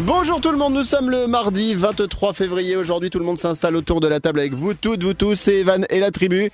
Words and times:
Bonjour 0.00 0.40
tout 0.40 0.52
le 0.52 0.56
monde, 0.58 0.74
nous 0.74 0.84
sommes 0.84 1.10
le 1.10 1.26
mardi 1.26 1.74
23 1.74 2.32
février. 2.32 2.76
Aujourd'hui, 2.76 3.10
tout 3.10 3.18
le 3.18 3.24
monde 3.24 3.38
s'installe 3.38 3.74
autour 3.74 4.00
de 4.00 4.06
la 4.06 4.20
table 4.20 4.38
avec 4.38 4.52
vous 4.52 4.72
toutes, 4.72 5.02
vous 5.02 5.12
tous, 5.12 5.34
c'est 5.34 5.56
Evan 5.56 5.84
et 5.90 5.98
la 5.98 6.12
tribu. 6.12 6.52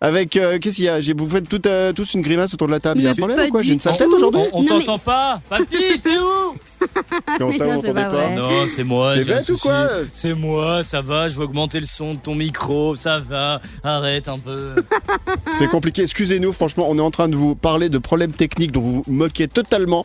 Avec, 0.00 0.34
euh, 0.36 0.58
qu'est-ce 0.58 0.76
qu'il 0.76 0.86
y 0.86 0.88
a? 0.88 0.98
J'ai- 1.02 1.12
Vous 1.12 1.28
faites 1.28 1.46
toutes, 1.46 1.66
euh, 1.66 1.92
tous 1.92 2.14
une 2.14 2.22
grimace 2.22 2.54
autour 2.54 2.68
de 2.68 2.72
la 2.72 2.80
table. 2.80 3.00
Il 3.00 3.04
y 3.04 3.06
a 3.06 3.10
un 3.10 3.14
problème 3.14 3.36
pas 3.36 3.46
ou 3.46 3.50
quoi? 3.50 3.60
du 3.60 3.66
J'ai 3.66 3.74
une 3.74 3.80
tout. 3.80 4.14
aujourd'hui 4.16 4.40
On, 4.52 4.60
on 4.60 4.62
Non, 4.62 4.68
t'entend 4.78 4.98
pas 4.98 5.40
Papy, 5.50 6.00
t'es 6.02 6.16
où? 6.18 6.56
Comment 7.38 7.50
Mais 7.50 7.58
ça, 7.58 7.66
non, 7.66 7.72
vous 7.74 7.80
c'est 7.82 7.90
entendez 7.90 7.92
pas 8.02 8.08
vrai. 8.08 8.34
Non, 8.34 8.50
c'est 8.70 8.84
moi. 8.84 9.14
T'es 9.14 9.24
j'ai 9.24 9.32
un 9.32 9.36
bête 9.36 9.44
ou 9.50 9.52
souci. 9.52 9.62
quoi? 9.62 9.88
C'est 10.14 10.34
moi, 10.34 10.82
ça 10.82 11.02
va, 11.02 11.28
je 11.28 11.36
vais 11.36 11.44
augmenter 11.44 11.80
le 11.80 11.86
son 11.86 12.14
de 12.14 12.18
ton 12.18 12.34
micro, 12.34 12.94
ça 12.94 13.18
va. 13.20 13.60
Arrête 13.84 14.28
un 14.28 14.38
peu. 14.38 14.74
C'est 15.52 15.68
compliqué, 15.68 16.02
excusez-nous, 16.02 16.52
franchement, 16.52 16.86
on 16.88 16.96
est 16.98 17.02
en 17.02 17.10
train 17.10 17.28
de 17.28 17.36
vous 17.36 17.54
parler 17.54 17.88
de 17.88 17.98
problèmes 17.98 18.32
techniques 18.32 18.72
dont 18.72 18.80
vous 18.80 18.92
vous 19.06 19.12
moquez 19.12 19.48
totalement. 19.48 20.04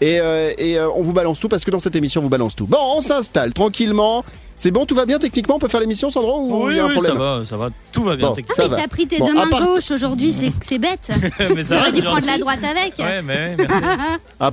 Et, 0.00 0.20
euh, 0.20 0.52
et 0.58 0.78
euh, 0.78 0.88
on 0.94 1.02
vous 1.02 1.12
balance 1.12 1.38
tout 1.40 1.48
parce 1.48 1.64
que 1.64 1.70
dans 1.70 1.80
cette 1.80 1.96
émission, 1.96 2.20
on 2.20 2.24
vous 2.24 2.29
balance 2.30 2.56
tout. 2.56 2.66
Bon, 2.66 2.78
on 2.96 3.02
s'installe 3.02 3.52
tranquillement. 3.52 4.24
C'est 4.56 4.70
bon, 4.72 4.84
tout 4.84 4.94
va 4.94 5.06
bien 5.06 5.18
techniquement 5.18 5.54
On 5.54 5.58
peut 5.58 5.68
faire 5.68 5.80
l'émission, 5.80 6.10
Sandro 6.10 6.42
Ou 6.42 6.46
il 6.46 6.52
Oui, 6.66 6.76
y 6.76 6.78
a 6.80 6.84
un 6.84 6.88
oui, 6.88 6.92
problème 6.96 7.12
ça 7.16 7.18
va, 7.18 7.44
ça 7.46 7.56
va, 7.56 7.68
tout 7.92 8.02
va 8.04 8.14
bien 8.16 8.28
Bon. 8.28 8.34
techniquement. 8.34 8.62
Ça 8.62 8.68
mais 8.68 8.76
va. 8.76 8.82
t'as 8.82 8.88
pris 8.88 9.06
tes 9.06 9.16
Bon, 9.18 9.24
deux 9.24 9.30
à 9.32 9.34
mains 9.46 9.50
part- 9.50 9.64
gauches 9.64 9.90
aujourd'hui, 9.90 10.30
c'est 10.30 10.52
c'est 10.60 10.78
bête. 10.78 11.10
mais 11.56 11.64
ça 11.64 11.78
va, 11.80 11.90
dû 11.90 11.96
c'est 11.96 12.02
prendre 12.02 12.20
la 12.26 12.32
gentil. 12.32 12.40
droite 12.40 12.58
avec. 12.62 12.94
Ouais, 12.98 13.22
mais 13.22 13.54
ouais, 13.58 13.66
merci. 13.66 13.84
À, 14.38 14.50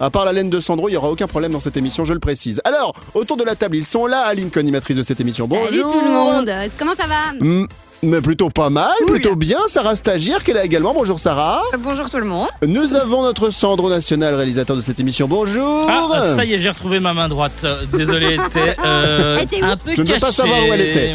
à 0.00 0.08
part 0.10 0.24
la 0.24 0.32
laine 0.32 0.48
de 0.48 0.60
Sandro, 0.60 0.88
il 0.88 0.92
n'y 0.92 0.96
aura 0.96 1.10
aucun 1.10 1.26
problème 1.26 1.52
dans 1.52 1.60
cette 1.60 1.76
émission, 1.76 2.06
je 2.06 2.14
le 2.14 2.20
précise. 2.20 2.62
Alors, 2.64 2.94
autour 3.12 3.36
de 3.36 3.44
la 3.44 3.54
table, 3.54 3.76
ils 3.76 3.84
sont 3.84 4.06
là, 4.06 4.20
Aline, 4.22 4.50
co-animatrice 4.50 4.96
de 4.96 5.02
cette 5.02 5.20
émission. 5.20 5.46
Bonjour 5.46 5.66
Salut 5.66 5.82
tout 5.82 6.00
le 6.06 6.10
monde. 6.10 6.50
Comment 6.78 6.94
ça 6.94 7.06
va? 7.06 7.32
Mm, 7.44 7.66
Mais 8.02 8.22
plutôt 8.22 8.48
pas 8.48 8.70
mal, 8.70 8.90
Cool. 9.00 9.10
plutôt 9.20 9.36
bien. 9.36 9.58
Sarah 9.68 9.94
Stagiaire, 9.94 10.42
qui 10.42 10.52
est 10.52 10.54
là 10.54 10.64
également. 10.64 10.94
Bonjour 10.94 11.20
Sarah. 11.20 11.62
Bonjour 11.80 12.08
tout 12.08 12.16
le 12.16 12.24
monde. 12.24 12.48
Nous 12.66 12.94
avons 12.94 13.22
notre 13.22 13.50
Sandro 13.50 13.90
National, 13.90 14.34
réalisateur 14.36 14.74
de 14.74 14.80
cette 14.80 14.98
émission. 15.00 15.28
Bonjour. 15.28 15.86
Ah, 15.86 16.20
ça 16.34 16.46
y 16.46 16.54
est, 16.54 16.58
j'ai 16.58 16.70
retrouvé 16.70 16.98
ma 16.98 17.12
main 17.12 17.28
droite. 17.28 17.60
Euh, 17.64 17.76
Désolé, 17.92 18.26
elle 18.26 18.40
était 18.40 18.74
euh, 18.82 19.36
Elle 19.38 19.44
était 19.44 19.62
où 19.62 19.66
un 19.66 19.76
peu 19.76 19.92
Je 19.94 20.00
ne 20.00 20.06
veux 20.06 20.12
cachée. 20.14 20.20
pas 20.26 20.32
savoir 20.32 20.60
où 20.66 20.72
elle 20.72 20.80
était. 20.80 21.14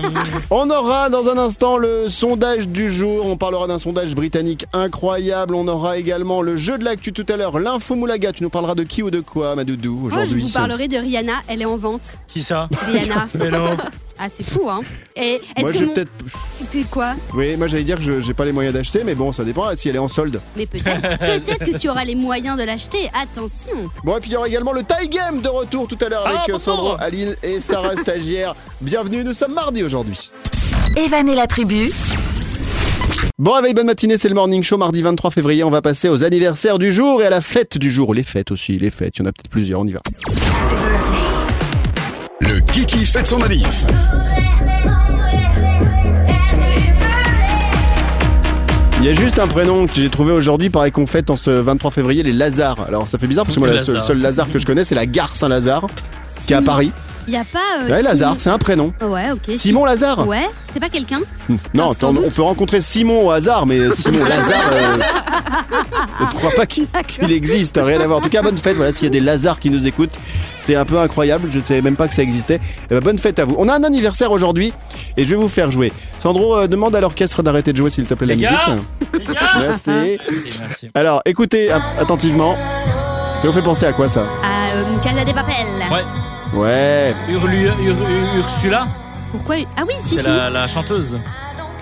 On 0.52 0.70
aura 0.70 1.10
dans 1.10 1.28
un 1.28 1.38
instant 1.40 1.78
le 1.78 2.08
sondage 2.08 2.68
du 2.68 2.92
jour. 2.92 3.26
On 3.26 3.36
parlera 3.36 3.66
d'un 3.66 3.80
sondage 3.80 4.14
britannique 4.14 4.66
incroyable. 4.72 5.56
On 5.56 5.68
aura 5.68 5.98
également 5.98 6.44
le 6.44 6.56
jeu 6.56 6.78
de 6.78 6.84
l'actu 6.84 7.14
tout 7.14 7.26
à 7.30 7.36
l'heure. 7.36 7.58
L'info 7.58 7.96
Moulaga. 7.96 8.32
Tu 8.32 8.44
nous 8.44 8.52
parleras 8.52 8.76
de 8.76 8.84
qui 8.84 9.02
ou 9.02 9.10
de 9.10 9.22
quoi, 9.22 9.56
ma 9.56 9.64
doudou, 9.64 9.96
Moi, 9.96 10.10
je 10.12 10.16
aujourd'hui 10.18 10.42
vous 10.44 10.50
parlerai 10.50 10.88
de 10.88 10.98
Rihanna. 10.98 11.34
Elle 11.48 11.64
est 11.64 11.66
en 11.66 11.78
vente. 11.78 12.20
Qui 12.28 12.44
ça? 12.44 12.70
Rihanna. 12.86 13.26
Mais 13.40 13.50
non. 13.50 13.76
Ah, 14.18 14.28
c'est 14.30 14.50
fou, 14.50 14.70
hein. 14.70 14.82
Et 15.18 15.42
Moi, 15.60 15.72
je 15.74 15.84
mon... 15.84 15.94
peut-être. 15.94 16.12
C'est 16.70 16.90
quoi 16.90 17.16
Oui, 17.34 17.58
moi 17.58 17.68
j'allais 17.68 17.84
dire 17.84 17.98
que 17.98 18.04
je 18.04 18.22
j'ai 18.22 18.34
pas 18.34 18.46
les 18.46 18.54
moyens 18.54 18.74
d'acheter, 18.74 19.02
mais 19.04 19.14
bon, 19.14 19.34
ça 19.34 19.44
dépend 19.44 19.76
si 19.76 19.90
elle 19.90 19.96
est 19.98 20.00
en 20.00 20.08
solde. 20.08 20.40
Mais 20.56 20.66
peut-être, 20.66 21.18
peut-être 21.20 21.66
que 21.72 21.78
tu 21.78 21.90
auras 21.90 22.06
les 22.06 22.16
moyens 22.16 22.58
de 22.58 22.64
l'acheter. 22.64 23.10
Attention. 23.14 23.76
Bon, 24.04 24.18
et 24.18 24.20
puis 24.22 24.30
il 24.30 24.34
y 24.34 24.38
aura 24.38 24.48
également 24.48 24.72
le 24.72 24.84
tie 24.84 25.10
game 25.10 25.42
de 25.42 25.50
retour 25.50 25.88
tout 25.88 25.98
à 26.02 26.10
l'heure 26.10 26.26
avec 26.26 26.40
Ah, 26.48 26.52
euh. 26.54 26.60
Sandro, 26.60 26.96
Aline 27.00 27.36
et 27.44 27.60
Sarah 27.60 27.98
Stagiaire. 27.98 28.56
Bienvenue, 28.82 29.24
nous 29.24 29.34
sommes 29.34 29.54
mardi 29.54 29.84
aujourd'hui. 29.84 30.32
Evan 30.96 31.28
et 31.28 31.36
la 31.36 31.48
tribu, 31.48 31.92
Bon 33.38 33.52
réveil, 33.52 33.74
bonne 33.74 33.88
matinée, 33.88 34.18
c'est 34.18 34.30
le 34.30 34.36
Morning 34.36 34.64
Show, 34.64 34.78
mardi 34.78 35.02
23 35.02 35.30
février. 35.30 35.66
On 35.66 35.70
va 35.70 35.82
passer 35.82 36.08
aux 36.08 36.24
anniversaires 36.24 36.80
du 36.80 36.94
jour 36.94 37.22
et 37.22 37.26
à 37.26 37.30
la 37.30 37.42
fête 37.42 37.78
du 37.78 37.92
jour. 37.92 38.14
Les 38.14 38.24
fêtes 38.24 38.50
aussi, 38.52 38.78
les 38.78 38.92
fêtes, 38.92 39.18
il 39.18 39.24
y 39.24 39.24
en 39.24 39.26
a 39.26 39.34
peut-être 39.34 39.50
plusieurs, 39.50 39.82
on 39.82 39.86
y 39.86 39.92
va. 39.92 40.00
Le 42.42 42.60
Kiki 42.60 43.06
fête 43.06 43.28
son 43.28 43.40
manif. 43.40 43.86
Il 49.00 49.06
y 49.06 49.10
a 49.10 49.14
juste 49.14 49.38
un 49.40 49.48
prénom 49.48 49.86
que 49.86 49.94
j'ai 49.96 50.10
trouvé 50.10 50.32
aujourd'hui, 50.32 50.70
pareil 50.70 50.92
qu'on 50.92 51.06
fête 51.06 51.30
en 51.30 51.38
ce 51.38 51.50
23 51.52 51.92
février, 51.92 52.24
les 52.24 52.34
Lazare. 52.34 52.82
Alors 52.88 53.08
ça 53.08 53.18
fait 53.20 53.28
bizarre 53.28 53.46
parce 53.46 53.56
que 53.56 53.60
moi, 53.60 53.70
Le 53.70 53.76
le 53.78 53.84
seul, 53.84 53.96
Lazare. 53.96 54.08
seul 54.08 54.22
Lazare 54.22 54.52
que 54.52 54.60
je 54.60 54.66
connais, 54.66 54.84
c'est 54.84 54.96
la 54.96 55.06
gare 55.06 55.36
Saint-Lazare, 55.36 55.88
qui 56.48 56.54
est 56.54 56.56
à 56.56 56.62
Paris. 56.62 56.92
Il 57.28 57.34
y 57.34 57.38
a 57.38 57.44
pas. 57.44 57.60
euh, 57.80 57.90
Ouais, 57.90 57.98
Simon- 57.98 58.04
Lazare, 58.10 58.36
c'est 58.40 58.50
un 58.50 58.58
prénom. 58.58 58.94
Ouais, 59.02 59.32
ok. 59.32 59.56
Simon 59.56 59.86
Lazare 59.86 60.28
Ouais, 60.28 60.48
c'est 60.72 60.80
pas 60.80 60.90
quelqu'un 60.90 61.20
Hmm. 61.50 61.56
Non, 61.76 61.92
Ah, 62.02 62.06
on 62.08 62.30
peut 62.30 62.42
rencontrer 62.42 62.82
Simon 62.82 63.28
au 63.28 63.32
hasard, 63.32 63.66
mais 63.66 63.78
Simon 63.96 64.24
Lazare, 64.26 64.72
euh, 64.74 64.98
je 66.20 66.24
ne 66.24 66.30
crois 66.34 66.52
pas 66.56 66.66
qu'il 66.66 66.88
existe, 67.32 67.80
rien 67.82 68.00
à 68.02 68.08
voir. 68.08 68.20
En 68.20 68.22
tout 68.22 68.30
cas, 68.30 68.42
bonne 68.42 68.58
fête, 68.58 68.76
voilà, 68.76 68.92
s'il 68.92 69.04
y 69.04 69.08
a 69.08 69.10
des 69.12 69.20
Lazars 69.20 69.60
qui 69.60 69.70
nous 69.70 69.86
écoutent, 69.86 70.18
c'est 70.64 70.76
un 70.76 70.86
peu 70.86 70.98
incroyable, 71.00 71.50
je 71.52 71.60
ne 71.60 71.64
savais 71.64 71.82
même 71.82 71.96
pas 71.96 72.08
que 72.08 72.16
ça 72.16 72.24
existait. 72.24 72.60
Eh 72.86 72.94
ben, 72.96 73.00
bonne 73.00 73.18
fête 73.20 73.38
à 73.40 73.46
vous. 73.46 73.56
On 73.60 73.70
a 73.70 73.74
un 73.76 73.84
anniversaire 73.84 74.32
aujourd'hui 74.32 74.74
et 75.18 75.24
je 75.26 75.30
vais 75.30 75.36
vous 75.36 75.50
faire 75.50 75.70
jouer. 75.72 75.94
Sandro, 76.20 76.56
euh, 76.58 76.68
demande 76.68 76.96
à 76.96 77.02
l'orchestre 77.02 77.44
d'arrêter 77.44 77.72
de 77.74 77.78
jouer 77.78 77.90
s'il 77.92 78.06
te 78.06 78.16
plaît 78.16 78.28
la 78.28 78.36
musique. 78.36 78.50
gars 78.50 78.78
Les 79.14 79.26
gars 79.26 79.34
Merci. 79.60 79.90
Merci, 79.90 80.60
merci. 80.62 80.90
Alors, 80.96 81.22
écoutez 81.26 81.72
att- 81.72 81.82
attentivement. 82.00 82.56
Ça 83.40 83.48
vous 83.48 83.54
fait 83.54 83.62
penser 83.62 83.86
à 83.86 83.94
quoi 83.94 84.10
ça? 84.10 84.22
À 84.22 84.78
euh, 84.78 84.84
Casa 85.04 85.24
des 85.24 85.34
Papel. 85.34 85.54
Ouais, 85.92 86.02
Ouais. 86.56 87.14
Urlu- 87.30 87.66
Ur- 87.66 87.76
Ur- 87.82 88.38
Ursula 88.38 88.88
Pourquoi 89.32 89.56
Ah 89.78 89.82
oui, 89.88 89.94
si, 90.06 90.16
C'est 90.16 90.22
si. 90.24 90.28
la, 90.28 90.50
la 90.50 90.68
chanteuse 90.68 91.18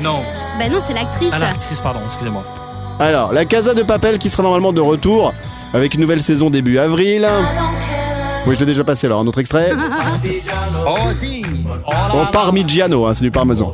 Non, 0.01 0.19
Bah 0.59 0.67
non, 0.69 0.79
c'est 0.83 0.93
l'actrice. 0.93 1.31
ah, 1.33 1.39
l'actrice, 1.39 1.79
pardon, 1.79 1.99
excusez-moi. 2.05 2.43
Alors, 2.99 3.33
la 3.33 3.45
Casa 3.45 3.73
de 3.73 3.83
Papel 3.83 4.17
qui 4.19 4.29
sera 4.29 4.43
normalement 4.43 4.73
de 4.73 4.81
retour 4.81 5.33
avec 5.73 5.93
une 5.95 6.01
nouvelle 6.01 6.21
saison 6.21 6.49
début 6.49 6.77
avril. 6.79 7.27
Oui, 8.45 8.55
je 8.55 8.59
l'ai 8.59 8.65
déjà 8.65 8.83
passé 8.83 9.07
alors, 9.07 9.21
un 9.21 9.27
autre 9.27 9.39
extrait. 9.39 9.71
Oh, 10.85 10.97
si 11.15 11.43
oh. 11.87 12.25
Parmigiano, 12.31 13.05
hein, 13.05 13.13
c'est 13.13 13.23
du 13.23 13.31
parmesan. 13.31 13.73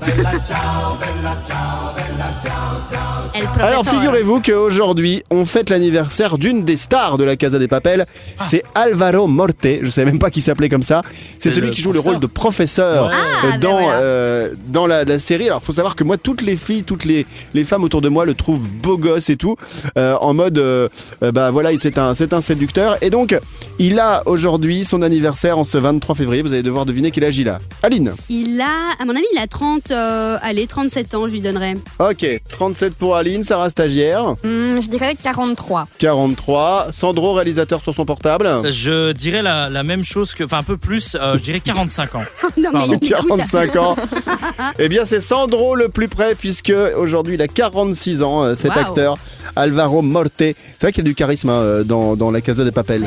Elle 3.55 3.61
Alors 3.63 3.87
figurez-vous 3.87 4.41
qu'aujourd'hui, 4.41 5.23
on 5.29 5.45
fête 5.45 5.69
l'anniversaire 5.69 6.37
d'une 6.37 6.63
des 6.63 6.77
stars 6.77 7.17
de 7.17 7.23
la 7.23 7.35
Casa 7.35 7.59
des 7.59 7.67
Papel. 7.67 8.05
C'est 8.43 8.63
Alvaro 8.75 9.27
Morte. 9.27 9.65
Je 9.81 9.89
savais 9.89 10.11
même 10.11 10.19
pas 10.19 10.29
qu'il 10.31 10.41
s'appelait 10.41 10.69
comme 10.69 10.83
ça. 10.83 11.01
C'est 11.37 11.51
celui 11.51 11.69
qui 11.71 11.81
joue 11.81 11.91
le 11.91 11.99
rôle 11.99 12.19
de 12.19 12.27
professeur 12.27 13.05
Ouais. 13.07 13.13
euh, 13.13 13.17
Ah, 13.43 13.47
ben 13.51 13.59
dans, 13.59 13.71
voilà. 13.81 13.99
euh, 13.99 14.53
dans 14.67 14.87
la, 14.87 15.03
la 15.05 15.19
série. 15.19 15.47
Alors 15.47 15.61
faut 15.63 15.71
savoir 15.73 15.95
que 15.95 16.03
moi, 16.03 16.17
toutes 16.17 16.41
les 16.41 16.57
filles, 16.57 16.83
toutes 16.83 17.05
les, 17.05 17.25
les 17.53 17.63
femmes 17.63 17.83
autour 17.83 18.01
de 18.01 18.09
moi 18.09 18.25
le 18.25 18.33
trouvent 18.33 18.59
beau 18.67 18.97
gosse 18.97 19.29
et 19.29 19.35
tout. 19.37 19.55
euh, 19.97 20.15
en 20.21 20.33
mode, 20.33 20.57
euh, 20.57 20.87
bah 21.21 21.51
voilà, 21.51 21.69
c'est 21.79 21.97
un, 21.97 22.13
c'est 22.13 22.33
un 22.33 22.41
séducteur. 22.41 22.97
Et 23.01 23.09
donc, 23.09 23.37
il 23.79 23.99
a 23.99 24.23
aujourd'hui 24.25 24.85
son 24.85 25.01
anniversaire 25.01 25.57
en 25.57 25.63
ce 25.63 25.77
23 25.77 26.15
février. 26.15 26.41
Vous 26.41 26.53
allez 26.53 26.63
devoir 26.63 26.85
deviner 26.85 27.11
quel 27.11 27.23
âge 27.25 27.37
il 27.37 27.47
a. 27.49 27.59
Aline. 27.83 28.13
Il 28.29 28.59
a, 28.61 29.01
à 29.01 29.05
mon 29.05 29.15
avis, 29.15 29.25
il 29.33 29.39
a 29.39 29.47
30, 29.47 29.91
euh, 29.91 30.37
allez, 30.41 30.67
37 30.67 31.15
ans, 31.15 31.27
je 31.27 31.33
lui 31.33 31.41
donnerais. 31.41 31.75
Ok, 31.99 32.25
37 32.51 32.95
pour 32.95 33.15
Aline, 33.15 33.28
Sarah 33.43 33.69
stagiaire. 33.69 34.35
Hum, 34.43 34.81
je 34.81 34.89
dirais 34.89 35.15
43. 35.21 35.87
43. 35.99 36.87
Sandro, 36.91 37.33
réalisateur 37.33 37.81
sur 37.81 37.93
son 37.93 38.05
portable. 38.05 38.47
Je 38.71 39.11
dirais 39.11 39.41
la, 39.41 39.69
la 39.69 39.83
même 39.83 40.03
chose 40.03 40.33
que. 40.33 40.43
Enfin, 40.43 40.57
un 40.57 40.63
peu 40.63 40.77
plus, 40.77 41.15
euh, 41.19 41.37
je 41.37 41.43
dirais 41.43 41.59
45 41.59 42.15
ans. 42.15 42.23
non, 42.57 42.71
Pardon. 42.71 42.93
écoute, 42.93 43.09
45 43.09 43.75
ans. 43.77 43.95
eh 44.79 44.89
bien, 44.89 45.05
c'est 45.05 45.21
Sandro 45.21 45.75
le 45.75 45.89
plus 45.89 46.07
près, 46.07 46.35
puisque 46.35 46.73
aujourd'hui 46.97 47.35
il 47.35 47.41
a 47.41 47.47
46 47.47 48.23
ans, 48.23 48.43
euh, 48.43 48.55
cet 48.55 48.71
Waouh. 48.75 48.79
acteur, 48.79 49.17
Alvaro 49.55 50.01
Morte. 50.01 50.31
C'est 50.37 50.55
vrai 50.81 50.91
qu'il 50.91 51.01
a 51.01 51.05
du 51.05 51.15
charisme 51.15 51.49
hein, 51.49 51.53
euh, 51.61 51.83
dans, 51.83 52.15
dans 52.15 52.31
la 52.31 52.41
Casa 52.41 52.63
des 52.63 52.71
Papel. 52.71 53.05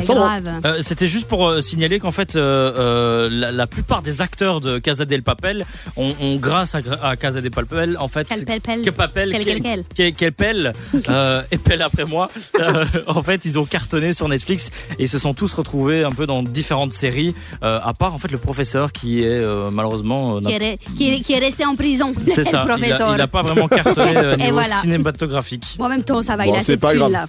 Euh, 0.65 0.77
C'était 0.81 1.07
juste 1.07 1.27
pour 1.27 1.47
euh, 1.47 1.61
signaler 1.61 1.99
qu'en 1.99 2.11
fait, 2.11 2.35
euh, 2.35 2.73
euh, 2.77 3.29
la, 3.31 3.51
la 3.51 3.67
plupart 3.67 4.01
des 4.01 4.21
acteurs 4.21 4.59
de 4.61 4.77
Casa 4.79 5.05
del 5.05 5.23
Papel 5.23 5.65
ont, 5.97 6.13
ont, 6.21 6.35
grâce 6.37 6.75
à, 6.75 6.79
à 7.01 7.15
Casa 7.15 7.41
del 7.41 7.51
Papel, 7.51 7.97
en 7.99 8.07
fait, 8.07 8.27
Quel 8.29 8.45
Quel, 8.45 9.61
quel, 9.61 9.83
quel. 9.95 10.12
Quel- 10.13 10.23
quel 10.23 10.31
pelle, 10.33 10.73
euh, 11.09 11.41
et 11.51 11.57
pelle 11.57 11.81
après 11.81 12.05
moi. 12.05 12.29
Euh, 12.59 12.85
en 13.07 13.21
fait, 13.23 13.43
ils 13.45 13.59
ont 13.59 13.65
cartonné 13.65 14.13
sur 14.13 14.27
Netflix 14.29 14.71
et 14.97 15.03
ils 15.03 15.09
se 15.09 15.19
sont 15.19 15.33
tous 15.33 15.51
retrouvés 15.53 16.03
un 16.03 16.11
peu 16.11 16.25
dans 16.25 16.43
différentes 16.43 16.91
séries, 16.93 17.35
euh, 17.63 17.79
à 17.83 17.93
part 17.93 18.13
en 18.13 18.17
fait 18.17 18.31
le 18.31 18.37
professeur 18.37 18.91
qui 18.91 19.21
est 19.23 19.27
euh, 19.27 19.69
malheureusement. 19.71 20.37
euh, 20.37 20.39
n'a- 20.41 20.49
Qui 20.49 20.55
est, 20.55 20.77
qui, 20.97 21.09
est, 21.13 21.19
qui 21.21 21.33
est 21.33 21.39
resté 21.39 21.65
en 21.65 21.75
prison. 21.75 22.13
c'est 22.25 22.43
ça. 22.43 22.59
professeur. 22.59 23.13
il 23.15 23.21
a 23.21 23.27
pas 23.27 23.41
vraiment 23.41 23.67
cartonné 23.67 24.11
Et 24.33 24.43
niveau 24.43 24.53
voilà. 24.53 24.75
cinématographique. 24.81 25.75
Bon, 25.77 25.85
en 25.85 25.89
même 25.89 26.03
temps, 26.03 26.21
ça 26.21 26.35
va, 26.35 26.45
Bon, 26.45 26.53
il 26.67 26.71
a 26.73 26.77
pas 26.77 26.95
grave. 26.95 27.11
là. 27.11 27.25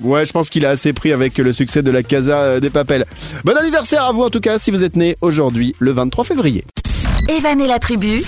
Ouais, 0.00 0.24
je 0.26 0.32
pense 0.32 0.48
qu'il 0.48 0.64
a 0.64 0.70
assez 0.70 0.92
pris 0.92 1.12
avec 1.12 1.38
le 1.38 1.52
succès 1.52 1.82
de 1.82 1.90
la 1.90 2.02
Casa 2.04 2.60
des 2.60 2.70
Papel. 2.70 3.04
Bon 3.44 3.56
anniversaire 3.56 4.04
à 4.04 4.12
vous 4.12 4.22
en 4.22 4.30
tout 4.30 4.40
cas, 4.40 4.58
si 4.60 4.70
vous 4.70 4.84
êtes 4.84 4.94
né 4.96 5.16
aujourd'hui, 5.20 5.74
le 5.80 5.92
23 5.92 6.24
février. 6.24 6.64
Evan 7.28 7.60
et 7.60 7.66
la 7.66 7.78
tribu, 7.80 8.22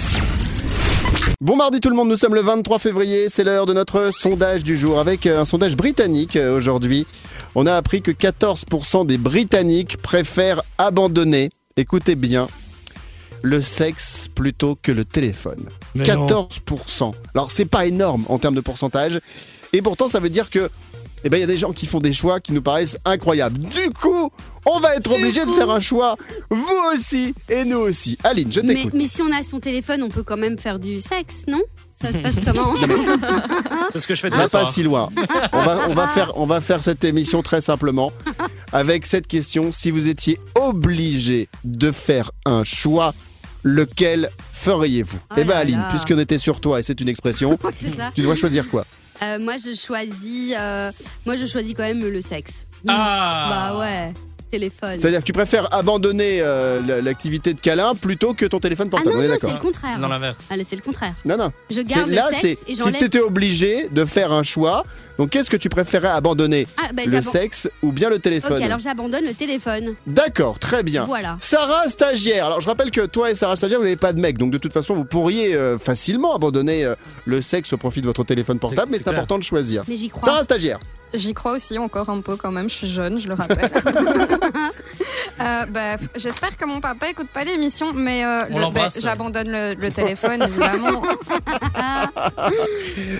Bon 1.42 1.56
mardi 1.56 1.80
tout 1.80 1.88
le 1.88 1.96
monde, 1.96 2.10
nous 2.10 2.18
sommes 2.18 2.34
le 2.34 2.42
23 2.42 2.78
février, 2.78 3.30
c'est 3.30 3.44
l'heure 3.44 3.64
de 3.64 3.72
notre 3.72 4.10
sondage 4.12 4.62
du 4.62 4.76
jour 4.76 5.00
avec 5.00 5.24
euh, 5.24 5.40
un 5.40 5.46
sondage 5.46 5.74
britannique 5.74 6.36
euh, 6.36 6.54
aujourd'hui. 6.54 7.06
On 7.54 7.64
a 7.64 7.76
appris 7.76 8.02
que 8.02 8.10
14% 8.10 9.06
des 9.06 9.16
Britanniques 9.16 9.96
préfèrent 9.96 10.60
abandonner, 10.76 11.48
écoutez 11.78 12.14
bien, 12.14 12.46
le 13.40 13.62
sexe 13.62 14.28
plutôt 14.34 14.76
que 14.82 14.92
le 14.92 15.06
téléphone. 15.06 15.70
Mais 15.94 16.04
non. 16.14 16.26
14%. 16.26 17.14
Alors 17.34 17.50
c'est 17.50 17.64
pas 17.64 17.86
énorme 17.86 18.26
en 18.28 18.38
termes 18.38 18.54
de 18.54 18.60
pourcentage 18.60 19.18
et 19.72 19.80
pourtant 19.80 20.08
ça 20.08 20.20
veut 20.20 20.28
dire 20.28 20.50
que 20.50 20.68
eh 21.24 21.28
ben 21.28 21.36
il 21.36 21.40
y 21.40 21.44
a 21.44 21.46
des 21.46 21.58
gens 21.58 21.72
qui 21.72 21.86
font 21.86 22.00
des 22.00 22.12
choix 22.12 22.40
qui 22.40 22.52
nous 22.52 22.62
paraissent 22.62 22.98
incroyables. 23.04 23.58
Du 23.60 23.90
coup, 23.90 24.30
on 24.66 24.80
va 24.80 24.96
être 24.96 25.10
obligé 25.12 25.44
de 25.44 25.50
faire 25.50 25.70
un 25.70 25.80
choix, 25.80 26.16
vous 26.50 26.78
aussi 26.94 27.34
et 27.48 27.64
nous 27.64 27.78
aussi. 27.78 28.16
Aline, 28.24 28.52
je 28.52 28.60
Mais, 28.60 28.74
t'écoute. 28.74 28.92
mais 28.94 29.08
si 29.08 29.22
on 29.22 29.32
a 29.32 29.42
son 29.42 29.60
téléphone, 29.60 30.02
on 30.02 30.08
peut 30.08 30.22
quand 30.22 30.36
même 30.36 30.58
faire 30.58 30.78
du 30.78 31.00
sexe, 31.00 31.44
non? 31.48 31.60
Ça 32.00 32.12
se 32.12 32.18
passe 32.18 32.34
comment? 32.46 32.74
C'est 33.92 34.00
ce 34.00 34.06
que 34.06 34.14
je 34.14 34.20
fais 34.20 34.28
On 34.28 34.30
tous 34.30 34.36
va 34.38 34.44
les 34.44 34.50
pas 34.50 34.72
si 34.72 34.82
loin. 34.82 35.10
On 35.52 35.58
va, 35.60 35.78
on, 35.90 35.94
va 35.94 36.08
faire, 36.08 36.32
on 36.36 36.46
va 36.46 36.62
faire 36.62 36.82
cette 36.82 37.04
émission 37.04 37.42
très 37.42 37.60
simplement 37.60 38.10
avec 38.72 39.04
cette 39.04 39.26
question. 39.26 39.70
Si 39.70 39.90
vous 39.90 40.08
étiez 40.08 40.38
obligé 40.54 41.50
de 41.64 41.92
faire 41.92 42.30
un 42.46 42.64
choix, 42.64 43.12
lequel 43.64 44.30
feriez-vous? 44.50 45.18
Oh 45.30 45.34
Eh 45.36 45.44
ben 45.44 45.48
là 45.48 45.58
Aline, 45.58 45.84
puisqu'on 45.90 46.18
était 46.18 46.38
sur 46.38 46.60
toi 46.60 46.80
et 46.80 46.82
c'est 46.82 46.98
une 47.02 47.08
expression, 47.08 47.58
tu 48.14 48.22
dois 48.22 48.34
choisir 48.36 48.66
quoi? 48.70 48.86
Euh, 49.22 49.38
moi, 49.38 49.54
je 49.58 49.74
choisis. 49.74 50.54
euh, 50.58 50.90
moi, 51.26 51.36
je 51.36 51.46
choisis 51.46 51.74
quand 51.74 51.82
même 51.82 52.00
le 52.04 52.20
sexe. 52.20 52.66
Ah 52.88 53.46
Bah 53.50 53.78
ouais, 53.78 54.12
téléphone. 54.50 54.98
C'est-à-dire 54.98 55.20
que 55.20 55.24
tu 55.26 55.32
préfères 55.34 55.72
abandonner 55.74 56.38
euh, 56.40 56.80
la- 56.86 57.00
l'activité 57.02 57.52
de 57.54 57.60
câlin 57.60 57.94
plutôt 57.94 58.32
que 58.34 58.46
ton 58.46 58.58
téléphone 58.58 58.88
Ah 58.88 58.96
portable. 58.96 59.14
non, 59.14 59.20
on 59.20 59.22
est 59.24 59.28
non, 59.28 59.34
d'accord 59.34 59.50
c'est 59.50 59.56
le 59.56 59.60
contraire. 59.62 59.98
Non, 59.98 60.08
l'inverse. 60.08 60.46
Allez, 60.50 60.64
c'est 60.64 60.76
le 60.76 60.82
contraire. 60.82 61.12
Non, 61.26 61.36
non. 61.36 61.52
Je 61.70 61.76
C'est- 61.76 61.84
garde 61.84 62.08
le 62.08 62.14
Là, 62.16 62.28
c'est 62.32 62.40
sexe 62.54 62.62
et 62.66 62.74
si 62.74 62.76
j'enlève. 62.80 62.98
tu 62.98 63.04
étais 63.04 63.20
obligé 63.20 63.88
de 63.90 64.04
faire 64.06 64.32
un 64.32 64.42
choix, 64.42 64.84
donc 65.20 65.28
qu'est-ce 65.28 65.50
que 65.50 65.58
tu 65.58 65.68
préférais 65.68 66.08
abandonner 66.08 66.66
Ah, 66.78 66.88
bah, 66.94 67.02
Le 67.06 67.20
sexe 67.20 67.68
ou 67.82 67.92
bien 67.92 68.08
le 68.08 68.18
téléphone 68.20 68.56
Ok, 68.56 68.62
alors 68.62 68.78
j'abandonne 68.78 69.22
le 69.26 69.34
téléphone. 69.34 69.94
D'accord, 70.06 70.58
très 70.58 70.82
bien. 70.82 71.04
Voilà. 71.04 71.36
Sarah 71.42 71.90
stagiaire. 71.90 72.46
Alors 72.46 72.62
je 72.62 72.66
rappelle 72.66 72.90
que 72.90 73.04
toi 73.04 73.30
et 73.30 73.34
Sarah 73.34 73.54
stagiaire, 73.56 73.80
vous 73.80 73.84
n'avez 73.84 73.96
pas 73.96 74.14
de 74.14 74.20
mec, 74.20 74.38
donc 74.38 74.50
de 74.50 74.56
toute 74.56 74.72
façon 74.72 74.94
vous 74.94 75.04
pourriez 75.04 75.54
euh, 75.54 75.78
facilement 75.78 76.34
abandonner 76.34 76.86
euh, 76.86 76.94
le 77.26 77.42
sexe 77.42 77.70
au 77.74 77.76
profit 77.76 78.00
de 78.00 78.06
votre 78.06 78.24
téléphone 78.24 78.58
portable, 78.58 78.90
C'est- 78.90 78.96
mais 78.96 79.02
c'est 79.04 79.10
important 79.10 79.36
de 79.38 79.42
choisir. 79.42 79.82
Mais 79.88 79.96
j'y 79.96 80.08
crois. 80.08 80.22
Sarah 80.22 80.42
stagiaire. 80.42 80.78
J'y 81.12 81.34
crois 81.34 81.52
aussi 81.52 81.76
encore 81.76 82.08
un 82.08 82.22
peu 82.22 82.36
quand 82.36 82.52
même, 82.52 82.70
je 82.70 82.74
suis 82.76 82.88
jeune, 82.88 83.18
je 83.18 83.28
le 83.28 83.34
rappelle. 83.34 83.58
Euh, 85.40 85.66
bah, 85.66 85.96
J'espère 86.16 86.56
que 86.56 86.64
mon 86.64 86.80
papa 86.80 87.08
écoute 87.10 87.28
pas 87.32 87.44
l'émission, 87.44 87.92
mais 87.94 88.24
euh, 88.24 88.44
le- 88.48 88.72
bah, 88.72 88.88
j'abandonne 89.00 89.48
le, 89.50 89.74
le 89.74 89.90
téléphone 89.90 90.42
évidemment. 90.42 91.02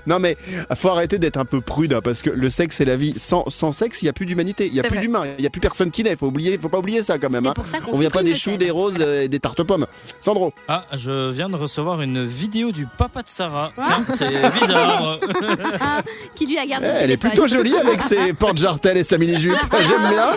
Non 0.06 0.18
mais 0.18 0.36
faut 0.76 0.88
arrêter 0.88 1.18
d'être 1.18 1.36
un 1.36 1.44
peu 1.44 1.60
prude 1.60 1.92
hein, 1.94 2.00
parce 2.02 2.22
que 2.22 2.30
le 2.30 2.50
sexe 2.50 2.76
c'est 2.76 2.84
la 2.84 2.96
vie. 2.96 3.14
Sans, 3.18 3.48
sans 3.48 3.72
sexe, 3.72 4.02
il 4.02 4.06
n'y 4.06 4.08
a 4.08 4.12
plus 4.12 4.26
d'humanité, 4.26 4.66
il 4.66 4.72
n'y 4.72 4.80
a 4.80 4.82
C'est 4.82 4.88
plus 4.88 4.96
vrai. 4.98 5.06
d'humain, 5.06 5.24
il 5.38 5.40
n'y 5.40 5.46
a 5.46 5.50
plus 5.50 5.60
personne 5.60 5.90
qui 5.90 6.02
naît. 6.02 6.16
Faut 6.16 6.26
oublier, 6.26 6.58
faut 6.60 6.68
pas 6.68 6.78
oublier 6.78 7.02
ça 7.02 7.18
quand 7.18 7.30
même. 7.30 7.42
C'est 7.42 7.48
hein. 7.48 7.54
pour 7.54 7.66
ça 7.66 7.78
qu'on 7.80 7.92
On 7.94 7.98
vient 7.98 8.10
pas 8.10 8.20
supprime 8.20 8.24
des 8.24 8.32
le 8.32 8.38
choux, 8.38 8.50
thème. 8.50 8.58
des 8.58 8.70
roses 8.70 8.96
euh, 9.00 9.22
et 9.22 9.28
des 9.28 9.40
tartes 9.40 9.60
aux 9.60 9.64
pommes. 9.64 9.86
Sandro. 10.20 10.52
Ah, 10.68 10.84
je 10.92 11.30
viens 11.30 11.48
de 11.48 11.56
recevoir 11.56 12.00
une 12.02 12.24
vidéo 12.24 12.72
du 12.72 12.86
papa 12.86 13.22
de 13.22 13.28
Sarah. 13.28 13.72
Ah. 13.76 13.82
Tiens, 13.86 14.04
c'est 14.16 14.60
bizarre. 14.60 15.18
Ah, 15.80 16.02
qui 16.34 16.46
lui 16.46 16.58
a 16.58 16.62
Eh, 16.64 16.68
gardé 16.68 16.86
le 16.86 16.92
elle 16.92 16.96
est 17.10 17.16
téléphone. 17.16 17.30
plutôt 17.30 17.46
jolie 17.48 17.74
avec 17.76 18.02
ses 18.02 18.32
portes 18.32 18.58
jartelles 18.58 18.96
et 18.98 19.04
sa 19.04 19.18
mini-jupe. 19.18 19.56
J'aime 19.72 20.10
bien. 20.10 20.32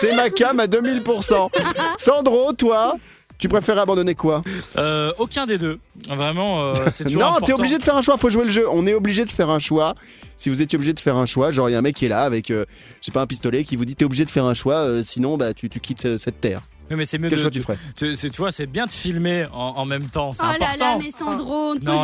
C'est 0.00 0.14
ma 0.14 0.30
cam 0.30 0.58
à 0.60 0.66
2000%. 0.72 1.50
Sandro, 1.98 2.52
toi, 2.52 2.96
tu 3.38 3.48
préfères 3.48 3.78
abandonner 3.78 4.14
quoi 4.14 4.42
Euh, 4.78 5.12
aucun 5.18 5.46
des 5.46 5.58
deux. 5.58 5.78
Vraiment, 6.08 6.70
euh, 6.70 6.74
c'est 6.90 7.04
toujours 7.04 7.22
Non, 7.22 7.34
t'es 7.44 7.52
obligé 7.52 7.78
de 7.78 7.82
faire 7.82 7.96
un 7.96 8.02
choix. 8.02 8.16
Faut 8.18 8.30
jouer 8.30 8.44
le 8.44 8.50
jeu. 8.50 8.66
On 8.70 8.86
est 8.86 8.94
obligé 8.94 9.24
de 9.24 9.30
faire 9.30 9.50
un 9.50 9.58
choix. 9.58 9.94
Si 10.36 10.50
vous 10.50 10.60
étiez 10.62 10.76
obligé 10.76 10.92
de 10.92 11.00
faire 11.00 11.16
un 11.16 11.26
choix, 11.26 11.50
genre 11.52 11.68
il 11.68 11.72
y 11.72 11.74
a 11.74 11.78
un 11.78 11.82
mec 11.82 11.94
qui 11.96 12.06
est 12.06 12.08
là 12.08 12.22
avec, 12.22 12.50
euh, 12.50 12.64
je 13.00 13.06
sais 13.06 13.12
pas, 13.12 13.20
un 13.20 13.26
pistolet 13.26 13.62
qui 13.64 13.76
vous 13.76 13.84
dit 13.84 13.94
t'es 13.94 14.04
obligé 14.04 14.24
de 14.24 14.30
faire 14.30 14.44
un 14.44 14.54
choix, 14.54 14.74
euh, 14.76 15.02
sinon 15.04 15.36
bah 15.36 15.54
tu, 15.54 15.68
tu 15.68 15.78
quittes 15.78 16.04
euh, 16.06 16.18
cette 16.18 16.40
terre. 16.40 16.62
Oui, 16.90 16.96
mais 16.96 17.04
c'est 17.04 17.16
mieux 17.18 17.28
Quel 17.28 17.38
de. 17.38 17.42
choix 17.42 17.50
tu 17.52 17.62
ferais 17.62 17.78
tu, 17.96 18.28
vois, 18.38 18.50
c'est 18.50 18.66
bien 18.66 18.86
de 18.86 18.90
filmer 18.90 19.46
en, 19.52 19.74
en 19.76 19.84
même 19.86 20.06
temps. 20.08 20.34
C'est 20.34 20.42
Oh 20.42 20.46
là 20.60 20.66
important. 20.66 20.84
là, 20.84 20.98
mais 21.04 21.10
Sandro, 21.16 21.54
on 21.72 21.76
te 21.76 21.84
non, 21.84 22.02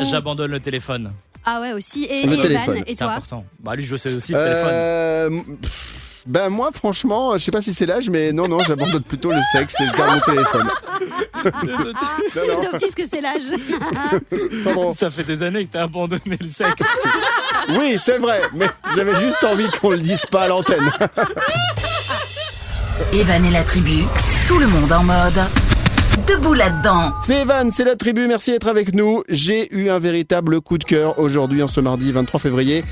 pose 0.00 0.10
j'abandonne 0.10 0.50
le 0.50 0.58
téléphone. 0.60 1.12
Ah 1.46 1.60
ouais, 1.60 1.72
aussi. 1.72 2.04
Et, 2.04 2.26
Le 2.26 2.34
et 2.34 2.40
téléphone, 2.42 2.74
Evan, 2.76 2.84
et 2.86 2.90
C'est 2.94 3.04
toi 3.04 3.12
important. 3.12 3.44
Bah 3.60 3.76
lui, 3.76 3.84
je 3.84 3.96
sais 3.96 4.12
aussi 4.12 4.32
le 4.32 4.38
téléphone. 4.38 4.68
Euh, 4.72 5.30
pff, 5.62 6.09
Ben 6.26 6.48
moi 6.50 6.70
franchement, 6.72 7.38
je 7.38 7.44
sais 7.44 7.50
pas 7.50 7.62
si 7.62 7.72
c'est 7.72 7.86
l'âge, 7.86 8.10
mais 8.10 8.32
non 8.32 8.46
non, 8.46 8.60
j'abandonne 8.60 9.02
plutôt 9.02 9.30
le 9.30 9.40
sexe 9.52 9.74
et 9.80 9.86
je 9.86 9.96
garde 9.96 10.14
mon 10.14 10.34
téléphone. 10.34 10.68
Non, 11.42 12.62
non, 12.62 12.70
D'office 12.70 12.94
que 12.94 13.02
c'est 13.10 13.22
l'âge. 13.22 13.42
Sandro. 14.64 14.92
Ça 14.92 15.08
fait 15.08 15.24
des 15.24 15.42
années 15.42 15.64
que 15.64 15.72
t'as 15.72 15.84
abandonné 15.84 16.36
le 16.38 16.46
sexe. 16.46 16.86
Oui, 17.70 17.96
c'est 18.02 18.18
vrai, 18.18 18.40
mais 18.54 18.66
j'avais 18.94 19.14
juste 19.20 19.42
envie 19.44 19.68
qu'on 19.80 19.90
le 19.90 19.98
dise 19.98 20.26
pas 20.26 20.42
à 20.42 20.48
l'antenne. 20.48 20.90
Evan 23.12 23.44
et 23.44 23.50
la 23.50 23.62
tribu, 23.62 24.04
tout 24.46 24.58
le 24.58 24.66
monde 24.66 24.92
en 24.92 25.02
mode. 25.04 25.40
Debout 26.26 26.54
là-dedans. 26.54 27.12
C'est 27.22 27.42
Evan, 27.42 27.70
c'est 27.72 27.84
la 27.84 27.96
tribu, 27.96 28.26
merci 28.26 28.50
d'être 28.50 28.68
avec 28.68 28.94
nous. 28.94 29.22
J'ai 29.28 29.72
eu 29.74 29.88
un 29.90 29.98
véritable 29.98 30.60
coup 30.60 30.78
de 30.78 30.84
cœur 30.84 31.18
aujourd'hui, 31.18 31.62
en 31.62 31.68
ce 31.68 31.80
mardi 31.80 32.12
23 32.12 32.40
février, 32.40 32.84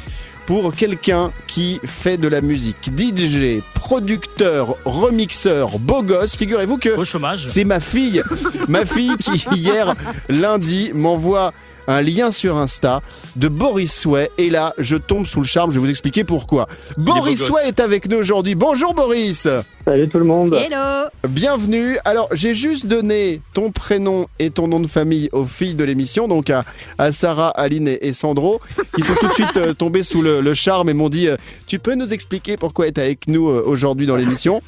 pour 0.48 0.74
quelqu'un 0.74 1.30
qui 1.46 1.78
fait 1.84 2.16
de 2.16 2.26
la 2.26 2.40
musique. 2.40 2.90
DJ, 2.96 3.60
producteur, 3.74 4.76
remixeur, 4.86 5.78
beau 5.78 6.02
gosse. 6.02 6.34
Figurez-vous 6.34 6.78
que 6.78 6.96
Au 6.96 7.04
chômage. 7.04 7.46
c'est 7.46 7.64
ma 7.64 7.80
fille, 7.80 8.22
ma 8.66 8.86
fille 8.86 9.14
qui 9.18 9.44
hier 9.54 9.94
lundi 10.30 10.90
m'envoie 10.94 11.52
un 11.88 12.02
lien 12.02 12.31
sur 12.31 12.56
Insta 12.56 13.02
de 13.35 13.49
Boris 13.49 13.93
Sway 13.93 14.31
et 14.38 14.50
là 14.50 14.75
je 14.79 14.94
tombe 14.96 15.26
sous 15.26 15.40
le 15.40 15.46
charme, 15.46 15.70
je 15.73 15.81
vais 15.81 15.87
vous 15.87 15.90
expliquer 15.90 16.23
pourquoi. 16.23 16.69
Boris. 16.96 17.43
Sway 17.43 17.67
est 17.67 17.81
avec 17.81 18.08
nous 18.08 18.19
aujourd'hui. 18.19 18.55
Bonjour 18.55 18.94
Boris. 18.94 19.49
Salut 19.85 20.08
tout 20.08 20.19
le 20.19 20.25
monde. 20.25 20.55
Hello 20.55 21.08
Bienvenue. 21.26 21.96
Alors, 22.05 22.29
j'ai 22.32 22.52
juste 22.52 22.87
donné 22.87 23.40
ton 23.55 23.70
prénom 23.70 24.26
et 24.38 24.50
ton 24.50 24.69
nom 24.69 24.81
de 24.81 24.87
famille 24.87 25.31
aux 25.32 25.44
filles 25.46 25.75
de 25.75 25.85
l'émission, 25.85 26.29
donc 26.29 26.50
à, 26.50 26.64
à 26.99 27.11
Sarah, 27.11 27.49
Aline 27.49 27.88
et, 27.88 28.08
et 28.08 28.12
Sandro, 28.12 28.61
qui 28.94 29.02
sont 29.02 29.14
tout 29.14 29.29
de 29.29 29.32
suite 29.32 29.56
euh, 29.56 29.73
tombées 29.73 30.02
sous 30.02 30.20
le, 30.20 30.43
le 30.43 30.55
charme 30.55 30.90
et 30.90 30.93
m'ont 30.94 31.08
dit 31.08 31.29
euh, 31.29 31.37
Tu 31.67 31.79
peux 31.79 31.94
nous 31.94 32.12
expliquer 32.12 32.58
pourquoi 32.58 32.90
tu 32.90 33.00
es 33.00 33.05
avec 33.05 33.29
nous 33.29 33.49
euh, 33.49 33.62
aujourd'hui 33.64 34.06
dans 34.06 34.17
l'émission? 34.17 34.61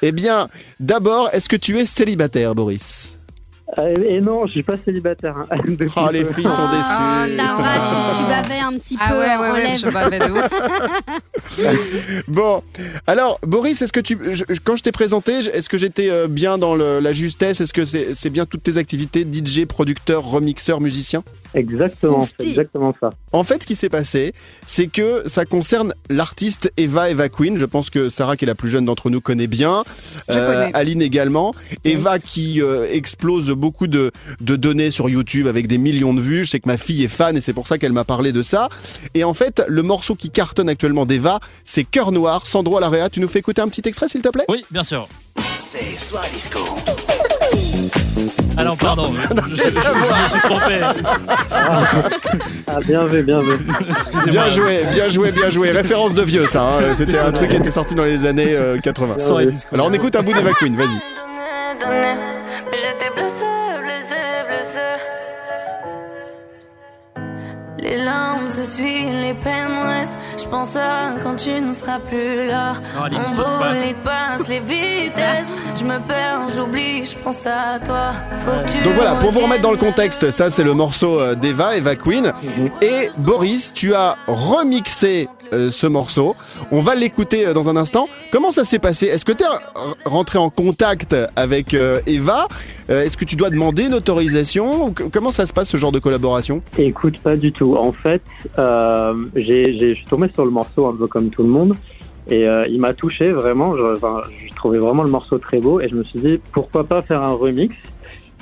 Eh 0.00 0.12
bien, 0.12 0.48
d'abord, 0.80 1.28
est-ce 1.32 1.48
que 1.48 1.56
tu 1.56 1.78
es 1.78 1.84
célibataire, 1.84 2.54
Boris? 2.54 3.13
Euh, 3.78 3.94
et 4.06 4.20
non, 4.20 4.46
je 4.46 4.52
suis 4.52 4.62
pas 4.62 4.74
célibataire. 4.84 5.36
hein, 5.38 5.46
Oh, 5.96 6.08
les 6.12 6.24
filles 6.24 6.44
sont 6.44 6.50
Ah, 6.58 7.24
déçues. 7.26 7.38
Sarah, 7.38 7.88
tu, 7.88 8.18
tu 8.18 8.24
bavais 8.28 8.60
un 8.60 8.72
petit 8.78 8.96
Ah 9.00 9.08
peu 9.10 9.18
ouais, 9.18 9.34
en 9.36 9.40
ouais, 9.40 9.50
ouais, 9.52 9.62
lèvres. 9.64 9.78
je 9.86 9.90
bavais 9.90 10.18
de 10.18 10.30
ouf. 10.32 10.48
Bon, 12.28 12.62
alors, 13.06 13.38
est-ce 13.82 13.92
que 13.92 14.00
tu. 14.00 14.18
je- 14.32 14.44
quand 14.64 14.76
je 14.76 14.82
t'ai 14.82 14.92
présenté, 14.92 15.32
est-ce 15.32 15.68
que 15.68 15.78
j'étais 15.78 16.10
euh, 16.10 16.26
bien 16.28 16.58
dans 16.58 16.74
le- 16.74 17.00
la 17.00 17.12
justesse? 17.12 17.60
Est-ce 17.60 17.72
que 17.72 17.84
c'est 17.84 18.30
bien 18.30 18.46
toutes 18.46 18.62
tes 18.62 18.76
activités 18.76 19.24
DJ, 19.24 19.64
producteur, 19.66 20.24
remixeur, 20.24 20.80
musicien? 20.80 21.22
Exactement, 21.54 22.26
c'est 22.38 22.48
exactement 22.48 22.94
ça. 23.00 23.10
En 23.32 23.44
fait, 23.44 23.62
ce 23.62 23.66
qui 23.68 23.76
s'est 23.76 23.88
passé, 23.88 24.34
c'est 24.66 24.88
que 24.88 25.22
ça 25.26 25.44
concerne 25.44 25.94
l'artiste 26.10 26.72
Eva 26.76 27.10
Eva 27.10 27.28
Queen. 27.28 27.56
Je 27.58 27.64
pense 27.64 27.90
que 27.90 28.08
Sarah, 28.08 28.36
qui 28.36 28.44
est 28.44 28.48
la 28.48 28.56
plus 28.56 28.68
jeune 28.68 28.84
d'entre 28.86 29.08
nous, 29.08 29.20
connaît 29.20 29.46
bien. 29.46 29.84
Je 30.28 30.34
connais. 30.34 30.74
Aline 30.74 31.00
également. 31.02 31.54
Eva 31.84 32.18
qui 32.18 32.60
euh, 32.60 32.88
explose 32.90 33.50
beaucoup 33.54 33.86
de, 33.86 34.10
de 34.40 34.56
données 34.56 34.90
sur 34.90 35.08
YouTube 35.08 35.46
avec 35.46 35.66
des 35.66 35.78
millions 35.78 36.14
de 36.14 36.20
vues. 36.20 36.44
Je 36.44 36.50
sais 36.50 36.60
que 36.60 36.68
ma 36.68 36.76
fille 36.76 37.04
est 37.04 37.08
fan 37.08 37.36
et 37.36 37.40
c'est 37.40 37.52
pour 37.52 37.66
ça 37.68 37.78
qu'elle 37.78 37.92
m'a 37.92 38.04
parlé 38.04 38.32
de 38.32 38.42
ça. 38.42 38.68
Et 39.14 39.24
en 39.24 39.34
fait, 39.34 39.62
le 39.68 39.82
morceau 39.82 40.14
qui 40.14 40.30
cartonne 40.30 40.68
actuellement 40.68 41.06
d'Eva, 41.06 41.40
c'est 41.64 41.84
Cœur 41.84 42.12
Noir. 42.12 42.46
Sandro 42.46 42.76
Alaria, 42.76 43.08
tu 43.10 43.20
nous 43.20 43.28
fais 43.28 43.38
écouter 43.40 43.62
un 43.62 43.68
petit 43.68 43.82
extrait, 43.86 44.08
s'il 44.08 44.22
te 44.22 44.28
plaît? 44.28 44.44
Oui, 44.48 44.64
bien 44.70 44.82
sûr. 44.82 45.08
C'est 45.60 45.98
soit 45.98 46.22
disco. 46.32 46.60
Ah 48.56 48.64
non, 48.64 48.76
pardon. 48.76 49.08
je, 49.08 49.56
je- 49.56 49.56
je- 49.56 49.62
je 49.64 49.70
me 49.72 50.28
suis 50.28 50.40
trompé. 50.40 50.78
Ah, 52.68 52.78
bien 52.86 53.04
vu, 53.06 53.22
bien 53.22 53.40
vu. 53.40 53.52
Excusez-moi. 53.88 54.30
Bien 54.30 54.50
joué, 54.50 54.84
bien 54.92 55.08
joué, 55.10 55.32
bien 55.32 55.50
joué. 55.50 55.70
Référence 55.72 56.14
de 56.14 56.22
vieux, 56.22 56.46
ça. 56.46 56.62
hein. 56.62 56.94
C'était 56.96 57.18
un 57.18 57.32
truc 57.32 57.50
qui 57.50 57.56
était 57.56 57.70
sorti 57.72 57.94
dans 57.94 58.04
les 58.04 58.26
années 58.26 58.54
euh, 58.54 58.78
80. 58.78 59.18
Soirée 59.18 59.46
disco. 59.46 59.74
Alors 59.74 59.88
on 59.88 59.92
écoute 59.92 60.14
un 60.16 60.22
bout 60.22 60.32
d'Eva 60.32 60.52
Queen, 60.52 60.76
vas-y. 60.76 60.88
Donné, 61.80 62.02
donné, 62.02 62.14
mais 62.70 62.78
j'étais 62.78 63.10
blessé, 63.14 63.44
blessé, 63.82 64.16
blessé. 64.48 64.80
Les 67.78 67.98
larmes 68.02 68.48
s'essuient, 68.48 69.10
les 69.20 69.34
peines 69.34 69.78
restent. 69.84 70.16
Je 70.38 70.44
pense 70.48 70.74
à 70.76 71.16
quand 71.22 71.36
tu 71.36 71.50
ne 71.50 71.72
seras 71.72 71.98
plus 71.98 72.46
là. 72.46 72.74
Non, 72.96 73.02
Aline, 73.02 73.18
Mon 73.20 73.26
saute 73.26 73.44
pas. 73.44 73.72
bolide 73.74 73.96
passe 74.02 74.48
les 74.48 74.60
vitesses. 74.60 75.48
Je 75.76 75.84
me 75.84 75.98
perds, 75.98 76.48
j'oublie, 76.54 77.04
je 77.04 77.16
pense 77.18 77.44
à 77.46 77.78
toi. 77.84 78.12
Faut 78.40 78.50
que 78.64 78.70
tu 78.70 78.78
Donc 78.84 78.94
voilà, 78.94 79.16
pour 79.16 79.32
vous 79.32 79.40
remettre 79.40 79.62
dans 79.62 79.72
le 79.72 79.76
contexte, 79.76 80.30
ça 80.30 80.50
c'est 80.50 80.62
le 80.62 80.72
morceau 80.72 81.20
euh, 81.20 81.34
d'Eva, 81.34 81.76
Eva 81.76 81.96
Queen. 81.96 82.32
Et 82.80 83.10
Boris, 83.18 83.72
tu 83.74 83.92
as 83.94 84.16
remixé 84.28 85.28
euh, 85.52 85.70
ce 85.70 85.86
morceau. 85.86 86.34
On 86.72 86.80
va 86.80 86.94
l'écouter 86.94 87.46
euh, 87.46 87.54
dans 87.54 87.68
un 87.68 87.76
instant. 87.76 88.08
Comment 88.32 88.50
ça 88.50 88.64
s'est 88.64 88.78
passé? 88.78 89.06
Est-ce 89.06 89.24
que 89.24 89.32
tu 89.32 89.44
es 89.44 89.46
rentré 90.04 90.38
en 90.38 90.50
contact 90.50 91.14
avec 91.36 91.74
euh, 91.74 92.00
Eva? 92.06 92.48
Est-ce 92.88 93.16
que 93.16 93.24
tu 93.24 93.36
dois 93.36 93.50
demander 93.50 93.84
une 93.84 93.94
autorisation? 93.94 94.92
Comment 95.12 95.30
ça 95.30 95.46
se 95.46 95.52
passe 95.52 95.70
ce 95.70 95.76
genre 95.76 95.92
de 95.92 95.98
collaboration? 95.98 96.62
Écoute, 96.78 97.18
pas 97.20 97.36
du 97.36 97.50
tout. 97.50 97.76
En 97.76 97.92
fait, 97.92 98.22
je 98.56 99.94
suis 99.94 100.06
tombé 100.06 100.28
sur 100.34 100.44
le 100.44 100.50
morceau 100.50 100.86
un 100.86 100.94
peu 100.94 101.06
comme 101.06 101.30
tout 101.30 101.42
le 101.42 101.48
monde. 101.48 101.74
Et 102.30 102.46
il 102.68 102.78
m'a 102.78 102.92
touché 102.92 103.32
vraiment. 103.32 103.74
Je, 103.76 104.54
trouvais 104.54 104.78
vraiment 104.78 105.02
le 105.02 105.10
morceau 105.10 105.38
très 105.38 105.60
beau. 105.60 105.80
Et 105.80 105.88
je 105.88 105.94
me 105.94 106.04
suis 106.04 106.20
dit, 106.20 106.40
pourquoi 106.52 106.84
pas 106.84 107.00
faire 107.00 107.22
un 107.22 107.32
remix? 107.32 107.74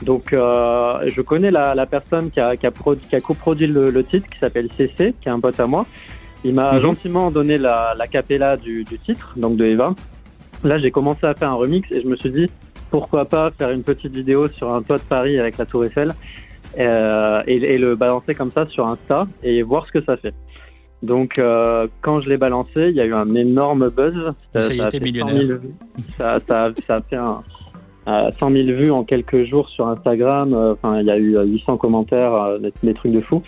Donc, 0.02 0.30
je 0.32 1.20
connais 1.20 1.52
la, 1.52 1.86
personne 1.86 2.32
qui 2.32 2.40
a, 2.40 2.56
qui 2.56 2.66
a, 2.66 2.72
qui 2.72 3.16
coproduit 3.22 3.68
le 3.68 4.02
titre, 4.02 4.28
qui 4.28 4.40
s'appelle 4.40 4.68
CC, 4.76 5.14
qui 5.20 5.28
est 5.28 5.32
un 5.32 5.38
pote 5.38 5.60
à 5.60 5.68
moi. 5.68 5.86
Il 6.44 6.54
m'a 6.54 6.72
Mhm. 6.74 6.82
gentiment 6.82 7.30
donné 7.30 7.58
la, 7.58 7.94
la 7.96 8.06
capella 8.06 8.56
du, 8.56 8.84
du 8.84 8.98
titre, 8.98 9.32
donc 9.36 9.56
de 9.56 9.64
Eva. 9.64 9.94
Là, 10.64 10.78
j'ai 10.78 10.90
commencé 10.90 11.24
à 11.26 11.34
faire 11.34 11.50
un 11.50 11.54
remix 11.54 11.90
et 11.92 12.02
je 12.02 12.06
me 12.08 12.16
suis 12.16 12.30
dit 12.30 12.48
pourquoi 12.90 13.24
pas 13.24 13.50
faire 13.52 13.70
une 13.70 13.82
petite 13.82 14.12
vidéo 14.12 14.48
sur 14.48 14.72
un 14.74 14.82
toit 14.82 14.98
de 14.98 15.02
Paris 15.02 15.38
avec 15.38 15.56
la 15.58 15.66
Tour 15.66 15.84
Eiffel 15.84 16.12
euh, 16.78 17.42
et, 17.46 17.56
et 17.56 17.78
le 17.78 17.94
balancer 17.96 18.34
comme 18.34 18.52
ça 18.52 18.66
sur 18.66 18.86
Insta 18.86 19.26
et 19.42 19.62
voir 19.62 19.86
ce 19.86 19.92
que 19.92 20.02
ça 20.04 20.16
fait. 20.16 20.34
Donc, 21.02 21.38
euh, 21.38 21.88
quand 22.00 22.20
je 22.20 22.28
l'ai 22.28 22.36
balancé, 22.36 22.88
il 22.90 22.94
y 22.94 23.00
a 23.00 23.04
eu 23.04 23.14
un 23.14 23.34
énorme 23.34 23.88
buzz. 23.90 24.34
Ça 24.54 24.72
y 24.72 24.78
est, 24.78 24.82
a 24.82 24.90
fait 24.90 25.00
millionnaire. 25.00 25.34
100 25.34 25.46
000 25.46 25.58
vues. 25.58 25.74
Ça, 26.16 26.38
ça, 26.46 26.70
ça 26.86 26.94
a 26.96 27.00
fait 27.02 27.16
un, 27.16 27.42
euh, 28.08 28.30
100 28.38 28.50
000 28.52 28.66
vues 28.68 28.90
en 28.92 29.02
quelques 29.02 29.44
jours 29.44 29.68
sur 29.70 29.88
Instagram. 29.88 30.54
Euh, 30.54 30.74
Enfin, 30.74 31.00
il 31.00 31.06
y 31.06 31.10
a 31.10 31.16
eu 31.18 31.36
euh, 31.36 31.44
800 31.44 31.76
commentaires, 31.78 32.58
des, 32.60 32.72
des 32.84 32.94
trucs 32.94 33.12
de 33.12 33.20
fou. 33.20 33.42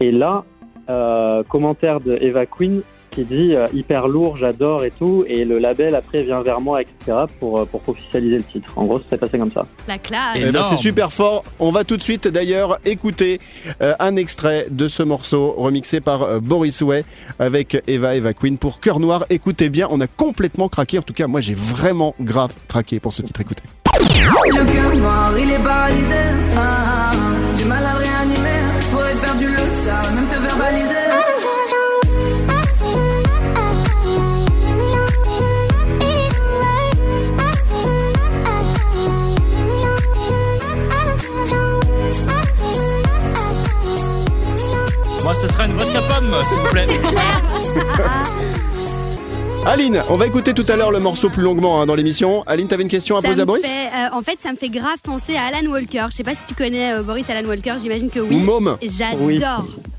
Et 0.00 0.12
là, 0.12 0.44
euh, 0.88 1.42
commentaire 1.44 2.00
de 2.00 2.18
Eva 2.20 2.46
Queen 2.46 2.82
qui 3.14 3.24
dit 3.24 3.54
euh, 3.54 3.68
hyper 3.72 4.08
lourd, 4.08 4.36
j'adore 4.36 4.84
et 4.84 4.90
tout. 4.90 5.24
Et 5.28 5.44
le 5.44 5.58
label 5.58 5.94
après 5.94 6.22
vient 6.22 6.42
vers 6.42 6.60
moi, 6.60 6.82
etc. 6.82 7.18
pour, 7.38 7.60
euh, 7.60 7.64
pour 7.64 7.80
officialiser 7.86 8.36
le 8.38 8.42
titre. 8.42 8.72
En 8.76 8.84
gros, 8.84 8.98
ça 8.98 9.04
s'est 9.10 9.16
passé 9.16 9.38
comme 9.38 9.52
ça. 9.52 9.66
La 9.86 9.98
classe. 9.98 10.36
Eh 10.36 10.50
ben, 10.50 10.62
c'est 10.68 10.76
super 10.76 11.12
fort. 11.12 11.44
On 11.58 11.70
va 11.70 11.84
tout 11.84 11.96
de 11.96 12.02
suite 12.02 12.28
d'ailleurs 12.28 12.78
écouter 12.84 13.40
euh, 13.82 13.94
un 14.00 14.16
extrait 14.16 14.66
de 14.70 14.88
ce 14.88 15.02
morceau 15.02 15.52
remixé 15.56 16.00
par 16.00 16.22
euh, 16.22 16.40
Boris 16.40 16.82
Way 16.82 17.04
avec 17.38 17.82
Eva 17.86 18.16
Eva 18.16 18.32
Queen 18.32 18.58
pour 18.58 18.80
Cœur 18.80 19.00
Noir. 19.00 19.24
Écoutez 19.30 19.68
bien, 19.68 19.86
on 19.90 20.00
a 20.00 20.06
complètement 20.06 20.68
craqué. 20.68 20.98
En 20.98 21.02
tout 21.02 21.14
cas, 21.14 21.26
moi 21.26 21.40
j'ai 21.40 21.54
vraiment 21.54 22.14
grave 22.20 22.54
craqué 22.68 23.00
pour 23.00 23.12
ce 23.12 23.22
titre. 23.22 23.40
Écoutez. 23.40 23.62
Le 23.94 24.72
cœur 24.72 24.96
noir, 24.96 25.32
il 25.38 25.50
est 25.50 25.62
paralysé. 25.62 26.14
Ah, 26.56 26.60
ah, 26.60 27.10
ah. 27.14 27.56
Du 27.56 27.64
mal 27.64 27.84
à 27.86 28.03
vodka 46.26 46.36
pomme, 46.36 46.46
s'il 46.46 46.58
vous 46.58 46.70
plaît. 46.70 46.86
Aline, 49.66 50.04
on 50.10 50.16
va 50.16 50.26
écouter 50.26 50.52
tout 50.52 50.66
à 50.68 50.76
l'heure 50.76 50.90
le 50.90 51.00
morceau 51.00 51.30
plus 51.30 51.42
longuement 51.42 51.80
hein, 51.80 51.86
dans 51.86 51.94
l'émission. 51.94 52.42
Aline, 52.46 52.68
t'avais 52.68 52.82
une 52.82 52.90
question 52.90 53.16
à 53.16 53.22
Ça 53.22 53.28
poser 53.28 53.40
à 53.40 53.44
Boris 53.46 53.64
fait, 53.64 53.86
euh, 53.86 54.08
en 54.12 54.20
fait, 54.20 54.38
ça 54.38 54.52
me 54.52 54.56
fait 54.56 54.68
grave 54.68 54.98
penser 55.02 55.36
à 55.36 55.44
Alan 55.44 55.66
Walker. 55.70 56.04
Je 56.10 56.16
sais 56.16 56.22
pas 56.22 56.34
si 56.34 56.44
tu 56.46 56.54
connais 56.54 56.92
euh, 56.92 57.02
Boris 57.02 57.30
Alan 57.30 57.48
Walker, 57.48 57.76
j'imagine 57.82 58.10
que 58.10 58.20
oui. 58.20 58.36
Ou 58.36 58.40
Môme 58.40 58.76
J'adore. 58.82 59.20
Oui. 59.22 59.40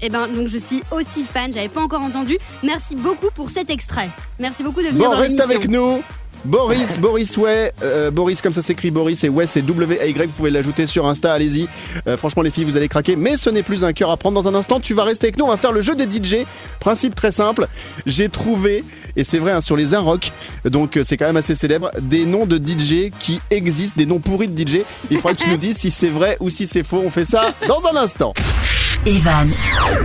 Et 0.03 0.09
ben 0.09 0.27
donc 0.27 0.49
je 0.49 0.57
suis 0.59 0.83
aussi 0.91 1.23
fan, 1.23 1.51
j'avais 1.51 1.69
pas 1.69 1.81
encore 1.81 2.01
entendu. 2.01 2.37
Merci 2.63 2.95
beaucoup 2.95 3.31
pour 3.33 3.49
cet 3.49 3.71
extrait. 3.71 4.11
Merci 4.39 4.61
beaucoup 4.61 4.81
de 4.81 4.89
venir 4.89 5.09
Bon, 5.09 5.15
dans 5.15 5.17
reste 5.19 5.39
avec 5.39 5.67
nous. 5.67 6.03
Boris, 6.45 6.99
Boris 6.99 7.37
Way, 7.37 7.73
euh, 7.81 8.11
Boris 8.11 8.41
comme 8.41 8.53
ça 8.53 8.61
s'écrit 8.61 8.91
Boris 8.91 9.23
et 9.23 9.29
Way 9.29 9.47
c'est 9.47 9.63
W-A-Y, 9.63 10.27
vous 10.27 10.31
pouvez 10.33 10.51
l'ajouter 10.51 10.85
sur 10.85 11.07
Insta, 11.07 11.33
allez-y. 11.33 11.67
Euh, 12.07 12.17
franchement 12.17 12.43
les 12.43 12.51
filles 12.51 12.65
vous 12.65 12.77
allez 12.77 12.87
craquer, 12.87 13.15
mais 13.15 13.35
ce 13.35 13.49
n'est 13.49 13.63
plus 13.63 13.83
un 13.83 13.93
cœur 13.93 14.11
à 14.11 14.17
prendre 14.17 14.39
dans 14.39 14.47
un 14.47 14.53
instant, 14.53 14.79
tu 14.79 14.93
vas 14.93 15.03
rester 15.03 15.27
avec 15.27 15.37
nous, 15.37 15.45
on 15.45 15.49
va 15.49 15.57
faire 15.57 15.71
le 15.71 15.81
jeu 15.81 15.95
des 15.95 16.05
DJ. 16.05 16.45
Principe 16.79 17.15
très 17.15 17.31
simple, 17.31 17.67
j'ai 18.05 18.29
trouvé, 18.29 18.83
et 19.15 19.23
c'est 19.23 19.39
vrai 19.39 19.53
hein, 19.53 19.61
sur 19.61 19.75
les 19.75 19.95
Inrock, 19.95 20.31
donc 20.65 20.97
euh, 20.97 21.03
c'est 21.03 21.17
quand 21.17 21.25
même 21.25 21.37
assez 21.37 21.55
célèbre, 21.55 21.89
des 21.99 22.25
noms 22.25 22.45
de 22.45 22.57
DJ 22.57 23.09
qui 23.19 23.41
existent, 23.49 23.95
des 23.97 24.05
noms 24.05 24.19
pourris 24.19 24.47
de 24.47 24.59
DJ. 24.59 24.81
Il 25.09 25.17
faudra 25.17 25.33
que 25.33 25.43
tu 25.43 25.49
nous 25.49 25.57
dises 25.57 25.77
si 25.77 25.89
c'est 25.89 26.09
vrai 26.09 26.37
ou 26.39 26.51
si 26.51 26.67
c'est 26.67 26.83
faux, 26.83 27.01
on 27.03 27.09
fait 27.09 27.25
ça 27.25 27.53
dans 27.67 27.87
un 27.87 27.95
instant. 27.95 28.33
Evan 29.05 29.51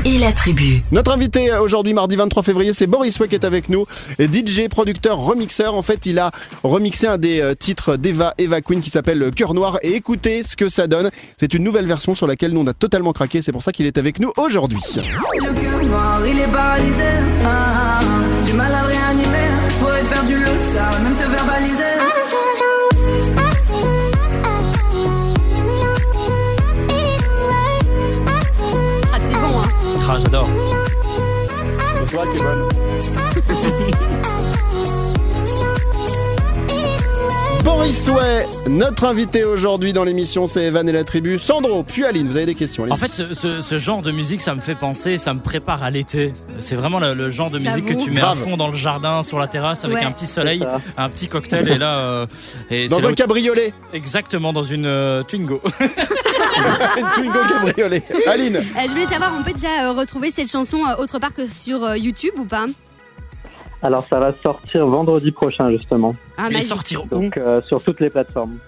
et 0.05 0.19
la 0.19 0.33
tribu. 0.33 0.83
Notre 0.93 1.13
invité 1.13 1.51
euh, 1.51 1.61
aujourd'hui, 1.61 1.95
mardi 1.95 2.17
23 2.17 2.43
février, 2.43 2.73
c'est 2.73 2.87
Boris 2.87 3.19
Way 3.19 3.29
qui 3.29 3.35
est 3.35 3.45
avec 3.45 3.69
nous. 3.69 3.87
DJ, 4.19 4.69
producteur, 4.69 5.19
remixeur. 5.19 5.75
En 5.75 5.83
fait, 5.83 6.05
il 6.07 6.19
a 6.19 6.31
remixé 6.63 7.07
un 7.07 7.17
des 7.17 7.41
euh, 7.41 7.55
titres 7.55 7.97
d'Eva, 7.97 8.35
Eva 8.39 8.61
Queen 8.61 8.81
qui 8.83 8.91
s'appelle 8.91 9.31
Cœur 9.35 9.55
Noir. 9.55 9.79
Et 9.83 9.95
écoutez 9.95 10.43
ce 10.43 10.57
que 10.57 10.69
ça 10.69 10.87
donne. 10.87 11.11
C'est 11.39 11.55
une 11.55 11.65
nouvelle 11.65 11.87
version 11.87 12.15
sur 12.15 12.27
laquelle 12.27 12.53
nous 12.53 12.61
on 12.61 12.67
a 12.67 12.75
totalement 12.75 13.13
craqué. 13.13 13.41
C'est 13.43 13.53
pour 13.53 13.63
ça 13.63 13.73
qu'il 13.73 13.87
est 13.87 13.97
avec 13.97 14.19
nous 14.21 14.33
aujourd'hui. 14.37 14.81
Le 14.97 15.61
cœur 15.61 15.85
noir, 15.85 16.21
il 16.27 16.39
est 16.39 16.49
paralysé. 16.49 17.05
Ah, 17.45 17.49
ah, 17.49 18.01
ah. 18.03 18.47
Du 18.47 18.53
mal 18.53 18.75
à 18.75 18.83
le 18.83 18.89
réanimer. 18.89 19.49
Je 19.69 19.75
pourrais 19.77 20.01
te 20.01 20.07
faire 20.07 20.25
du 20.25 20.50
hein. 30.25 30.29
Ah, 30.29 30.29
j'adore. 30.29 30.49
Bonsoir, 32.01 32.27
Kevin. 32.33 32.90
Boris 37.81 38.09
Way, 38.09 38.47
notre 38.69 39.07
invité 39.07 39.43
aujourd'hui 39.45 39.95
dans 39.95 40.05
l'émission, 40.05 40.47
c'est 40.47 40.65
Evan 40.65 40.87
et 40.87 40.93
la 40.93 41.03
tribu. 41.03 41.39
Sandro, 41.39 41.83
puis 41.83 42.05
Aline, 42.05 42.29
vous 42.29 42.37
avez 42.37 42.45
des 42.45 42.55
questions 42.55 42.83
allez-y. 42.85 42.93
En 42.93 42.97
fait, 42.99 43.11
ce, 43.11 43.33
ce- 43.33 43.63
ce 43.63 43.79
genre 43.79 44.03
de 44.03 44.11
musique, 44.13 44.43
ça 44.43 44.55
me 44.55 44.61
fait 44.61 44.75
penser, 44.75 45.17
ça 45.17 45.33
me 45.33 45.41
prépare 45.41 45.83
à 45.83 45.91
l'été. 45.91 46.35
C'est 46.59 46.75
vraiment 46.75 47.01
le, 47.01 47.15
le 47.15 47.31
genre 47.31 47.49
de 47.49 47.57
musique 47.59 47.87
que 47.87 47.95
tu 47.95 48.11
mets 48.11 48.21
Grave. 48.21 48.39
à 48.39 48.45
fond 48.45 48.59
dans 48.59 48.69
le 48.69 48.77
jardin, 48.77 49.23
sur 49.23 49.39
la 49.39 49.49
terrasse, 49.49 49.83
avec 49.87 49.97
Ouais. 49.97 50.05
un 50.05 50.11
petit 50.13 50.27
soleil, 50.27 50.63
un 50.99 51.09
petit 51.09 51.27
cocktail, 51.27 51.69
et 51.71 51.79
là, 51.79 51.97
euh, 52.01 52.27
et 52.71 52.87
dans 52.87 53.07
un 53.07 53.13
où- 53.13 53.15
cabriolet. 53.15 53.73
exactement 53.95 54.53
dans 54.53 54.63
une 54.63 54.85
euh, 54.85 55.23
Twingo. 55.23 55.63
Une 56.99 57.07
Twingo 57.15 57.39
cabriolet. 57.65 58.03
Aline, 58.27 58.57
Euh, 58.57 58.61
je 58.85 58.89
voulais 58.91 59.07
savoir, 59.07 59.33
on 59.41 59.43
peut 59.43 59.53
déjà 59.55 59.87
euh, 59.87 59.93
retrouver 59.93 60.31
cette 60.31 60.51
chanson 60.51 60.79
euh, 60.87 61.03
autre 61.03 61.19
part 61.19 61.33
que 61.33 61.49
sur 61.51 61.83
euh, 61.83 61.97
YouTube 61.97 62.35
ou 62.37 62.45
pas? 62.45 62.67
Alors, 63.83 64.07
ça 64.07 64.19
va 64.19 64.33
sortir 64.33 64.87
vendredi 64.87 65.31
prochain, 65.33 65.71
justement. 65.71 66.15
Ah, 66.37 66.49
Mais 66.51 66.61
sortir 66.63 67.05
où 67.05 67.09
Donc, 67.09 67.37
euh, 67.37 67.63
sur 67.63 67.83
toutes 67.83 68.01
les 68.01 68.11
plateformes. 68.11 68.59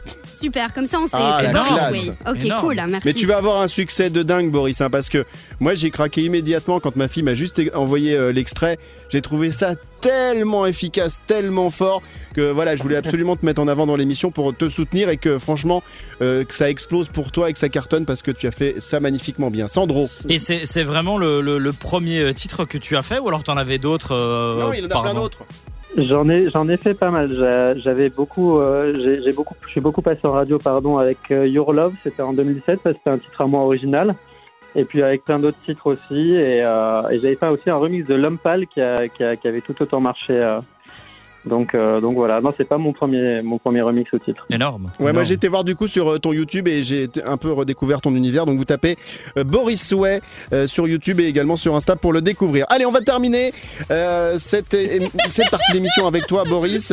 Super, 0.42 0.74
comme 0.74 0.86
ça 0.86 0.98
on 1.00 1.06
sait. 1.06 1.12
Ah, 1.14 1.40
la 1.42 1.52
Boris 1.52 1.72
classe. 1.72 1.92
Way. 2.06 2.14
Ok, 2.32 2.44
Énorme. 2.44 2.60
cool, 2.66 2.74
merci. 2.88 3.00
Mais 3.08 3.14
tu 3.14 3.26
vas 3.26 3.36
avoir 3.38 3.60
un 3.62 3.68
succès 3.68 4.10
de 4.10 4.22
dingue, 4.22 4.50
Boris, 4.50 4.80
hein, 4.80 4.90
parce 4.90 5.08
que 5.08 5.24
moi 5.60 5.74
j'ai 5.74 5.90
craqué 5.90 6.22
immédiatement 6.22 6.80
quand 6.80 6.96
ma 6.96 7.08
fille 7.08 7.22
m'a 7.22 7.34
juste 7.34 7.60
envoyé 7.74 8.14
euh, 8.14 8.32
l'extrait. 8.32 8.78
J'ai 9.08 9.22
trouvé 9.22 9.52
ça 9.52 9.74
tellement 10.00 10.66
efficace, 10.66 11.20
tellement 11.26 11.70
fort 11.70 12.02
que 12.34 12.50
voilà, 12.50 12.74
je 12.74 12.82
voulais 12.82 12.96
absolument 12.96 13.36
te 13.36 13.46
mettre 13.46 13.60
en 13.62 13.68
avant 13.68 13.86
dans 13.86 13.94
l'émission 13.94 14.30
pour 14.32 14.56
te 14.56 14.68
soutenir 14.68 15.08
et 15.10 15.16
que 15.16 15.38
franchement 15.38 15.82
euh, 16.22 16.44
que 16.44 16.52
ça 16.54 16.68
explose 16.70 17.08
pour 17.08 17.30
toi 17.30 17.48
et 17.50 17.52
que 17.52 17.58
ça 17.58 17.68
cartonne 17.68 18.04
parce 18.04 18.22
que 18.22 18.30
tu 18.32 18.46
as 18.48 18.50
fait 18.52 18.76
ça 18.80 18.98
magnifiquement 19.00 19.50
bien. 19.50 19.68
Sandro, 19.68 20.08
Et 20.28 20.38
c'est 20.40 20.82
vraiment 20.82 21.18
le, 21.18 21.40
le- 21.40 21.58
le 21.58 21.72
premier 21.72 22.32
titre 22.34 22.64
que 22.64 22.78
tu 22.78 22.96
as 22.96 23.02
fait, 23.02 23.18
ou 23.20 23.28
alors 23.28 23.44
t'en 23.44 23.56
avais 23.56 23.78
d'autres 23.78 24.12
euh, 24.14 24.60
non, 24.60 24.72
il 24.72 24.80
y 24.82 24.86
en 24.86 24.90
a 24.90 25.02
plein 25.02 25.14
d'autres. 25.14 25.44
J'en 25.96 26.28
ai, 26.30 26.48
j'en 26.48 26.68
ai 26.68 26.76
fait 26.78 26.94
pas 26.94 27.10
mal. 27.10 27.34
J'a- 27.36 27.74
J'avais 27.76 28.08
beaucoup, 28.08 28.58
euh, 28.58 28.94
j'ai 28.94 29.22
j'ai 29.22 29.32
beaucoup, 29.32 29.54
je 29.62 29.68
suis 29.68 29.80
beaucoup 29.80 30.00
passé 30.00 30.20
en 30.24 30.32
radio, 30.32 30.58
pardon, 30.58 30.96
avec 30.98 31.18
euh, 31.30 31.46
Your 31.46 31.72
Love. 31.72 31.94
C'était 32.02 32.22
en 32.22 32.32
2017, 32.32 32.80
ça, 32.82 32.92
c'était 32.92 33.10
un 33.10 33.18
titre 33.18 33.40
à 33.42 33.46
moi 33.46 33.60
original. 33.60 34.14
Et 34.74 34.84
puis 34.86 35.02
avec 35.02 35.24
plein 35.24 35.38
d'autres 35.38 35.58
titres 35.66 35.86
aussi. 35.92 36.32
Et, 36.34 36.62
euh, 36.64 37.06
et 37.10 37.20
j'avais 37.20 37.36
fait 37.36 37.48
aussi 37.48 37.68
un 37.68 37.76
remix 37.76 38.06
de 38.06 38.14
L'Homme 38.14 38.38
Pâle 38.38 38.66
qui, 38.66 38.80
a, 38.80 39.06
qui, 39.08 39.22
a- 39.22 39.36
qui 39.36 39.46
avait 39.48 39.60
tout 39.60 39.80
autant 39.82 40.00
marché. 40.00 40.32
euh. 40.38 40.60
Donc, 41.44 41.74
euh, 41.74 42.00
donc 42.00 42.14
voilà. 42.14 42.40
Non, 42.40 42.52
c'est 42.56 42.68
pas 42.68 42.78
mon 42.78 42.92
premier, 42.92 43.42
mon 43.42 43.58
premier 43.58 43.82
remix 43.82 44.12
au 44.12 44.18
titre. 44.18 44.46
Énorme. 44.50 44.90
Ouais, 45.00 45.12
moi 45.12 45.24
j'ai 45.24 45.34
été 45.34 45.48
voir 45.48 45.64
du 45.64 45.74
coup 45.74 45.86
sur 45.86 46.12
euh, 46.12 46.18
ton 46.18 46.32
YouTube 46.32 46.68
et 46.68 46.82
j'ai 46.82 47.08
un 47.24 47.36
peu 47.36 47.52
redécouvert 47.52 48.00
ton 48.00 48.14
univers. 48.14 48.46
Donc 48.46 48.58
vous 48.58 48.64
tapez 48.64 48.96
euh, 49.36 49.44
Boris 49.44 49.92
Way 49.92 50.20
euh, 50.52 50.66
sur 50.66 50.86
YouTube 50.86 51.20
et 51.20 51.24
également 51.24 51.56
sur 51.56 51.74
Insta 51.74 51.96
pour 51.96 52.12
le 52.12 52.20
découvrir. 52.20 52.66
Allez, 52.68 52.86
on 52.86 52.92
va 52.92 53.00
terminer 53.00 53.52
euh, 53.90 54.38
cette, 54.38 54.76
cette 55.28 55.50
partie 55.50 55.72
d'émission 55.72 56.06
avec 56.06 56.26
toi, 56.26 56.44
Boris, 56.44 56.92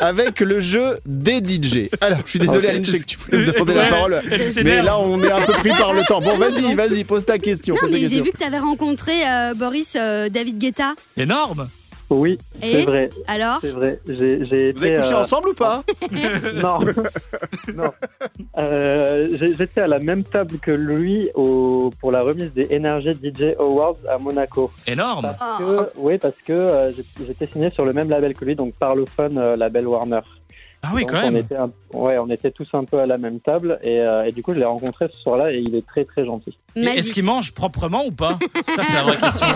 avec 0.00 0.40
le 0.40 0.60
jeu 0.60 0.98
des 1.06 1.38
DJ. 1.38 1.88
Alors, 2.00 2.20
je 2.24 2.30
suis 2.30 2.38
désolé, 2.38 2.68
Aline, 2.68 2.84
je 2.84 2.92
sais 2.92 3.00
que 3.00 3.04
tu 3.04 3.18
voulais 3.18 3.38
me 3.38 3.52
demander 3.52 3.74
la 3.74 3.86
parole, 3.86 4.20
mais 4.64 4.82
là 4.82 4.98
on 4.98 5.22
est 5.22 5.30
un 5.30 5.44
peu 5.46 5.52
pris 5.52 5.70
par 5.70 5.92
le 5.92 6.02
temps. 6.04 6.20
Bon, 6.20 6.38
vas-y, 6.38 6.74
vas-y, 6.74 7.04
pose 7.04 7.24
ta 7.24 7.38
question. 7.38 7.74
Non, 7.74 7.88
mais 7.90 8.06
j'ai 8.06 8.20
vu 8.20 8.30
que 8.30 8.38
tu 8.38 8.44
avais 8.44 8.58
rencontré 8.58 9.12
euh, 9.26 9.54
Boris 9.54 9.94
euh, 9.96 10.28
David 10.28 10.58
Guetta. 10.58 10.94
Énorme. 11.16 11.68
Oui, 12.10 12.38
Et 12.60 12.72
c'est 12.72 12.82
vrai, 12.82 13.08
Alors 13.28 13.58
c'est 13.60 13.70
vrai. 13.70 14.00
J'ai, 14.06 14.44
j'ai 14.44 14.72
Vous 14.72 14.82
avez 14.82 14.94
été, 14.94 14.96
couché 14.96 15.14
euh, 15.14 15.20
ensemble 15.20 15.48
ou 15.50 15.54
pas 15.54 15.82
non, 16.54 16.80
non. 17.76 17.92
Euh, 18.58 19.28
j'ai- 19.38 19.54
J'étais 19.54 19.80
à 19.82 19.86
la 19.86 19.98
même 20.00 20.24
table 20.24 20.58
que 20.58 20.70
lui 20.72 21.30
au, 21.34 21.90
pour 22.00 22.10
la 22.12 22.22
remise 22.22 22.52
des 22.52 22.66
Energy 22.76 23.12
DJ 23.12 23.54
Awards 23.58 23.96
à 24.08 24.18
Monaco. 24.18 24.70
Énorme. 24.86 25.32
Parce 25.38 25.62
Oh. 25.62 25.64
que, 25.64 25.90
oui, 25.98 26.18
parce 26.18 26.36
que 26.44 26.52
euh, 26.52 26.92
j'ai- 26.92 27.04
j'étais 27.26 27.46
signé 27.46 27.70
sur 27.70 27.84
le 27.84 27.92
même 27.92 28.08
label 28.10 28.34
que 28.34 28.44
lui, 28.44 28.56
donc 28.56 28.74
Parlophone, 28.74 29.38
euh, 29.38 29.56
label 29.56 29.86
Warner. 29.86 30.20
Ah 30.82 30.92
oui, 30.94 31.02
Donc, 31.02 31.10
quand 31.10 31.18
on 31.18 31.30
même. 31.30 31.36
était, 31.36 31.56
un- 31.56 31.70
ouais, 31.92 32.16
on 32.18 32.28
était 32.30 32.50
tous 32.50 32.66
un 32.72 32.84
peu 32.84 32.98
à 33.00 33.06
la 33.06 33.18
même 33.18 33.38
table 33.40 33.78
et, 33.82 34.00
euh, 34.00 34.24
et 34.24 34.32
du 34.32 34.42
coup 34.42 34.54
je 34.54 34.58
l'ai 34.58 34.64
rencontré 34.64 35.08
ce 35.12 35.16
soir-là 35.22 35.52
et 35.52 35.58
il 35.58 35.76
est 35.76 35.86
très 35.86 36.04
très 36.04 36.24
gentil. 36.24 36.56
Est-ce 36.76 36.84
Magique. 36.96 37.14
qu'il 37.14 37.24
mange 37.24 37.52
proprement 37.52 38.04
ou 38.06 38.12
pas? 38.12 38.38
Ça, 38.74 38.82
c'est 38.84 38.94
la 38.94 39.02
vraie 39.02 39.16
question. 39.18 39.46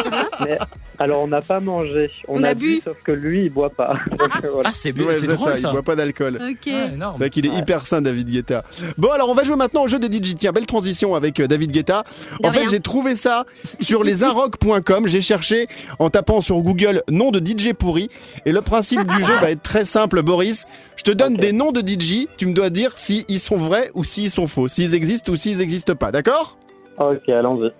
Mais 0.44 0.58
Alors, 0.98 1.22
on 1.22 1.28
n'a 1.28 1.40
pas 1.40 1.60
mangé. 1.60 2.10
On, 2.28 2.40
On 2.40 2.44
a 2.44 2.48
a, 2.50 2.54
bu. 2.54 2.80
sauf 2.84 2.96
que 3.04 3.12
lui, 3.12 3.44
il 3.44 3.50
boit 3.50 3.70
pas. 3.70 3.94
Donc, 4.18 4.28
euh, 4.44 4.50
voilà. 4.52 4.70
Ah, 4.70 4.72
c'est 4.74 4.92
bien, 4.92 5.06
Ouais, 5.06 5.20
drôle 5.20 5.36
ça, 5.50 5.56
ça. 5.56 5.68
il 5.68 5.72
boit 5.72 5.82
pas 5.82 5.94
d'alcool. 5.96 6.36
Ok. 6.40 6.66
Ouais, 6.66 6.88
énorme. 6.94 7.14
C'est 7.14 7.18
vrai 7.24 7.30
qu'il 7.30 7.46
est 7.46 7.54
hyper 7.56 7.86
sain, 7.86 8.02
David 8.02 8.28
Guetta. 8.30 8.64
Bon, 8.98 9.10
alors 9.10 9.28
on 9.30 9.34
va 9.34 9.44
jouer 9.44 9.56
maintenant 9.56 9.82
au 9.84 9.88
jeu 9.88 9.98
des 9.98 10.08
DJ. 10.14 10.34
Tiens, 10.36 10.52
belle 10.52 10.66
transition 10.66 11.14
avec 11.14 11.40
euh, 11.40 11.46
David 11.46 11.70
Guetta. 11.72 12.04
De 12.42 12.48
En 12.48 12.52
fait, 12.52 12.68
j'ai 12.70 12.80
trouvé 12.80 13.16
ça 13.16 13.44
sur 13.80 14.02
lesinrock.com. 14.04 15.06
J'ai 15.08 15.20
cherché 15.20 15.68
en 15.98 16.10
tapant 16.10 16.40
sur 16.40 16.58
Google 16.60 17.02
nom 17.08 17.30
de 17.30 17.38
DJ 17.44 17.72
pourri. 17.72 18.08
Et 18.46 18.52
le 18.52 18.62
principe 18.62 19.04
du 19.06 19.24
jeu 19.24 19.34
va 19.40 19.50
être 19.50 19.62
très 19.62 19.84
simple, 19.84 20.22
Boris. 20.22 20.64
Je 20.96 21.02
te 21.02 21.10
donne 21.10 21.36
des 21.36 21.52
noms 21.52 21.72
de 21.72 21.80
DJ. 21.80 22.26
Tu 22.36 22.46
me 22.46 22.54
dois 22.54 22.70
dire 22.70 22.92
s'ils 22.96 23.24
ils 23.28 23.40
sont 23.40 23.58
vrais 23.58 23.90
ou 23.94 24.04
s'ils 24.04 24.30
sont 24.30 24.46
faux. 24.48 24.68
S'ils 24.68 24.94
existent 24.94 25.32
ou 25.32 25.36
s'ils 25.36 25.58
n'existent 25.58 25.94
pas. 25.94 26.10
D'accord? 26.12 26.56
Ok, 26.98 27.28
allons-y. 27.28 27.70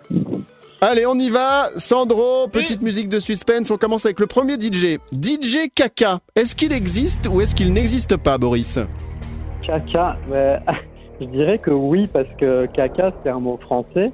Allez, 0.80 1.06
on 1.06 1.14
y 1.18 1.30
va. 1.30 1.70
Sandro, 1.76 2.46
petite 2.48 2.82
musique 2.82 3.08
de 3.08 3.20
suspense. 3.20 3.70
On 3.70 3.76
commence 3.78 4.04
avec 4.04 4.20
le 4.20 4.26
premier 4.26 4.54
DJ. 4.54 4.98
DJ 5.12 5.68
Kaka. 5.74 6.20
Est-ce 6.36 6.54
qu'il 6.54 6.72
existe 6.72 7.26
ou 7.30 7.40
est-ce 7.40 7.54
qu'il 7.54 7.72
n'existe 7.72 8.16
pas, 8.16 8.36
Boris? 8.38 8.78
Caca, 9.66 10.16
mais, 10.30 10.58
je 11.20 11.26
dirais 11.26 11.58
que 11.58 11.70
oui, 11.70 12.06
parce 12.12 12.26
que 12.38 12.66
caca, 12.74 13.12
c'est 13.22 13.30
un 13.30 13.38
mot 13.40 13.58
français, 13.62 14.12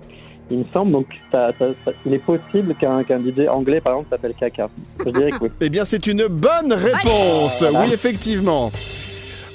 il 0.51 0.59
me 0.59 0.65
semble. 0.73 0.93
Donc, 0.93 1.07
ça- 1.33 1.51
ça- 1.59 1.71
ça- 1.85 1.91
il 2.07 2.15
est 2.15 2.25
possible 2.25 2.75
qu'un 2.77 3.03
qu'un 3.03 3.19
DJ 3.19 3.49
anglais, 3.49 3.81
par 3.81 3.95
exemple, 3.95 4.11
s'appelle 4.11 4.35
caca. 4.39 4.69
Je 5.05 5.11
dirais 5.11 5.31
que 5.31 5.45
oui. 5.45 5.51
Eh 5.61 5.71
bien, 5.71 5.85
c'est 5.85 6.07
une 6.07 6.29
bonne 6.29 6.73
réponse. 6.73 7.63
Allez 7.63 7.79
Oui, 7.89 7.93
effectivement. 7.95 8.71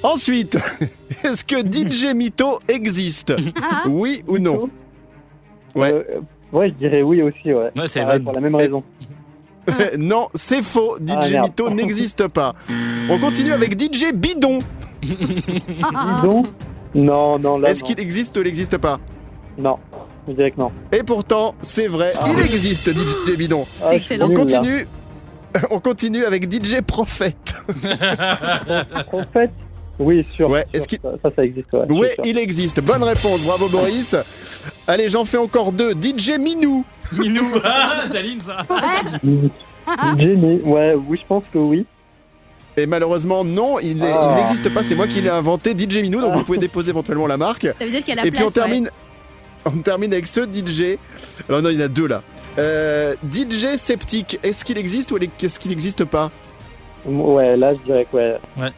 Ensuite, 0.03 0.57
est-ce 1.23 1.45
que 1.45 1.55
DJ 1.61 2.13
Mito 2.13 2.59
existe? 2.67 3.33
Oui 3.87 4.21
ou 4.27 4.37
non? 4.37 4.69
Ouais. 5.75 5.93
Euh, 5.93 6.03
ouais, 6.51 6.69
je 6.69 6.73
dirais 6.75 7.01
oui 7.03 7.21
aussi, 7.21 7.53
ouais. 7.53 7.71
Ouais, 7.75 7.87
c'est 7.87 8.01
Pareil, 8.01 8.15
Evan. 8.15 8.23
pour 8.25 8.33
la 8.33 8.41
même 8.41 8.55
raison. 8.55 8.83
Non, 9.97 10.27
c'est 10.35 10.61
faux. 10.61 10.97
Ah, 11.09 11.21
DJ 11.25 11.31
merde. 11.31 11.45
Mito 11.47 11.69
n'existe 11.71 12.27
pas. 12.27 12.53
On 13.09 13.17
continue 13.19 13.51
avec 13.51 13.79
DJ 13.79 14.13
Bidon. 14.13 14.59
Bidon 15.01 16.43
Non, 16.93 17.39
non, 17.39 17.57
là, 17.57 17.69
Est-ce 17.69 17.81
non. 17.81 17.87
qu'il 17.87 17.99
existe 17.99 18.37
ou 18.37 18.41
il 18.41 18.45
n'existe 18.45 18.77
pas? 18.77 18.99
Non, 19.57 19.79
je 20.27 20.33
dirais 20.33 20.51
que 20.51 20.59
non. 20.59 20.71
Et 20.91 21.01
pourtant, 21.01 21.55
c'est 21.63 21.87
vrai, 21.87 22.11
il 22.27 22.39
existe 22.39 22.89
DJ 22.91 23.35
Bidon. 23.37 23.65
Ah, 23.81 23.85
je 23.85 23.87
suis 23.87 23.95
excellent. 23.97 24.25
On 24.25 24.29
nul, 24.29 24.37
là. 24.37 24.43
continue. 24.43 24.87
On 25.71 25.79
continue 25.79 26.25
avec 26.25 26.51
DJ 26.51 26.81
Prophète. 26.85 27.55
Fait, 29.33 29.49
oui, 29.99 30.25
sûr. 30.35 30.49
Ouais, 30.49 30.61
sûr, 30.61 30.69
est-ce 30.73 30.87
qu'il- 30.87 30.99
ça, 31.01 31.09
ça, 31.23 31.29
ça 31.35 31.43
existe, 31.45 31.71
ouais. 31.73 32.15
il 32.23 32.37
existe. 32.37 32.81
Bonne 32.81 33.03
réponse. 33.03 33.41
Bravo 33.43 33.67
Boris. 33.69 34.15
Allez, 34.87 35.09
j'en 35.09 35.25
fais 35.25 35.37
encore 35.37 35.71
deux. 35.71 35.91
DJ 35.93 36.37
Minou. 36.39 36.83
Minou, 37.17 37.45
ah, 37.63 38.03
Zaline, 38.11 38.39
ça. 38.39 38.57
Jenny, 40.17 40.61
ouais, 40.63 40.95
oui, 41.07 41.19
je 41.21 41.27
pense 41.27 41.43
que 41.53 41.57
oui. 41.57 41.85
Et 42.77 42.85
malheureusement, 42.87 43.43
non, 43.45 43.79
il 43.79 44.03
Ah. 44.03 44.35
n'existe 44.37 44.73
pas. 44.73 44.83
C'est 44.83 44.95
moi 44.95 45.07
qui 45.07 45.21
l'ai 45.21 45.29
inventé, 45.29 45.73
DJ 45.77 45.97
Minou. 46.01 46.19
Donc 46.21 46.33
vous 46.33 46.43
pouvez 46.43 46.57
déposer 46.57 46.89
éventuellement 46.89 47.27
la 47.27 47.37
marque. 47.37 47.63
Ça 47.79 47.85
veut 47.85 47.91
dire 47.91 48.03
qu'il 48.03 48.09
y 48.15 48.19
a 48.19 48.21
la 48.21 48.27
Et 48.27 48.31
puis 48.31 48.39
place. 48.39 48.47
on 48.49 48.51
termine, 48.51 48.89
on 49.65 49.71
termine 49.81 50.11
avec 50.13 50.27
ce 50.27 50.41
DJ. 50.41 50.97
Alors 51.47 51.61
non, 51.61 51.69
il 51.69 51.79
y 51.79 51.81
en 51.81 51.85
a 51.85 51.87
deux 51.87 52.07
là. 52.07 52.21
Euh, 52.57 53.15
DJ 53.31 53.77
Sceptique. 53.77 54.39
Est-ce 54.43 54.65
qu'il 54.65 54.77
existe 54.77 55.11
ou 55.11 55.17
est-ce 55.17 55.59
qu'il 55.59 55.71
n'existe 55.71 56.03
pas? 56.05 56.31
Ouais, 57.05 57.55
là, 57.55 57.73
je 57.75 57.79
dirais 57.85 58.05
que 58.11 58.17
ouais. 58.17 58.37
Ouais, 58.57 58.71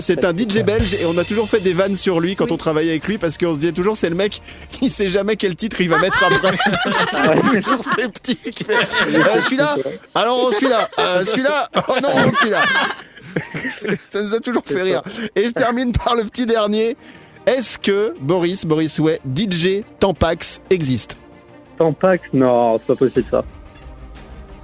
c'est 0.00 0.24
un 0.24 0.36
DJ 0.36 0.62
belge 0.64 0.94
et 0.94 1.04
on 1.06 1.16
a 1.18 1.24
toujours 1.24 1.48
fait 1.48 1.60
des 1.60 1.72
vannes 1.72 1.96
sur 1.96 2.20
lui 2.20 2.34
quand 2.36 2.44
Oui. 2.46 2.52
on 2.52 2.56
travaillait 2.56 2.90
avec 2.92 3.06
lui 3.06 3.18
parce 3.18 3.36
qu'on 3.38 3.54
se 3.54 3.60
disait 3.60 3.72
toujours 3.72 3.96
c'est 3.96 4.08
le 4.08 4.14
mec 4.16 4.40
qui 4.70 4.88
sait 4.90 5.08
jamais 5.08 5.36
quel 5.36 5.56
titre 5.56 5.80
il 5.80 5.88
va 5.88 5.98
mettre 5.98 6.24
après. 6.24 6.56
Est 7.56 7.60
toujours 7.62 7.84
sceptique. 7.84 8.64
Euh, 8.68 9.40
celui-là 9.40 9.74
Alors 10.14 10.52
celui-là 10.52 10.88
Euh, 10.98 11.24
Celui-là 11.24 11.68
Oh 11.88 11.94
non, 12.02 12.30
celui-là 12.40 12.62
Ça 14.08 14.22
nous 14.22 14.34
a 14.34 14.40
toujours 14.40 14.62
fait 14.64 14.82
rire. 14.82 15.02
Et 15.36 15.44
je 15.48 15.52
termine 15.52 15.92
par 15.92 16.14
le 16.14 16.24
petit 16.24 16.46
dernier. 16.46 16.96
Est-ce 17.46 17.78
que 17.78 18.14
Boris, 18.20 18.64
Boris 18.66 18.98
ouais, 18.98 19.20
DJ 19.36 19.82
Tampax 19.98 20.60
existe? 20.70 21.16
Tampax, 21.78 22.22
non, 22.32 22.78
c'est 22.78 22.86
pas 22.86 22.96
possible 22.96 23.26
ça. 23.30 23.44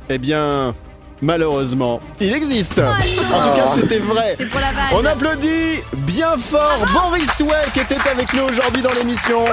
Eh 0.08 0.18
bien, 0.18 0.74
malheureusement, 1.22 2.00
il 2.20 2.32
existe. 2.32 2.80
Oh 2.80 3.34
en 3.34 3.50
tout 3.50 3.56
cas, 3.56 3.68
c'était 3.74 3.98
vrai. 3.98 4.34
C'est 4.38 4.48
pour 4.48 4.60
la 4.60 4.66
On 4.98 5.04
applaudit 5.04 5.80
bien 5.98 6.36
fort 6.38 6.84
Boris 6.92 7.40
Way 7.40 7.70
qui 7.74 7.80
était 7.80 8.08
avec 8.08 8.32
nous 8.34 8.42
aujourd'hui 8.42 8.82
dans 8.82 8.92
l'émission 8.94 9.44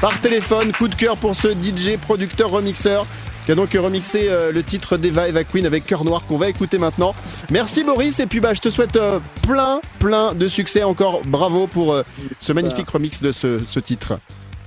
par 0.00 0.18
téléphone. 0.20 0.72
Coup 0.72 0.88
de 0.88 0.94
cœur 0.94 1.16
pour 1.16 1.34
ce 1.36 1.48
DJ 1.48 1.96
producteur 2.00 2.50
remixeur 2.50 3.06
qui 3.44 3.52
a 3.52 3.54
donc 3.54 3.70
remixé 3.72 4.26
euh, 4.28 4.50
le 4.50 4.62
titre 4.64 4.96
d'Eva 4.96 5.28
Eva 5.28 5.44
Queen 5.44 5.66
avec 5.66 5.86
Cœur 5.86 6.04
Noir 6.04 6.24
qu'on 6.26 6.36
va 6.36 6.48
écouter 6.48 6.78
maintenant. 6.78 7.14
Merci 7.50 7.84
Boris 7.84 8.18
et 8.18 8.26
puis 8.26 8.40
bah 8.40 8.54
je 8.54 8.60
te 8.60 8.70
souhaite 8.70 8.96
euh, 8.96 9.20
plein 9.42 9.80
plein 10.00 10.34
de 10.34 10.48
succès 10.48 10.82
encore. 10.82 11.20
Bravo 11.24 11.68
pour 11.68 11.94
euh, 11.94 12.02
ce 12.40 12.52
magnifique 12.52 12.90
remix 12.90 13.22
de 13.22 13.30
ce, 13.30 13.60
ce 13.64 13.78
titre. 13.78 14.18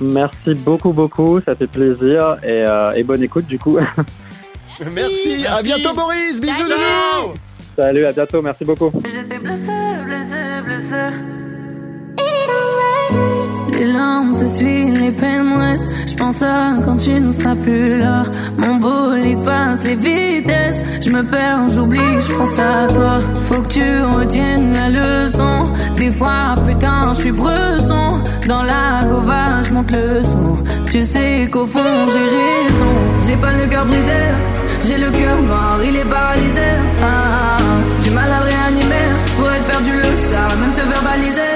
Merci 0.02 0.54
beaucoup, 0.56 0.93
beaucoup, 0.93 1.41
ça 1.41 1.56
fait 1.56 1.67
plaisir 1.67 2.38
et, 2.41 2.63
euh, 2.63 2.93
et 2.93 3.04
bonne 3.04 3.21
écoute 3.21 3.47
du 3.47 3.60
coup. 3.60 3.78
Merci, 4.93 5.45
à 5.45 5.62
bientôt 5.62 5.93
Boris, 5.93 6.39
bisous 6.39 6.53
Salut. 6.53 6.69
Loulou. 6.69 7.34
Salut, 7.75 8.05
à 8.05 8.12
bientôt, 8.12 8.41
merci 8.41 8.65
beaucoup. 8.65 8.91
J'étais 9.05 9.39
blessée, 9.39 9.71
blessée, 10.05 10.62
blessée. 10.65 10.95
Les 13.79 13.86
larmes 13.86 14.34
s'essuient, 14.34 14.91
les 14.91 15.12
peines 15.12 15.53
restent. 15.53 15.88
Je 16.10 16.15
pense 16.17 16.41
à 16.41 16.71
quand 16.84 16.97
tu 16.97 17.12
ne 17.12 17.32
seras 17.32 17.55
plus 17.55 17.97
là. 17.97 18.23
Mon 18.58 18.75
bolide 18.75 19.41
passe 19.45 19.84
les 19.86 19.95
vitesses. 19.95 20.82
Je 21.01 21.10
me 21.12 21.23
perds, 21.23 21.69
j'oublie, 21.69 22.19
je 22.19 22.34
pense 22.34 22.60
à 22.60 22.91
toi. 22.93 23.19
Faut 23.43 23.62
que 23.62 23.69
tu 23.69 24.03
retiennes 24.17 24.73
la 24.73 24.89
leçon. 24.89 25.73
Des 25.95 26.12
fois, 26.12 26.55
putain, 26.67 27.13
je 27.13 27.19
suis 27.19 27.32
bresson. 27.32 28.21
Dans 28.47 28.63
la 28.63 29.05
gova, 29.08 29.62
je 29.62 29.71
monte 29.71 29.91
le 29.91 30.21
son. 30.23 30.58
Tu 30.91 31.03
sais 31.03 31.47
qu'au 31.49 31.65
fond, 31.65 32.08
j'ai 32.08 32.19
raison. 32.19 32.93
J'ai 33.25 33.38
pas 33.38 33.53
le 33.53 33.67
cœur 33.67 33.86
brisé. 33.86 34.59
J'ai 34.86 34.97
le 34.97 35.12
cœur 35.12 35.41
noir, 35.41 35.79
il 35.84 35.95
est 35.95 36.05
paralysé. 36.05 36.69
Ah, 37.01 37.05
ah, 37.05 37.58
ah. 37.60 38.03
du 38.03 38.12
mal 38.12 38.32
à 38.32 38.39
le 38.39 38.45
réanimer. 38.45 39.08
Je 39.27 39.34
pourrais 39.34 39.60
te 39.60 39.63
faire 39.71 39.82
du 39.82 39.91
le 39.91 40.03
ça, 40.03 40.55
même 40.60 40.73
te 40.73 40.86
verbaliser. 40.93 41.49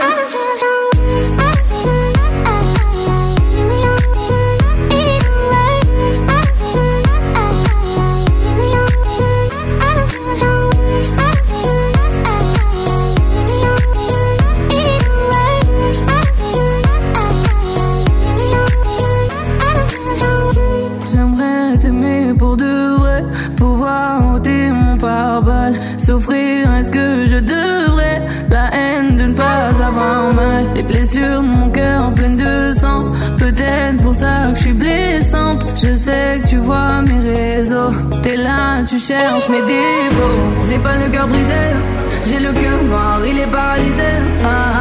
Cherches 39.08 39.50
mes 39.50 39.62
défauts. 39.62 40.62
J'ai 40.68 40.80
pas 40.80 40.96
le 40.96 41.10
cœur 41.10 41.28
brisé, 41.28 41.64
j'ai 42.26 42.40
le 42.40 42.54
cœur 42.54 42.82
noir, 42.84 43.20
il 43.26 43.38
est 43.40 43.48
paralysé. 43.48 44.12
Ah. 44.46 44.73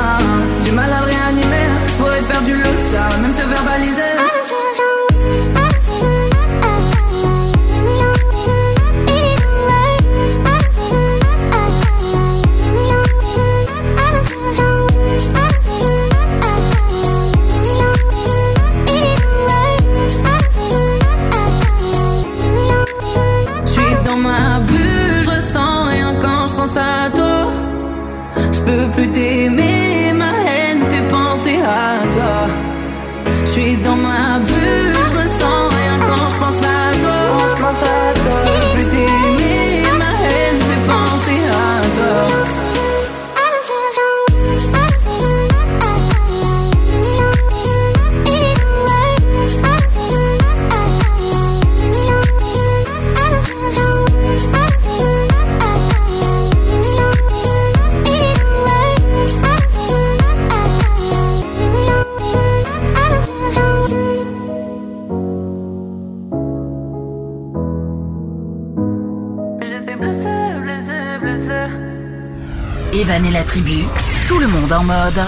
Tribu, 73.52 73.84
tout 74.26 74.38
le 74.38 74.46
monde 74.46 74.72
en 74.72 74.82
mode. 74.82 75.26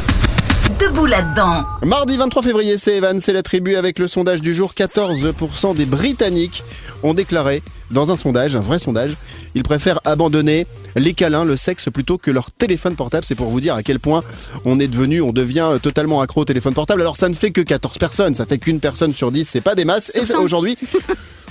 Debout 0.81 1.05
là-dedans. 1.05 1.63
Mardi 1.85 2.17
23 2.17 2.43
février, 2.43 2.79
c'est 2.79 2.97
Evan, 2.97 3.21
c'est 3.21 3.35
la 3.35 3.43
tribu 3.43 3.77
avec 3.77 3.99
le 3.99 4.09
sondage 4.09 4.41
du 4.41 4.55
jour. 4.55 4.73
14% 4.75 5.77
des 5.77 5.85
Britanniques 5.85 6.65
ont 7.03 7.13
déclaré, 7.13 7.63
dans 7.91 8.11
un 8.13 8.17
sondage, 8.17 8.57
un 8.57 8.61
vrai 8.61 8.79
sondage, 8.79 9.15
ils 9.55 9.63
préfèrent 9.63 10.01
abandonner 10.07 10.67
les 10.97 11.13
câlins, 11.13 11.45
le 11.45 11.59
sexe, 11.59 11.91
plutôt 11.93 12.17
que 12.17 12.31
leur 12.31 12.51
téléphone 12.51 12.97
portable. 12.97 13.27
C'est 13.27 13.35
pour 13.35 13.51
vous 13.51 13.61
dire 13.61 13.75
à 13.75 13.83
quel 13.83 14.01
point 14.01 14.23
on 14.65 14.81
est 14.81 14.89
devenu, 14.89 15.21
on 15.21 15.33
devient 15.33 15.73
totalement 15.83 16.23
accro 16.23 16.41
au 16.41 16.45
téléphone 16.47 16.73
portable. 16.73 17.03
Alors 17.03 17.19
ça 17.19 17.29
ne 17.29 17.35
fait 17.35 17.51
que 17.51 17.61
14 17.61 17.99
personnes, 17.99 18.35
ça 18.35 18.47
fait 18.47 18.57
qu'une 18.57 18.81
personne 18.81 19.13
sur 19.13 19.33
10, 19.33 19.47
c'est 19.47 19.61
pas 19.61 19.75
des 19.75 19.85
masses. 19.85 20.17
Et 20.17 20.25
100. 20.25 20.41
aujourd'hui... 20.41 20.79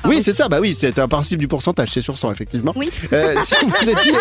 Oui, 0.06 0.22
c'est 0.22 0.34
ça, 0.34 0.50
bah 0.50 0.60
oui, 0.60 0.76
c'est 0.78 1.00
un 1.00 1.08
principe 1.08 1.40
du 1.40 1.48
pourcentage, 1.48 1.90
c'est 1.92 2.02
sur 2.02 2.18
100, 2.18 2.32
effectivement. 2.32 2.74
Oui. 2.76 2.90
Euh, 3.14 3.36
si 3.44 3.56
vous 3.66 3.90
étiez... 3.90 4.14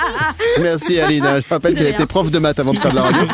Merci 0.60 1.00
Aline, 1.00 1.24
je 1.44 1.48
rappelle 1.48 1.74
qu'elle 1.74 1.88
était 1.88 2.06
prof 2.06 2.30
de 2.30 2.38
maths 2.38 2.58
avant 2.58 2.72
de 2.72 2.78
faire 2.78 2.90
de 2.90 2.96
la 2.96 3.02
radio. 3.02 3.22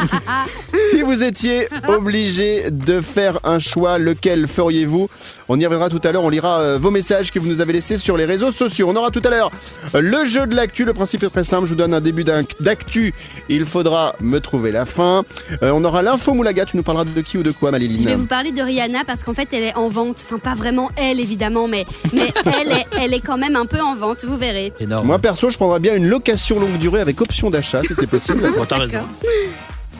Si 0.90 1.02
vous 1.02 1.22
étiez 1.22 1.68
obligé 1.88 2.70
de 2.70 3.00
faire 3.00 3.38
un 3.44 3.58
choix, 3.58 3.98
lequel 3.98 4.46
feriez-vous? 4.48 5.08
On 5.48 5.58
y 5.58 5.64
reviendra 5.64 5.88
tout 5.88 6.00
à 6.02 6.10
l'heure, 6.12 6.24
on 6.24 6.28
lira 6.28 6.60
euh, 6.60 6.78
vos 6.78 6.90
messages 6.90 7.30
que 7.30 7.38
vous 7.38 7.48
nous 7.48 7.60
avez 7.60 7.72
laissés 7.72 7.98
sur 7.98 8.16
les 8.16 8.24
réseaux 8.24 8.50
sociaux. 8.50 8.88
On 8.88 8.96
aura 8.96 9.10
tout 9.10 9.22
à 9.24 9.30
l'heure 9.30 9.50
euh, 9.94 10.00
le 10.00 10.24
jeu 10.24 10.46
de 10.46 10.54
l'actu, 10.54 10.84
le 10.84 10.94
principe 10.94 11.22
est 11.22 11.30
très 11.30 11.44
simple, 11.44 11.66
je 11.66 11.70
vous 11.70 11.76
donne 11.76 11.94
un 11.94 12.00
début 12.00 12.24
d'actu, 12.24 13.14
il 13.48 13.66
faudra 13.66 14.14
me 14.20 14.40
trouver 14.40 14.72
la 14.72 14.86
fin. 14.86 15.24
Euh, 15.62 15.72
on 15.74 15.84
aura 15.84 16.02
l'info 16.02 16.32
Moulaga, 16.32 16.64
tu 16.64 16.76
nous 16.76 16.82
parleras 16.82 17.04
de 17.04 17.20
qui 17.20 17.38
ou 17.38 17.42
de 17.42 17.50
quoi 17.50 17.70
Je 17.70 17.76
vais 17.76 17.86
Maléline 17.86 18.14
vous 18.16 18.26
parler 18.26 18.52
de 18.52 18.62
Rihanna 18.62 19.04
parce 19.06 19.24
qu'en 19.24 19.34
fait 19.34 19.48
elle 19.52 19.64
est 19.64 19.76
en 19.76 19.88
vente. 19.88 20.24
Enfin 20.24 20.38
pas 20.38 20.54
vraiment 20.54 20.90
elle 20.96 21.20
évidemment, 21.20 21.68
mais, 21.68 21.83
mais 22.12 22.32
elle, 22.60 22.72
est, 22.72 22.86
elle 23.04 23.14
est 23.14 23.20
quand 23.20 23.38
même 23.38 23.56
un 23.56 23.66
peu 23.66 23.80
en 23.80 23.94
vente, 23.94 24.24
vous 24.24 24.36
verrez. 24.36 24.72
Énorme. 24.80 25.06
Moi 25.06 25.18
perso, 25.18 25.50
je 25.50 25.56
prendrais 25.56 25.80
bien 25.80 25.94
une 25.94 26.06
location 26.06 26.60
longue 26.60 26.78
durée 26.78 27.00
avec 27.00 27.20
option 27.20 27.50
d'achat 27.50 27.82
si 27.82 27.94
c'est 27.98 28.06
possible. 28.06 28.42
Bon, 28.56 28.64
t'as 28.66 28.78
raison. 28.78 29.02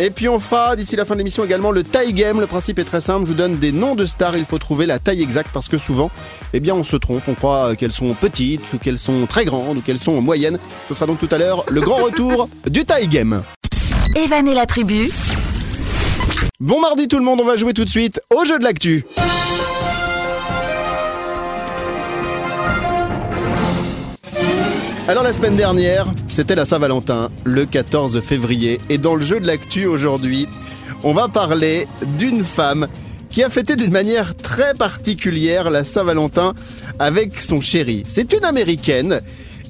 Et 0.01 0.11
puis 0.11 0.29
on 0.29 0.39
fera 0.39 0.75
d'ici 0.77 0.97
la 0.97 1.05
fin 1.05 1.15
de 1.15 1.19
l'émission 1.19 1.45
également 1.45 1.71
le 1.71 1.83
taille 1.83 2.13
game. 2.13 2.41
Le 2.41 2.47
principe 2.47 2.79
est 2.79 2.85
très 2.85 3.01
simple. 3.01 3.27
Je 3.27 3.33
vous 3.33 3.37
donne 3.37 3.59
des 3.59 3.73
noms 3.73 3.95
de 3.95 4.07
stars. 4.07 4.37
Il 4.37 4.45
faut 4.45 4.59
trouver 4.59 4.87
la 4.87 4.99
taille 4.99 5.23
exacte 5.23 5.51
parce 5.53 5.69
que 5.69 5.79
souvent, 5.79 6.11
eh 6.53 6.61
bien, 6.61 6.75
on 6.75 6.83
se 6.83 6.97
trompe. 6.97 7.23
On 7.29 7.35
croit 7.35 7.77
qu'elles 7.77 7.93
sont 7.93 8.15
petites 8.15 8.63
ou 8.73 8.79
qu'elles 8.79 8.99
sont 8.99 9.27
très 9.27 9.45
grandes 9.45 9.79
ou 9.79 9.81
qu'elles 9.81 9.99
sont 9.99 10.21
moyennes. 10.21 10.59
Ce 10.89 10.95
sera 10.95 11.07
donc 11.07 11.19
tout 11.19 11.29
à 11.31 11.39
l'heure 11.39 11.65
le 11.69 11.81
grand 11.81 11.97
retour 11.97 12.49
du 12.67 12.85
taille 12.85 13.09
game. 13.09 13.43
Evan 14.17 14.47
et 14.49 14.55
la 14.55 14.67
tribu, 14.67 15.09
Bon 16.61 16.81
mardi 16.81 17.09
tout 17.09 17.19
le 17.19 17.25
monde. 17.25 17.41
On 17.41 17.45
va 17.45 17.57
jouer 17.57 17.75
tout 17.75 17.85
de 17.85 17.91
suite 17.91 18.21
au 18.35 18.45
jeu 18.45 18.59
de 18.59 18.65
l'actu. 18.65 19.05
Alors 25.07 25.23
la 25.23 25.33
semaine 25.35 25.57
dernière, 25.57 26.07
c'était 26.29 26.55
la 26.55 26.65
Saint-Valentin, 26.65 27.29
le 27.45 27.67
14 27.67 28.21
février, 28.23 28.81
et 28.89 28.97
dans 28.97 29.15
le 29.15 29.23
jeu 29.25 29.39
de 29.39 29.47
l'actu 29.47 29.87
aujourd'hui, 29.87 30.49
on 31.03 31.13
va 31.13 31.29
parler 31.29 31.87
d'une 32.19 32.43
femme 32.43 32.89
qui 33.31 33.43
a 33.43 33.51
fêté 33.51 33.77
d'une 33.77 33.91
manière 33.91 34.35
très 34.35 34.73
particulière 34.73 35.69
la 35.69 35.85
Saint-Valentin 35.85 36.55
avec 36.99 37.39
son 37.41 37.61
chéri. 37.61 38.05
C'est 38.07 38.33
une 38.33 38.45
américaine 38.45 39.21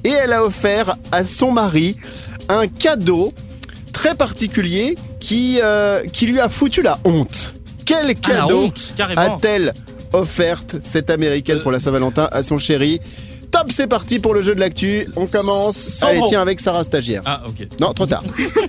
et 0.05 0.09
elle 0.09 0.31
a 0.31 0.43
offert 0.45 0.95
à 1.11 1.23
son 1.25 1.51
mari 1.51 1.97
un 2.47 2.67
cadeau 2.67 3.33
très 3.91 4.15
particulier 4.15 4.95
qui, 5.19 5.59
euh, 5.61 6.03
qui 6.13 6.27
lui 6.27 6.39
a 6.39 6.47
foutu 6.47 6.81
la 6.81 6.99
honte. 7.03 7.55
Quel 7.85 8.09
Ah, 8.09 8.13
cadeau 8.13 8.69
a-t-elle 9.17 9.73
offerte 10.13 10.77
cette 10.83 11.09
américaine 11.09 11.59
pour 11.59 11.71
la 11.71 11.79
Saint-Valentin 11.79 12.29
à 12.31 12.41
son 12.41 12.57
chéri? 12.57 13.01
Top, 13.55 13.71
c'est 13.71 13.87
parti 13.87 14.19
pour 14.19 14.33
le 14.33 14.41
jeu 14.41 14.53
de 14.53 14.59
l'actu. 14.59 15.07
On 15.15 15.27
commence. 15.27 15.77
Sans 15.77 16.07
Allez, 16.07 16.19
bon. 16.19 16.25
tiens, 16.27 16.41
avec 16.41 16.59
Sarah 16.59 16.83
Stagiaire. 16.83 17.21
Ah, 17.25 17.41
ok. 17.47 17.67
Non, 17.79 17.93
trop 17.93 18.05
tard. 18.05 18.21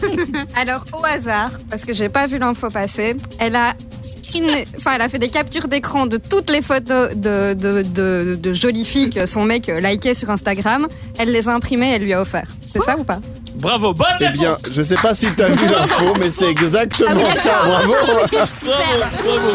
Alors 0.55 0.85
au 0.93 1.05
hasard, 1.05 1.51
parce 1.69 1.85
que 1.85 1.93
j'ai 1.93 2.09
pas 2.09 2.27
vu 2.29 2.39
l'info 2.39 2.71
passer, 2.71 3.17
elle 3.41 3.57
a 3.57 3.75
screen, 4.03 4.45
enfin 4.77 4.93
elle 4.95 5.03
a 5.03 5.09
fait 5.09 5.19
des 5.19 5.29
captures 5.29 5.67
d'écran 5.67 6.07
de 6.07 6.19
toutes 6.19 6.51
les 6.51 6.63
photos 6.63 7.15
de, 7.17 7.55
de, 7.55 7.83
de, 7.83 8.37
de 8.41 8.53
jolies 8.53 8.85
filles 8.85 9.11
que 9.11 9.27
son 9.27 9.45
mec 9.45 9.67
likait 9.67 10.15
sur 10.15 10.31
Instagram. 10.31 10.87
Elle 11.19 11.33
les 11.33 11.49
a 11.49 11.55
imprimées, 11.55 11.91
et 11.91 11.95
elle 11.97 12.03
lui 12.03 12.13
a 12.13 12.21
offert. 12.23 12.47
C'est 12.65 12.81
ça 12.83 12.97
ou 12.97 13.03
pas? 13.05 13.19
Bravo, 13.57 13.95
bonne 13.95 14.07
Eh 14.21 14.25
réponse. 14.27 14.39
bien, 14.39 14.57
je 14.73 14.83
sais 14.83 14.97
pas 14.97 15.15
si 15.15 15.27
t'as 15.33 15.49
vu 15.49 15.67
l'info, 15.67 16.13
mais 16.21 16.31
c'est 16.31 16.49
exactement 16.51 17.09
Ah 17.25 17.33
oui, 17.35 17.41
ça. 17.43 17.63
Bravo. 17.65 17.95
Super. 18.61 19.11
Bravo. 19.25 19.51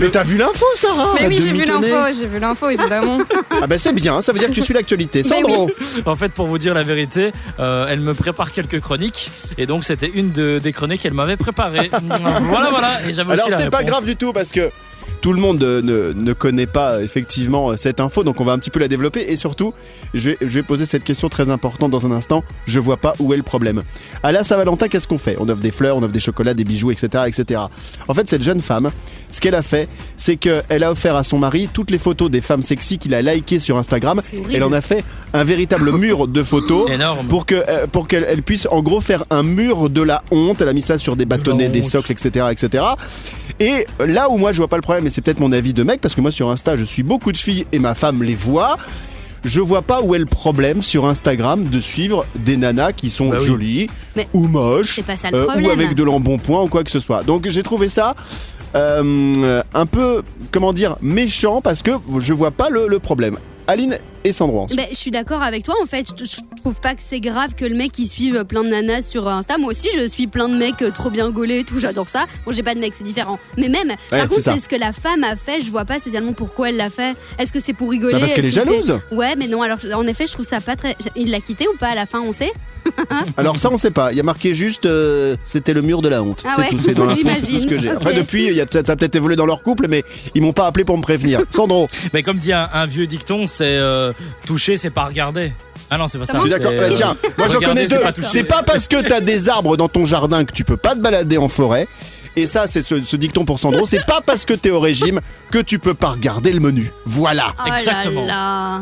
Mais 0.00 0.08
t'as 0.10 0.22
vu 0.24 0.36
l'info, 0.36 0.64
Sarah 0.74 1.14
Mais 1.20 1.26
oui, 1.28 1.40
j'ai 1.42 1.52
vu 1.52 1.64
l'info, 1.64 1.86
j'ai 2.18 2.26
vu 2.26 2.38
l'info 2.38 2.70
évidemment. 2.70 3.18
Ah 3.62 3.66
ben 3.68 3.78
c'est 3.78 3.92
bien, 3.92 4.20
ça 4.22 4.32
veut 4.32 4.38
dire 4.40 4.48
que 4.48 4.54
tu 4.54 4.62
suis 4.62 4.74
l'actualité. 4.74 5.22
Sandro. 5.22 5.70
En 6.06 6.16
fait, 6.16 6.32
pour 6.32 6.46
vous 6.48 6.58
dire 6.58 6.74
la 6.74 6.82
vérité, 6.82 7.30
euh, 7.60 7.86
elle 7.88 8.00
me 8.00 8.12
prépare 8.12 8.50
quelques 8.50 8.80
chroniques. 8.80 9.30
Et 9.56 9.66
donc, 9.66 9.84
c'était 9.84 10.08
une 10.08 10.32
de- 10.32 10.58
des 10.58 10.72
chroniques 10.72 11.02
qu'elle 11.02 11.12
m'avait 11.14 11.36
préparées. 11.36 11.90
voilà, 12.48 12.70
voilà. 12.70 13.06
Et 13.06 13.12
j'avais 13.12 13.34
Alors 13.34 13.46
c'est 13.50 13.70
pas 13.70 13.84
grave 13.84 14.04
du 14.04 14.16
tout 14.16 14.32
parce 14.32 14.50
que 14.50 14.70
tout 15.20 15.32
le 15.32 15.40
monde 15.40 15.60
ne, 15.62 16.12
ne 16.12 16.32
connaît 16.32 16.66
pas 16.66 17.00
effectivement 17.02 17.76
cette 17.76 18.00
info, 18.00 18.24
donc 18.24 18.40
on 18.40 18.44
va 18.44 18.52
un 18.52 18.58
petit 18.58 18.70
peu 18.70 18.80
la 18.80 18.88
développer 18.88 19.20
et 19.28 19.36
surtout, 19.36 19.72
je 20.14 20.30
vais, 20.30 20.36
je 20.40 20.46
vais 20.48 20.62
poser 20.64 20.84
cette 20.86 21.04
question 21.04 21.28
très 21.28 21.48
importante 21.48 21.92
dans 21.92 22.04
un 22.06 22.10
instant. 22.10 22.42
Je 22.66 22.80
vois 22.80 22.96
pas 22.96 23.14
où 23.20 23.32
est 23.32 23.36
le 23.36 23.44
problème. 23.44 23.82
À 24.24 24.32
la 24.32 24.42
Saint-Valentin, 24.42 24.88
qu'est-ce 24.88 25.06
qu'on 25.06 25.18
fait? 25.18 25.36
On 25.38 25.48
offre 25.48 25.60
des 25.60 25.70
fleurs, 25.70 25.96
on 25.96 26.02
offre 26.02 26.12
des 26.12 26.18
chocolats, 26.20 26.54
des 26.54 26.64
bijoux, 26.64 26.90
etc., 26.90 27.24
etc. 27.28 27.60
En 28.08 28.14
fait, 28.14 28.28
cette 28.28 28.42
jeune 28.42 28.62
femme, 28.62 28.90
ce 29.32 29.40
qu'elle 29.40 29.56
a 29.56 29.62
fait, 29.62 29.88
c'est 30.16 30.36
qu'elle 30.36 30.84
a 30.84 30.90
offert 30.92 31.16
à 31.16 31.24
son 31.24 31.38
mari 31.38 31.68
toutes 31.72 31.90
les 31.90 31.98
photos 31.98 32.30
des 32.30 32.40
femmes 32.40 32.62
sexy 32.62 32.98
qu'il 32.98 33.14
a 33.14 33.22
likées 33.22 33.58
sur 33.58 33.76
Instagram. 33.78 34.20
Elle 34.52 34.62
en 34.62 34.72
a 34.72 34.80
fait 34.80 35.04
un 35.32 35.42
véritable 35.42 35.90
mur 35.98 36.28
de 36.28 36.42
photos. 36.44 36.88
Énorme. 36.90 37.26
Pour 37.26 37.46
que 37.46 37.54
euh, 37.68 37.86
pour 37.90 38.06
qu'elle 38.06 38.26
elle 38.28 38.42
puisse 38.42 38.68
en 38.70 38.82
gros 38.82 39.00
faire 39.00 39.24
un 39.30 39.42
mur 39.42 39.90
de 39.90 40.02
la 40.02 40.22
honte. 40.30 40.62
Elle 40.62 40.68
a 40.68 40.72
mis 40.72 40.82
ça 40.82 40.98
sur 40.98 41.16
des 41.16 41.24
bâtonnets, 41.24 41.68
des 41.68 41.82
socles, 41.82 42.12
etc., 42.12 42.46
etc. 42.52 42.84
Et 43.58 43.86
là 43.98 44.28
où 44.30 44.36
moi 44.36 44.52
je 44.52 44.58
vois 44.58 44.68
pas 44.68 44.76
le 44.76 44.82
problème, 44.82 45.06
et 45.06 45.10
c'est 45.10 45.20
peut-être 45.22 45.40
mon 45.40 45.52
avis 45.52 45.72
de 45.72 45.82
mec, 45.82 46.00
parce 46.00 46.14
que 46.14 46.20
moi 46.20 46.30
sur 46.30 46.50
Insta 46.50 46.76
je 46.76 46.84
suis 46.84 47.02
beaucoup 47.02 47.32
de 47.32 47.36
filles 47.38 47.66
et 47.72 47.78
ma 47.78 47.94
femme 47.94 48.22
les 48.22 48.34
voit. 48.34 48.76
Je 49.44 49.60
vois 49.60 49.82
pas 49.82 50.02
où 50.02 50.14
est 50.14 50.20
le 50.20 50.24
problème 50.26 50.82
sur 50.84 51.06
Instagram 51.06 51.64
de 51.64 51.80
suivre 51.80 52.24
des 52.36 52.56
nanas 52.56 52.92
qui 52.92 53.10
sont 53.10 53.28
Bah 53.28 53.38
oui. 53.40 53.46
jolies 53.46 53.90
Mais 54.14 54.28
ou 54.34 54.46
moches 54.46 54.94
C'est 54.94 55.02
pas 55.04 55.16
ça 55.16 55.32
le 55.32 55.38
euh, 55.38 55.60
ou 55.60 55.70
avec 55.70 55.96
de 55.96 56.04
l'embonpoint 56.04 56.62
ou 56.62 56.68
quoi 56.68 56.84
que 56.84 56.92
ce 56.92 57.00
soit. 57.00 57.24
Donc 57.24 57.48
j'ai 57.48 57.64
trouvé 57.64 57.88
ça 57.88 58.14
un 58.74 59.86
peu 59.86 60.22
comment 60.50 60.72
dire 60.72 60.96
méchant 61.02 61.60
parce 61.60 61.82
que 61.82 61.90
je 62.18 62.32
vois 62.32 62.50
pas 62.50 62.70
le, 62.70 62.88
le 62.88 62.98
problème. 62.98 63.38
Aline 63.66 63.98
et 64.24 64.32
Sandro. 64.32 64.60
ensuite. 64.60 64.78
Ben, 64.78 64.86
je 64.90 64.96
suis 64.96 65.10
d'accord 65.10 65.42
avec 65.42 65.64
toi 65.64 65.74
en 65.82 65.86
fait. 65.86 66.06
Je, 66.18 66.24
je 66.24 66.36
trouve 66.60 66.80
pas 66.80 66.94
que 66.94 67.00
c'est 67.04 67.20
grave 67.20 67.54
que 67.54 67.64
le 67.64 67.74
mec 67.74 67.92
il 67.98 68.06
suive 68.06 68.44
plein 68.44 68.62
de 68.64 68.68
nanas 68.68 69.02
sur 69.02 69.28
Insta. 69.28 69.58
Moi 69.58 69.70
aussi 69.72 69.88
je 69.98 70.06
suis 70.06 70.26
plein 70.26 70.48
de 70.48 70.54
mecs 70.56 70.82
euh, 70.82 70.90
trop 70.90 71.10
bien 71.10 71.30
gaulés 71.30 71.60
et 71.60 71.64
tout. 71.64 71.78
J'adore 71.78 72.08
ça. 72.08 72.26
Bon 72.46 72.52
j'ai 72.52 72.62
pas 72.62 72.74
de 72.74 72.80
mec 72.80 72.94
c'est 72.96 73.04
différent. 73.04 73.38
Mais 73.58 73.68
même 73.68 73.92
par 74.10 74.28
contre 74.28 74.40
c'est 74.42 74.60
ce 74.60 74.68
que 74.68 74.76
la 74.76 74.92
femme 74.92 75.24
a 75.24 75.36
fait. 75.36 75.60
Je 75.60 75.70
vois 75.70 75.84
pas 75.84 75.98
spécialement 75.98 76.32
pourquoi 76.32 76.68
elle 76.70 76.76
l'a 76.76 76.90
fait. 76.90 77.16
Est-ce 77.38 77.52
que 77.52 77.60
c'est 77.60 77.72
pour 77.74 77.90
rigoler? 77.90 78.14
Bah, 78.14 78.20
parce 78.20 78.34
qu'elle 78.34 78.46
est 78.46 78.50
jalouse. 78.50 78.98
Ouais 79.10 79.34
mais 79.36 79.46
non 79.48 79.62
alors 79.62 79.78
en 79.94 80.06
effet 80.06 80.26
je 80.26 80.32
trouve 80.32 80.46
ça 80.46 80.60
pas 80.60 80.76
très. 80.76 80.96
Il 81.16 81.30
l'a 81.30 81.40
quitté 81.40 81.66
ou 81.68 81.76
pas 81.78 81.88
à 81.88 81.94
la 81.94 82.06
fin 82.06 82.20
on 82.20 82.32
sait? 82.32 82.52
Alors 83.36 83.60
ça 83.60 83.70
on 83.70 83.78
sait 83.78 83.92
pas. 83.92 84.10
Il 84.12 84.16
y 84.16 84.20
a 84.20 84.24
marqué 84.24 84.54
juste 84.54 84.86
euh, 84.86 85.36
c'était 85.44 85.72
le 85.72 85.82
mur 85.82 86.02
de 86.02 86.08
la 86.08 86.20
honte. 86.22 86.42
Ah 86.44 86.58
ouais, 86.58 86.68
tout. 86.68 86.80
C'est 86.80 86.94
dans 86.94 87.04
l'info, 87.06 87.20
c'est 87.22 87.38
tout 87.38 87.46
ce 87.62 87.66
que 87.66 87.78
j'imagine. 87.78 87.80
j'ai. 87.80 87.90
Ok. 87.90 87.96
Après 87.96 88.14
depuis 88.14 88.46
il 88.46 88.54
y 88.54 88.60
a, 88.60 88.66
ça 88.70 88.78
a 88.80 88.96
peut-être 88.96 89.14
évolué 89.14 89.36
dans 89.36 89.46
leur 89.46 89.62
couple, 89.62 89.86
mais 89.88 90.02
ils 90.34 90.42
m'ont 90.42 90.52
pas 90.52 90.66
appelé 90.66 90.84
pour 90.84 90.96
me 90.98 91.02
prévenir. 91.02 91.40
Sandro. 91.52 91.86
Mais 92.12 92.24
comme 92.24 92.38
dit 92.38 92.52
un, 92.52 92.68
un 92.72 92.86
vieux 92.86 93.06
dicton, 93.06 93.46
c'est 93.46 93.64
euh, 93.64 94.11
toucher, 94.46 94.76
c'est 94.76 94.90
pas 94.90 95.04
regarder. 95.04 95.52
Ah 95.90 95.98
non, 95.98 96.08
c'est 96.08 96.18
pas 96.18 96.26
ça. 96.26 96.38
Je 96.38 96.42
suis 96.42 96.50
d'accord. 96.50 96.72
Euh, 96.74 96.90
tiens, 96.94 97.16
moi 97.36 97.48
j'en 97.48 97.60
connais 97.60 97.86
deux. 97.86 98.00
C'est 98.22 98.44
pas 98.44 98.62
parce 98.62 98.88
que 98.88 99.06
t'as 99.06 99.20
des 99.20 99.48
arbres 99.48 99.76
dans 99.76 99.88
ton 99.88 100.06
jardin 100.06 100.44
que 100.44 100.52
tu 100.52 100.64
peux 100.64 100.76
pas 100.76 100.94
te 100.94 101.00
balader 101.00 101.38
en 101.38 101.48
forêt. 101.48 101.86
Et 102.34 102.46
ça, 102.46 102.66
c'est 102.66 102.80
ce, 102.80 103.02
ce 103.02 103.16
dicton 103.16 103.44
pour 103.44 103.58
Sandro. 103.58 103.84
C'est 103.84 104.06
pas 104.06 104.22
parce 104.24 104.46
que 104.46 104.54
t'es 104.54 104.70
au 104.70 104.80
régime 104.80 105.20
que 105.50 105.58
tu 105.58 105.78
peux 105.78 105.92
pas 105.92 106.10
regarder 106.12 106.50
le 106.52 106.60
menu. 106.60 106.90
Voilà. 107.04 107.52
Oh 107.58 107.70
Exactement. 107.74 108.24
là. 108.24 108.78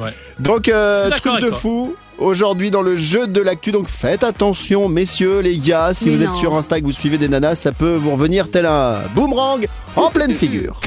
Ouais. 0.00 0.10
Donc, 0.40 0.68
euh, 0.68 1.08
truc 1.10 1.40
de 1.40 1.48
toi. 1.50 1.58
fou. 1.58 1.96
Aujourd'hui 2.16 2.70
dans 2.70 2.82
le 2.82 2.94
jeu 2.94 3.26
de 3.26 3.40
l'actu, 3.40 3.72
donc 3.72 3.88
faites 3.88 4.22
attention 4.22 4.88
messieurs, 4.88 5.40
les 5.40 5.58
gars, 5.58 5.90
si 5.94 6.06
Mais 6.06 6.14
vous 6.16 6.22
êtes 6.22 6.34
sur 6.34 6.54
Insta 6.56 6.78
et 6.78 6.80
que 6.80 6.86
vous 6.86 6.92
suivez 6.92 7.18
des 7.18 7.26
nanas, 7.26 7.56
ça 7.56 7.72
peut 7.72 7.94
vous 7.94 8.12
revenir 8.12 8.48
tel 8.48 8.66
un 8.66 9.00
boomerang 9.16 9.66
en 9.96 10.10
pleine 10.10 10.32
figure. 10.32 10.78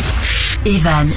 Evan 0.65 1.09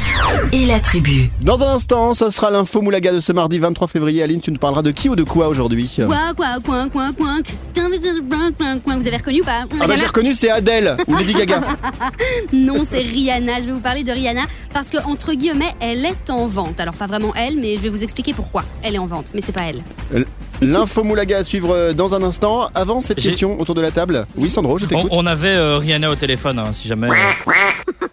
et 0.52 0.66
la 0.66 0.78
tribu. 0.78 1.28
Dans 1.40 1.60
un 1.62 1.74
instant, 1.74 2.14
ce 2.14 2.30
sera 2.30 2.50
l'info 2.50 2.80
Moulaga 2.82 3.12
de 3.12 3.20
ce 3.20 3.32
mardi 3.32 3.58
23 3.58 3.88
février. 3.88 4.22
Aline, 4.22 4.40
tu 4.40 4.52
nous 4.52 4.58
parleras 4.58 4.82
de 4.82 4.92
qui 4.92 5.08
ou 5.08 5.16
de 5.16 5.24
quoi 5.24 5.48
aujourd'hui? 5.48 5.90
Quoi 6.06 6.16
quoi 6.36 6.46
quoi 6.64 6.86
quoi 6.92 7.10
quoi. 7.16 7.36
Vous 7.74 9.06
avez 9.06 9.16
reconnu 9.16 9.40
ou 9.40 9.44
pas? 9.44 9.64
Ah 9.80 9.86
bah 9.88 9.94
j'ai 9.96 10.06
reconnu, 10.06 10.34
c'est 10.34 10.50
Adèle 10.50 10.96
ou 11.08 11.16
Lady 11.16 11.32
Gaga. 11.32 11.60
Non, 12.52 12.82
c'est 12.84 12.98
Rihanna. 13.02 13.60
Je 13.60 13.66
vais 13.66 13.72
vous 13.72 13.80
parler 13.80 14.04
de 14.04 14.12
Rihanna 14.12 14.42
parce 14.72 14.88
que 14.88 14.98
entre 15.04 15.32
guillemets, 15.34 15.74
elle 15.80 16.04
est 16.04 16.30
en 16.30 16.46
vente. 16.46 16.78
Alors 16.80 16.94
pas 16.94 17.06
vraiment 17.06 17.32
elle, 17.34 17.56
mais 17.58 17.74
je 17.76 17.80
vais 17.80 17.88
vous 17.88 18.02
expliquer 18.02 18.32
pourquoi 18.34 18.62
elle 18.82 18.94
est 18.94 18.98
en 18.98 19.06
vente. 19.06 19.26
Mais 19.34 19.40
c'est 19.40 19.52
pas 19.52 19.62
elle. 19.64 20.26
L'info 20.62 21.02
Moulaga 21.02 21.38
à 21.38 21.44
suivre 21.44 21.74
euh, 21.74 21.92
dans 21.92 22.14
un 22.14 22.22
instant. 22.22 22.68
Avant 22.74 23.00
cette 23.00 23.20
question 23.20 23.58
autour 23.60 23.74
de 23.74 23.80
la 23.80 23.90
table. 23.90 24.26
Oui 24.36 24.50
Sandro, 24.50 24.78
je 24.78 24.84
On, 24.84 24.88
t'écoute. 24.88 25.08
on 25.12 25.26
avait 25.26 25.48
euh, 25.56 25.78
Rihanna 25.78 26.10
au 26.10 26.16
téléphone, 26.16 26.58
hein, 26.58 26.70
si 26.72 26.86
jamais. 26.86 27.08
euh, 27.08 27.12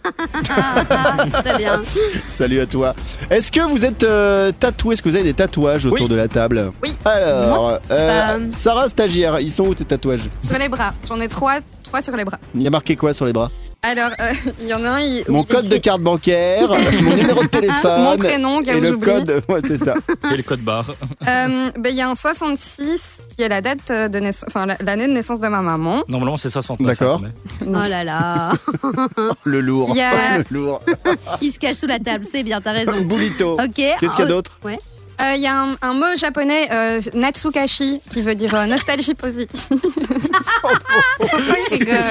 C'est 1.44 1.56
bien. 1.56 1.82
Salut 2.28 2.60
à 2.60 2.66
toi. 2.66 2.94
Est-ce 3.30 3.50
que 3.50 3.60
vous 3.60 3.84
êtes 3.84 4.02
euh, 4.02 4.52
tatoué? 4.58 4.94
Est-ce 4.94 5.02
que 5.02 5.08
vous 5.08 5.14
avez 5.14 5.24
des 5.24 5.34
tatouages 5.34 5.86
autour 5.86 6.02
Oui. 6.02 6.08
de 6.08 6.14
la 6.14 6.28
table? 6.28 6.72
Oui. 6.82 6.94
Alors, 7.04 7.78
euh, 7.90 8.38
Bah, 8.38 8.44
Sarah 8.56 8.88
stagiaire, 8.88 9.38
ils 9.40 9.52
sont 9.52 9.64
où 9.66 9.74
tes 9.74 9.84
tatouages? 9.84 10.20
Sur 10.40 10.58
les 10.58 10.68
bras. 10.68 10.92
J'en 11.06 11.20
ai 11.20 11.28
trois, 11.28 11.58
trois 11.88 12.00
sur 12.02 12.14
les 12.16 12.24
bras. 12.24 12.38
Il 12.54 12.62
y 12.62 12.66
a 12.66 12.70
marqué 12.70 12.94
quoi 12.96 13.12
sur 13.14 13.24
les 13.24 13.32
bras? 13.32 13.50
Alors, 13.82 14.10
euh, 14.20 14.32
il 14.62 14.68
y 14.68 14.74
en 14.74 14.84
a 14.84 14.88
un. 14.90 15.00
Il, 15.00 15.24
Mon 15.28 15.42
il 15.42 15.46
code 15.46 15.68
de 15.68 15.76
carte 15.78 16.00
bancaire, 16.00 16.68
mon 17.02 17.16
numéro 17.16 17.42
de 17.42 17.48
téléphone. 17.48 18.02
Mon 18.02 18.16
prénom, 18.16 18.60
car 18.60 18.76
et 18.76 18.80
le 18.80 18.96
code, 18.96 19.42
ouais, 19.48 19.60
c'est 19.66 19.78
ça. 19.78 19.94
Et 20.32 20.36
le 20.36 20.42
code 20.42 20.60
barre. 20.60 20.90
Euh, 21.26 21.70
ben, 21.78 21.90
il 21.90 21.96
y 21.96 22.00
a 22.00 22.08
un 22.10 22.14
66 22.14 23.22
qui 23.36 23.42
est 23.42 23.48
la 23.48 23.60
date 23.60 23.88
de 23.90 24.18
naissance, 24.18 24.44
enfin 24.48 24.66
la- 24.66 24.76
l'année 24.80 25.06
de 25.06 25.12
naissance 25.12 25.40
de 25.40 25.48
ma 25.48 25.60
maman. 25.62 26.02
Normalement, 26.08 26.36
c'est 26.36 26.50
69. 26.50 26.86
D'accord. 26.98 27.22
hein, 27.24 27.30
mais- 27.62 27.66
Oh 27.68 27.88
là 27.88 28.04
là. 28.04 28.52
Le 29.44 29.60
lourd. 29.60 29.90
Il 29.92 29.98
y 29.98 30.02
a- 30.02 30.38
Le 30.38 30.44
lourd. 30.50 30.82
Il 31.40 31.52
se 31.52 31.58
cache 31.58 31.76
sous 31.76 31.86
la 31.86 31.98
table, 31.98 32.24
c'est 32.30 32.42
bien, 32.42 32.60
t'as 32.60 32.72
raison. 32.72 33.00
Boulito. 33.02 33.54
Ok. 33.54 33.74
Qu'est-ce 33.74 34.16
qu'il 34.16 34.20
y 34.20 34.22
a 34.22 34.24
Oh, 34.24 34.28
d'autre? 34.28 34.58
Ouais. 34.64 34.76
Euh, 35.20 35.34
Il 35.36 35.42
y 35.42 35.46
a 35.46 35.62
un, 35.62 35.76
un 35.82 35.94
mot 35.94 36.16
japonais, 36.16 36.68
euh, 36.72 37.00
Natsukashi, 37.14 38.00
qui 38.10 38.22
veut 38.22 38.34
dire 38.36 38.54
euh, 38.54 38.66
nostalgie 38.66 39.14
positive. 39.14 39.48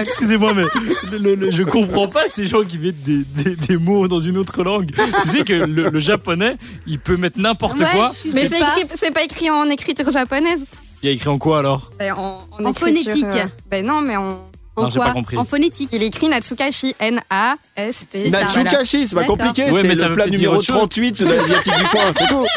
Excusez-moi, 0.02 0.54
mais 0.54 0.64
le- 1.12 1.18
le- 1.18 1.36
le- 1.36 1.52
je 1.52 1.64
comprends 1.64 2.08
pas 2.08 2.24
ces 2.30 2.46
gens 2.46 2.64
qui 2.64 2.78
mettent 2.78 3.02
des, 3.04 3.24
des- 3.24 3.56
des 3.56 3.78
mots 3.78 4.08
dans 4.08 4.20
une 4.20 4.38
autre 4.38 4.64
langue. 4.64 4.92
Tu 5.24 5.30
sais 5.30 5.44
que 5.44 5.54
le, 5.54 5.90
le 5.90 6.00
japonais, 6.00 6.58
il 6.86 7.00
peut 7.00 7.18
mettre 7.18 7.40
n'importe 7.40 7.80
Ouais, 7.80 7.86
quoi. 7.94 8.12
Mais 8.34 8.48
c'est 8.50 8.60
pas. 8.60 8.78
écrit- 8.78 8.88
c'est 8.96 9.12
pas 9.12 9.24
écrit 9.24 9.50
en 9.50 9.70
écriture 9.70 10.10
japonaise. 10.12 10.66
Il 11.04 11.08
y 11.08 11.12
a 11.12 11.16
écrit 11.16 11.30
en 11.30 11.38
quoi 11.38 11.60
alors? 11.60 11.92
Ben, 12.00 12.14
en, 12.14 12.42
en 12.52 12.66
En 12.66 12.72
écriture, 12.72 13.04
phonétique. 13.14 13.26
euh, 13.26 13.46
ben 13.70 13.86
non, 13.86 14.02
mais 14.02 14.16
en, 14.18 14.42
En 14.78 14.84
Non, 14.84 14.90
j'ai 14.90 14.98
quoi 15.00 15.08
pas 15.08 15.14
compris. 15.14 15.38
En 15.38 15.44
phonétique. 15.44 15.90
il 15.92 16.04
écrit 16.04 16.30
Natsukashi, 16.30 16.96
N-A-S-T. 17.00 18.30
Natsukashi, 18.30 19.08
c'est 19.08 19.16
pas 19.16 19.24
compliqué, 19.26 19.70
Ouais, 19.72 19.84
mais 19.84 19.96
c'est 19.96 20.08
le 20.08 20.14
plat 20.14 20.28
numéro 20.28 20.56
autre 20.56 20.64
chose. 20.66 20.76
38 20.76 21.20
de 21.20 21.26
l'asiatique 21.34 21.74
du 21.78 21.84
coin, 21.88 22.12
c'est 22.18 22.28
tout. 22.28 22.46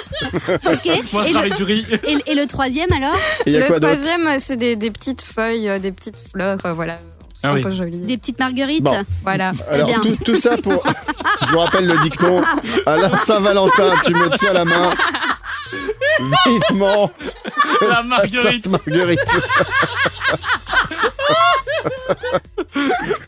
Ok. 0.71 1.03
Moi, 1.13 1.25
Et 1.25 1.29
je 1.29 1.33
le, 1.33 1.39
avec 1.39 1.55
du 1.55 1.63
riz. 1.65 1.87
et- 2.07 2.31
et 2.31 2.35
le 2.35 2.47
troisième 2.47 2.93
alors 2.93 3.17
Et 3.47 3.53
Le 3.53 3.65
troisième, 3.67 4.39
c'est 4.39 4.57
des, 4.57 4.77
des 4.77 4.91
petites 4.91 5.23
feuilles, 5.23 5.69
euh, 5.69 5.79
des 5.79 5.93
petites 5.93 6.19
fleurs, 6.31 6.59
euh, 6.67 6.73
voilà. 6.75 6.99
Ah 7.43 7.55
oui. 7.55 7.65
Des 7.91 8.19
petites 8.19 8.39
marguerites 8.39 8.83
Bon. 8.85 9.03
Voilà. 9.23 9.53
Alors 9.71 9.87
bien. 9.89 10.01
tout, 10.01 10.17
tout 10.27 10.39
ça 10.39 10.59
pour... 10.59 10.83
Je 11.47 11.53
vous 11.53 11.59
rappelle 11.59 11.87
le 11.87 11.97
dicton. 12.03 12.43
À 12.85 12.97
la 12.99 13.17
Saint-Valentin, 13.17 13.93
tu 14.05 14.13
me 14.13 14.29
tiens 14.37 14.53
la 14.53 14.67
main. 14.67 14.93
Vivement 16.47 17.11
La 17.89 18.03
marguerite. 18.03 18.65
Sainte 18.65 18.67
Marguerite. 18.87 19.21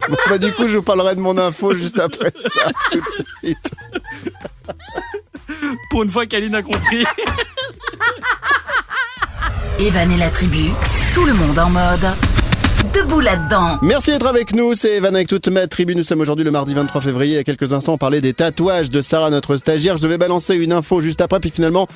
Bon, 0.08 0.16
bah, 0.28 0.38
du 0.38 0.52
coup, 0.52 0.68
je 0.68 0.78
vous 0.78 0.82
parlerai 0.82 1.14
de 1.14 1.20
mon 1.20 1.36
info 1.38 1.76
juste 1.76 1.98
après 1.98 2.32
ça, 2.36 2.70
tout 2.90 2.98
de 2.98 3.04
suite. 3.40 3.72
Pour 5.90 6.02
une 6.02 6.08
fois 6.08 6.26
qu'Aline 6.26 6.54
a 6.54 6.62
compris. 6.62 7.04
Evan 9.78 10.12
et 10.12 10.16
la 10.16 10.30
tribu, 10.30 10.70
tout 11.14 11.24
le 11.24 11.32
monde 11.34 11.58
en 11.58 11.70
mode. 11.70 12.14
Debout 12.94 13.20
là-dedans. 13.20 13.78
Merci 13.82 14.10
d'être 14.10 14.26
avec 14.26 14.54
nous, 14.54 14.74
c'est 14.74 14.96
Evan 14.96 15.14
avec 15.14 15.28
toute 15.28 15.46
ma 15.48 15.66
tribu. 15.66 15.94
Nous 15.94 16.02
sommes 16.04 16.20
aujourd'hui 16.20 16.44
le 16.44 16.50
mardi 16.50 16.74
23 16.74 17.00
février. 17.00 17.34
Il 17.34 17.36
y 17.36 17.40
a 17.40 17.44
quelques 17.44 17.72
instants, 17.72 17.94
on 17.94 17.98
parlait 17.98 18.20
des 18.20 18.32
tatouages 18.32 18.90
de 18.90 19.02
Sarah, 19.02 19.30
notre 19.30 19.56
stagiaire. 19.56 19.96
Je 19.96 20.02
devais 20.02 20.18
balancer 20.18 20.54
une 20.54 20.72
info 20.72 21.00
juste 21.00 21.20
après, 21.20 21.38
puis 21.40 21.50
finalement, 21.50 21.86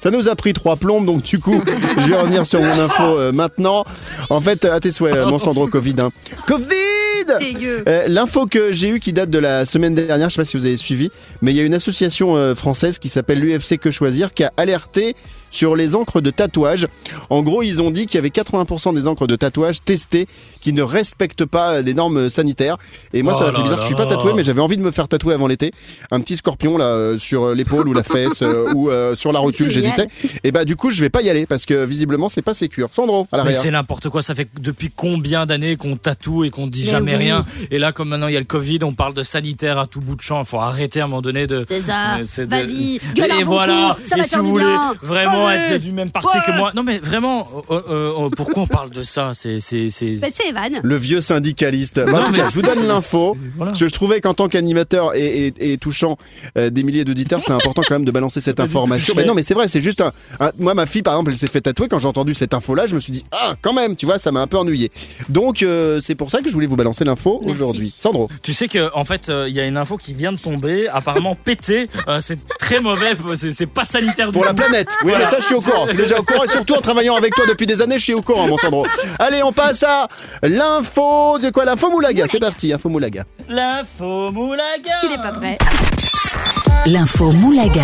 ça 0.00 0.10
nous 0.10 0.28
a 0.28 0.36
pris 0.36 0.52
trois 0.52 0.76
plombes. 0.76 1.04
Donc 1.04 1.22
du 1.22 1.38
coup, 1.38 1.62
je 1.98 2.08
vais 2.08 2.16
revenir 2.16 2.46
sur 2.46 2.60
mon 2.60 2.78
info 2.80 3.02
euh, 3.18 3.32
maintenant. 3.32 3.84
En 4.30 4.40
fait, 4.40 4.64
à 4.64 4.78
tes 4.80 4.92
souhaits, 4.92 5.16
euh, 5.16 5.26
mon 5.26 5.38
Sandro 5.38 5.66
Covid. 5.66 5.96
hein. 5.98 6.10
Covid. 6.46 6.64
Euh, 7.88 8.04
L'info 8.06 8.46
que 8.46 8.70
j'ai 8.72 8.88
eue 8.88 9.00
qui 9.00 9.12
date 9.12 9.30
de 9.30 9.38
la 9.38 9.66
semaine 9.66 9.94
dernière, 9.96 10.28
je 10.30 10.34
sais 10.36 10.42
pas 10.42 10.44
si 10.44 10.56
vous 10.56 10.64
avez 10.64 10.76
suivi, 10.76 11.10
mais 11.42 11.50
il 11.52 11.56
y 11.56 11.60
a 11.60 11.64
une 11.64 11.74
association 11.74 12.36
euh, 12.36 12.54
française 12.54 12.98
qui 13.00 13.08
s'appelle 13.08 13.40
l'UFC 13.40 13.78
Que 13.78 13.90
Choisir 13.90 14.32
qui 14.32 14.44
a 14.44 14.52
alerté 14.56 15.16
sur 15.50 15.76
les 15.76 15.94
encres 15.94 16.20
de 16.20 16.30
tatouage. 16.30 16.86
En 17.30 17.42
gros, 17.42 17.62
ils 17.62 17.80
ont 17.82 17.90
dit 17.90 18.06
qu'il 18.06 18.16
y 18.16 18.18
avait 18.18 18.28
80% 18.28 18.94
des 18.94 19.06
encres 19.06 19.26
de 19.26 19.36
tatouage 19.36 19.82
testées 19.84 20.26
qui 20.60 20.72
ne 20.72 20.82
respectent 20.82 21.44
pas 21.44 21.80
les 21.82 21.94
normes 21.94 22.28
sanitaires. 22.28 22.76
Et 23.12 23.22
moi, 23.22 23.32
Oh 23.34 23.38
ça 23.38 23.46
m'a 23.50 23.56
fait 23.56 23.62
bizarre. 23.62 23.80
Je 23.82 23.86
suis 23.86 23.94
pas 23.94 24.06
tatoué, 24.06 24.32
mais 24.34 24.42
j'avais 24.44 24.60
envie 24.60 24.76
de 24.76 24.82
me 24.82 24.90
faire 24.90 25.08
tatouer 25.08 25.34
avant 25.34 25.46
l'été. 25.46 25.70
Un 26.10 26.20
petit 26.20 26.36
scorpion 26.36 26.76
là 26.76 26.86
euh, 26.86 27.18
sur 27.18 27.54
l'épaule 27.54 27.88
ou 27.88 27.92
la 27.92 28.02
fesse 28.02 28.42
euh, 28.42 28.72
ou 28.74 28.90
euh, 28.90 29.14
sur 29.16 29.32
la 29.32 29.38
rotule, 29.38 29.70
j'hésitais. 29.70 30.08
Et 30.44 30.50
bah 30.52 30.64
du 30.64 30.76
coup, 30.76 30.90
je 30.90 31.00
vais 31.00 31.10
pas 31.10 31.22
y 31.22 31.30
aller 31.30 31.46
parce 31.46 31.66
que 31.66 31.84
visiblement, 31.84 32.28
c'est 32.28 32.42
pas 32.42 32.54
sécure. 32.54 32.88
Sandro, 32.92 33.26
à 33.32 33.44
Mais 33.44 33.52
c'est 33.52 33.70
n'importe 33.70 34.08
quoi. 34.08 34.22
Ça 34.22 34.34
fait 34.34 34.48
depuis 34.60 34.90
combien 34.94 35.46
d'années 35.46 35.76
qu'on 35.76 35.96
tatoue 35.96 36.44
et 36.44 36.50
qu'on 36.50 36.66
dit 36.66 36.84
Mais 36.86 36.90
jamais 36.90 37.12
oui. 37.12 37.18
rien? 37.24 37.46
Et 37.70 37.78
là, 37.78 37.92
comme 37.92 38.08
maintenant 38.08 38.28
il 38.28 38.34
y 38.34 38.36
a 38.36 38.40
le 38.40 38.46
Covid, 38.46 38.80
on 38.82 38.92
parle 38.94 39.14
de 39.14 39.22
sanitaire 39.22 39.78
à 39.78 39.86
tout 39.86 40.00
bout 40.00 40.16
de 40.16 40.20
champ. 40.22 40.40
Il 40.40 40.46
faut 40.46 40.58
arrêter 40.60 41.00
à 41.00 41.04
un 41.04 41.06
moment 41.08 41.22
donné 41.22 41.46
de. 41.46 41.64
C'est 41.68 41.80
ça. 41.80 42.18
C'est 42.26 42.46
de- 42.46 42.50
Vas-y, 42.50 43.00
un 43.20 43.38
Et 43.38 43.44
voilà. 43.44 43.94
coup, 43.96 44.02
ça 44.04 44.16
et 44.16 44.18
va 44.20 44.24
si 44.24 44.30
faire 44.30 44.38
vous 44.40 44.46
du 44.46 44.50
voulez 44.52 44.64
bien. 44.64 44.94
Être 45.50 45.80
du 45.80 45.92
même 45.92 46.10
parti 46.10 46.38
que 46.46 46.52
moi, 46.56 46.72
non 46.74 46.82
mais 46.82 46.98
vraiment, 46.98 47.46
euh, 47.70 47.80
euh, 47.88 48.26
euh, 48.26 48.30
pourquoi 48.36 48.62
on 48.62 48.66
parle 48.66 48.90
de 48.90 49.02
ça? 49.02 49.32
C'est 49.34 49.60
c'est 49.60 49.90
c'est. 49.90 50.12
Bah, 50.16 50.28
c'est 50.32 50.48
Evan. 50.48 50.80
Le 50.82 50.96
vieux 50.96 51.20
syndicaliste. 51.20 52.00
Bah, 52.04 52.20
en 52.22 52.26
tout 52.26 52.32
mais 52.32 52.38
cas, 52.38 52.48
je 52.48 52.54
vous 52.54 52.62
donne 52.62 52.86
l'info. 52.86 53.36
Voilà. 53.56 53.72
Parce 53.72 53.80
que 53.80 53.88
je 53.88 53.92
trouvais 53.92 54.20
qu'en 54.20 54.34
tant 54.34 54.48
qu'animateur 54.48 55.14
et, 55.14 55.48
et- 55.48 55.72
et 55.72 55.78
touchant 55.78 56.16
euh, 56.58 56.70
des 56.70 56.82
milliers 56.82 57.04
d'auditeurs, 57.04 57.40
c'était 57.40 57.52
important 57.52 57.82
quand 57.86 57.94
même 57.94 58.04
de 58.04 58.10
balancer 58.10 58.40
cette 58.40 58.60
information. 58.66 59.14
Mais 59.16 59.24
non, 59.24 59.34
mais 59.34 59.42
c'est 59.42 59.54
vrai, 59.54 59.68
c'est 59.68 59.80
juste 59.80 60.00
un, 60.00 60.12
un- 60.40 60.52
Moi, 60.58 60.74
ma 60.74 60.86
fille, 60.86 61.02
par 61.02 61.14
exemple, 61.14 61.30
elle 61.30 61.36
s'est 61.36 61.46
fait 61.50 61.60
tatouer. 61.60 61.88
Quand 61.88 61.98
j'ai 61.98 62.08
entendu 62.08 62.34
cette 62.34 62.54
info-là, 62.54 62.86
je 62.86 62.94
me 62.94 63.00
suis 63.00 63.12
dit, 63.12 63.24
ah, 63.32 63.54
quand 63.62 63.72
même, 63.72 63.96
tu 63.96 64.06
vois, 64.06 64.18
ça 64.18 64.32
m'a 64.32 64.40
un 64.40 64.46
peu 64.46 64.56
ennuyé. 64.58 64.90
Donc, 65.28 65.62
euh, 65.62 66.00
c'est 66.02 66.14
pour 66.14 66.30
ça 66.30 66.40
que 66.40 66.48
je 66.48 66.52
voulais 66.54 66.66
vous 66.66 66.76
balancer 66.76 67.04
l'info 67.04 67.40
aujourd'hui. 67.44 67.88
Sandro. 67.90 68.28
Tu 68.42 68.52
sais 68.52 68.68
que 68.68 68.90
en 68.94 69.04
fait, 69.04 69.28
euh, 69.28 69.46
il 69.48 69.54
y 69.54 69.60
a 69.60 69.66
une 69.66 69.76
info 69.76 69.96
qui 69.96 70.14
vient 70.14 70.32
de 70.32 70.38
tomber, 70.38 70.88
apparemment 70.88 71.34
pété. 71.34 71.88
Euh, 72.08 72.18
c'est 72.20 72.38
très 72.58 72.80
mauvais. 72.80 73.12
C'est 73.34 73.66
pas 73.66 73.84
sanitaire 73.84 74.26
du 74.28 74.32
Pour 74.32 74.44
la 74.44 74.54
planète. 74.54 74.88
Oui, 75.04 75.10
Voilà. 75.10 75.25
Mais 75.30 75.36
ça, 75.36 75.40
je 75.40 75.46
suis 75.46 75.54
au 75.54 75.60
courant. 75.60 75.84
Je 75.86 75.90
suis 75.90 75.98
déjà 75.98 76.18
au 76.18 76.22
courant. 76.22 76.44
Et 76.44 76.48
surtout, 76.48 76.74
en 76.74 76.80
travaillant 76.80 77.16
avec 77.16 77.34
toi 77.34 77.44
depuis 77.48 77.66
des 77.66 77.80
années, 77.82 77.98
je 77.98 78.04
suis 78.04 78.14
au 78.14 78.22
courant, 78.22 78.46
mon 78.46 78.56
Sandro. 78.56 78.86
Allez, 79.18 79.42
on 79.42 79.52
passe 79.52 79.82
à 79.82 80.08
l'info. 80.42 81.38
De 81.38 81.50
quoi? 81.50 81.64
L'info 81.64 81.90
Moulaga. 81.90 82.26
C'est 82.26 82.40
parti, 82.40 82.72
info 82.72 82.88
Moulaga. 82.88 83.24
L'info 83.48 84.30
moulaga. 84.32 84.92
Il 85.04 85.12
est 85.12 85.22
pas 85.22 85.32
prêt. 85.32 85.58
L'info 86.86 87.32
Moulaga. 87.32 87.82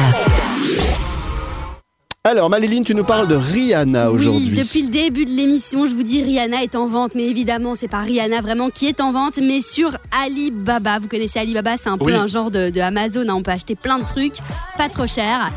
Alors, 2.24 2.48
Maléline, 2.48 2.84
tu 2.84 2.94
nous 2.94 3.02
parles 3.02 3.26
de 3.26 3.34
Rihanna 3.34 4.12
aujourd'hui. 4.12 4.50
Oui, 4.52 4.56
depuis 4.56 4.82
le 4.82 4.90
début 4.90 5.24
de 5.24 5.30
l'émission, 5.32 5.86
je 5.86 5.92
vous 5.92 6.04
dis 6.04 6.22
Rihanna 6.22 6.62
est 6.62 6.76
en 6.76 6.86
vente, 6.86 7.16
mais 7.16 7.24
évidemment, 7.24 7.74
c'est 7.74 7.88
pas 7.88 7.98
Rihanna 7.98 8.40
vraiment 8.40 8.70
qui 8.70 8.86
est 8.86 9.00
en 9.00 9.10
vente, 9.10 9.40
mais 9.42 9.60
sur 9.60 9.90
Alibaba. 10.24 11.00
Vous 11.00 11.08
connaissez 11.08 11.40
Alibaba, 11.40 11.72
c'est 11.76 11.88
un 11.88 11.98
peu 11.98 12.04
Oui. 12.04 12.14
un 12.14 12.28
genre 12.28 12.52
de, 12.52 12.70
de 12.70 12.80
Amazon, 12.80 13.24
hein, 13.28 13.34
on 13.34 13.42
peut 13.42 13.50
acheter 13.50 13.74
plein 13.74 13.98
de 13.98 14.04
trucs, 14.04 14.34
pas 14.78 14.88
trop 14.88 15.08
cher. 15.08 15.50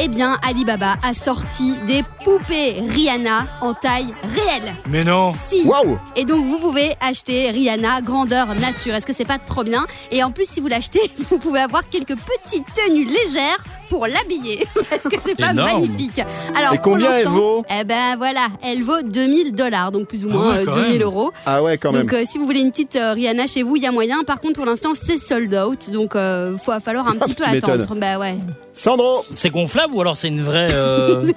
Eh 0.00 0.06
bien, 0.06 0.38
Alibaba 0.48 0.94
a 1.02 1.12
sorti 1.12 1.74
des 1.88 2.04
poupées 2.24 2.76
Rihanna 2.88 3.48
en 3.60 3.74
taille 3.74 4.06
réelle. 4.22 4.74
Mais 4.88 5.02
non. 5.02 5.32
Si. 5.32 5.64
Waouh 5.66 5.98
Et 6.14 6.24
donc 6.24 6.46
vous 6.46 6.60
pouvez 6.60 6.92
acheter 7.00 7.50
Rihanna 7.50 8.00
grandeur 8.00 8.46
nature. 8.54 8.94
Est-ce 8.94 9.06
que 9.06 9.12
c'est 9.12 9.24
pas 9.26 9.38
trop 9.38 9.64
bien? 9.64 9.84
Et 10.12 10.22
en 10.22 10.30
plus 10.30 10.48
si 10.48 10.60
vous 10.60 10.68
l'achetez, 10.68 11.00
vous 11.18 11.38
pouvez 11.38 11.58
avoir 11.60 11.86
quelques 11.90 12.14
petites 12.16 12.64
tenues 12.74 13.04
légères 13.06 13.58
pour 13.92 14.06
l'habiller. 14.06 14.60
Est-ce 14.90 15.06
que 15.06 15.16
c'est 15.20 15.34
pas 15.36 15.50
Énorme. 15.50 15.82
magnifique 15.82 16.18
Alors 16.56 16.72
Et 16.72 16.76
pour 16.78 16.92
combien 16.92 17.12
elle 17.12 17.28
vaut? 17.28 17.62
Eh 17.78 17.84
ben 17.84 18.16
voilà, 18.16 18.46
elle 18.62 18.82
vaut 18.82 19.02
2000 19.02 19.54
dollars, 19.54 19.90
donc 19.90 20.08
plus 20.08 20.24
ou 20.24 20.28
Ah 20.30 20.32
moins 20.32 20.48
ouais, 20.54 20.60
euh, 20.60 20.64
quand 20.64 20.72
2000 20.76 20.92
même. 20.92 21.02
euros. 21.02 21.30
Ah 21.44 21.62
ouais, 21.62 21.76
quand 21.76 21.92
même. 21.92 22.02
Donc 22.06 22.14
euh, 22.14 22.22
si 22.24 22.38
vous 22.38 22.46
voulez 22.46 22.60
une 22.62 22.70
petite 22.70 22.96
euh, 22.96 23.12
Rihanna 23.12 23.46
chez 23.46 23.62
vous, 23.62 23.76
il 23.76 23.82
y 23.82 23.86
a 23.86 23.92
moyen. 23.92 24.24
Par 24.24 24.40
contre 24.40 24.54
pour 24.54 24.64
l'instant 24.64 24.92
c'est 24.94 25.18
sold 25.18 25.52
out, 25.54 25.90
donc 25.90 26.16
euh, 26.16 26.56
faut 26.56 26.72
va 26.72 26.80
falloir 26.80 27.06
un 27.06 27.16
petit 27.16 27.34
peu 27.34 27.44
attendre. 27.44 27.94
Bah 27.96 28.18
ouais. 28.18 28.36
Sandro 28.74 29.24
C'est 29.34 29.50
gonflable 29.50 29.92
ou 29.94 30.00
alors 30.00 30.16
c'est 30.16 30.28
une 30.28 30.42
vraie. 30.42 30.68
euh, 30.72 31.24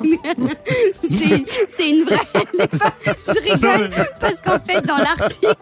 C'est 1.78 1.90
une 1.90 2.04
vraie. 2.06 2.16
Je 2.54 3.54
rigole 3.54 3.90
parce 4.20 4.42
qu'en 4.42 4.58
fait, 4.60 4.82
dans 4.86 4.98
l'article 4.98 5.56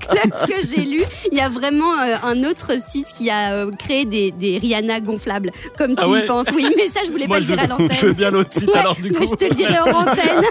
que 0.48 0.68
j'ai 0.68 0.84
lu, 0.84 1.04
il 1.32 1.38
y 1.38 1.42
a 1.42 1.50
vraiment 1.50 1.94
euh, 2.00 2.16
un 2.24 2.44
autre 2.44 2.72
site 2.90 3.08
qui 3.18 3.30
a 3.30 3.54
euh, 3.54 3.72
créé 3.72 4.06
des, 4.06 4.32
des 4.32 4.58
Rihanna 4.60 5.00
gonflables, 5.00 5.50
comme 5.78 5.96
tu 5.96 6.04
Ah 6.04 6.10
ouais 6.10 6.24
y 6.24 6.28
penses. 6.28 6.46
Oui, 6.56 6.68
mais 6.78 6.88
ça, 6.90 7.00
je 7.06 7.12
voulais 7.12 7.28
Moi, 7.28 7.38
pas 7.38 7.40
le 7.42 7.46
dire 7.48 7.60
à 7.60 7.64
je 7.64 7.68
veux 7.68 7.80
l'antenne. 7.88 8.12
bien 8.14 8.32
l'autre 8.32 8.54
site 8.54 8.68
Ouais, 8.70 8.78
alors 8.78 8.96
du 8.96 9.12
coup. 9.12 9.18
mais 9.20 9.26
je 9.28 9.36
te 9.36 9.46
le 9.46 9.56
dirai 9.56 9.80
en 9.80 9.90
antenne. 10.02 10.44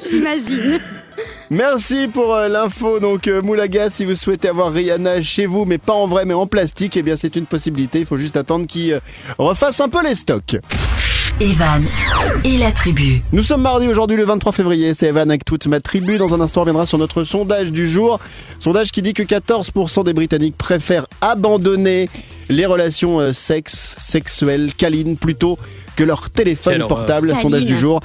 J'imagine. 0.08 0.80
Merci 1.50 2.08
pour 2.08 2.34
euh, 2.34 2.48
l'info. 2.48 3.00
Donc 3.00 3.26
euh, 3.26 3.42
Moulaga, 3.42 3.90
si 3.90 4.04
vous 4.04 4.14
souhaitez 4.14 4.48
avoir 4.48 4.72
Rihanna 4.72 5.22
chez 5.22 5.46
vous, 5.46 5.64
mais 5.64 5.78
pas 5.78 5.94
en 5.94 6.06
vrai, 6.06 6.24
mais 6.24 6.34
en 6.34 6.46
plastique, 6.46 6.96
eh 6.96 7.02
bien 7.02 7.16
c'est 7.16 7.36
une 7.36 7.46
possibilité. 7.46 8.00
Il 8.00 8.06
faut 8.06 8.16
juste 8.16 8.36
attendre 8.36 8.66
qu'il 8.66 8.92
euh, 8.92 9.00
refasse 9.38 9.80
un 9.80 9.88
peu 9.88 10.02
les 10.02 10.14
stocks. 10.14 10.56
Evan 11.40 11.82
et 12.44 12.58
la 12.58 12.70
tribu. 12.70 13.22
Nous 13.32 13.42
sommes 13.42 13.62
mardi 13.62 13.88
aujourd'hui 13.88 14.18
le 14.18 14.24
23 14.24 14.52
février. 14.52 14.92
C'est 14.92 15.06
Evan 15.06 15.30
avec 15.30 15.46
toute 15.46 15.66
ma 15.68 15.80
tribu. 15.80 16.18
Dans 16.18 16.34
un 16.34 16.40
instant, 16.40 16.60
on 16.60 16.64
reviendra 16.64 16.84
sur 16.84 16.98
notre 16.98 17.24
sondage 17.24 17.72
du 17.72 17.88
jour. 17.88 18.20
Sondage 18.58 18.92
qui 18.92 19.00
dit 19.00 19.14
que 19.14 19.22
14% 19.22 20.04
des 20.04 20.12
Britanniques 20.12 20.58
préfèrent 20.58 21.06
abandonner 21.22 22.10
les 22.50 22.66
relations 22.66 23.20
euh, 23.20 23.32
sexe, 23.32 23.96
sexuelles, 23.98 24.72
câlines, 24.76 25.16
plutôt 25.16 25.58
que 25.96 26.04
leur 26.04 26.28
téléphone 26.28 26.74
Quelle 26.74 26.86
portable. 26.86 27.28
Câline. 27.28 27.42
Sondage 27.42 27.64
du 27.64 27.78
jour. 27.78 28.00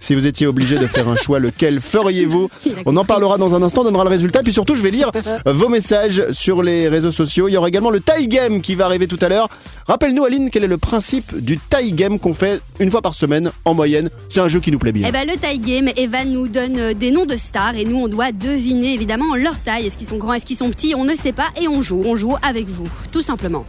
Si 0.00 0.14
vous 0.14 0.26
étiez 0.26 0.46
obligé 0.46 0.78
de 0.78 0.86
faire 0.86 1.08
un 1.08 1.16
choix, 1.16 1.38
lequel 1.38 1.80
feriez-vous 1.80 2.48
On 2.86 2.96
en 2.96 3.04
parlera 3.04 3.36
dans 3.36 3.54
un 3.54 3.62
instant, 3.62 3.82
on 3.82 3.84
donnera 3.84 4.04
le 4.04 4.10
résultat. 4.10 4.42
Puis 4.42 4.52
surtout, 4.52 4.74
je 4.74 4.82
vais 4.82 4.90
lire 4.90 5.10
vos 5.46 5.68
messages 5.68 6.32
sur 6.32 6.62
les 6.62 6.88
réseaux 6.88 7.12
sociaux. 7.12 7.48
Il 7.48 7.52
y 7.52 7.56
aura 7.56 7.68
également 7.68 7.90
le 7.90 8.00
tie 8.00 8.26
game 8.26 8.60
qui 8.62 8.74
va 8.74 8.86
arriver 8.86 9.06
tout 9.06 9.18
à 9.20 9.28
l'heure. 9.28 9.48
Rappelle-nous, 9.86 10.24
Aline, 10.24 10.50
quel 10.50 10.64
est 10.64 10.68
le 10.68 10.78
principe 10.78 11.36
du 11.38 11.58
tie 11.58 11.92
game 11.92 12.18
qu'on 12.18 12.34
fait 12.34 12.60
une 12.78 12.90
fois 12.90 13.02
par 13.02 13.14
semaine 13.14 13.50
en 13.64 13.74
moyenne 13.74 14.08
C'est 14.28 14.40
un 14.40 14.48
jeu 14.48 14.60
qui 14.60 14.72
nous 14.72 14.78
plaît 14.78 14.92
bien. 14.92 15.06
Eh 15.08 15.12
ben, 15.12 15.26
le 15.28 15.36
taille 15.36 15.58
game, 15.58 15.88
Evan 15.96 16.30
nous 16.32 16.48
donne 16.48 16.78
euh, 16.78 16.94
des 16.94 17.10
noms 17.10 17.26
de 17.26 17.36
stars 17.36 17.76
et 17.76 17.84
nous 17.84 17.96
on 17.98 18.08
doit 18.08 18.32
deviner 18.32 18.94
évidemment 18.94 19.34
leur 19.36 19.60
taille. 19.60 19.86
Est-ce 19.86 19.96
qu'ils 19.98 20.08
sont 20.08 20.16
grands, 20.18 20.32
est-ce 20.32 20.46
qu'ils 20.46 20.56
sont 20.56 20.70
petits? 20.70 20.94
On 20.96 21.04
ne 21.04 21.14
sait 21.14 21.32
pas 21.32 21.48
et 21.60 21.68
on 21.68 21.82
joue. 21.82 22.02
On 22.06 22.16
joue 22.16 22.36
avec 22.42 22.66
vous, 22.68 22.88
tout 23.12 23.22
simplement. 23.22 23.64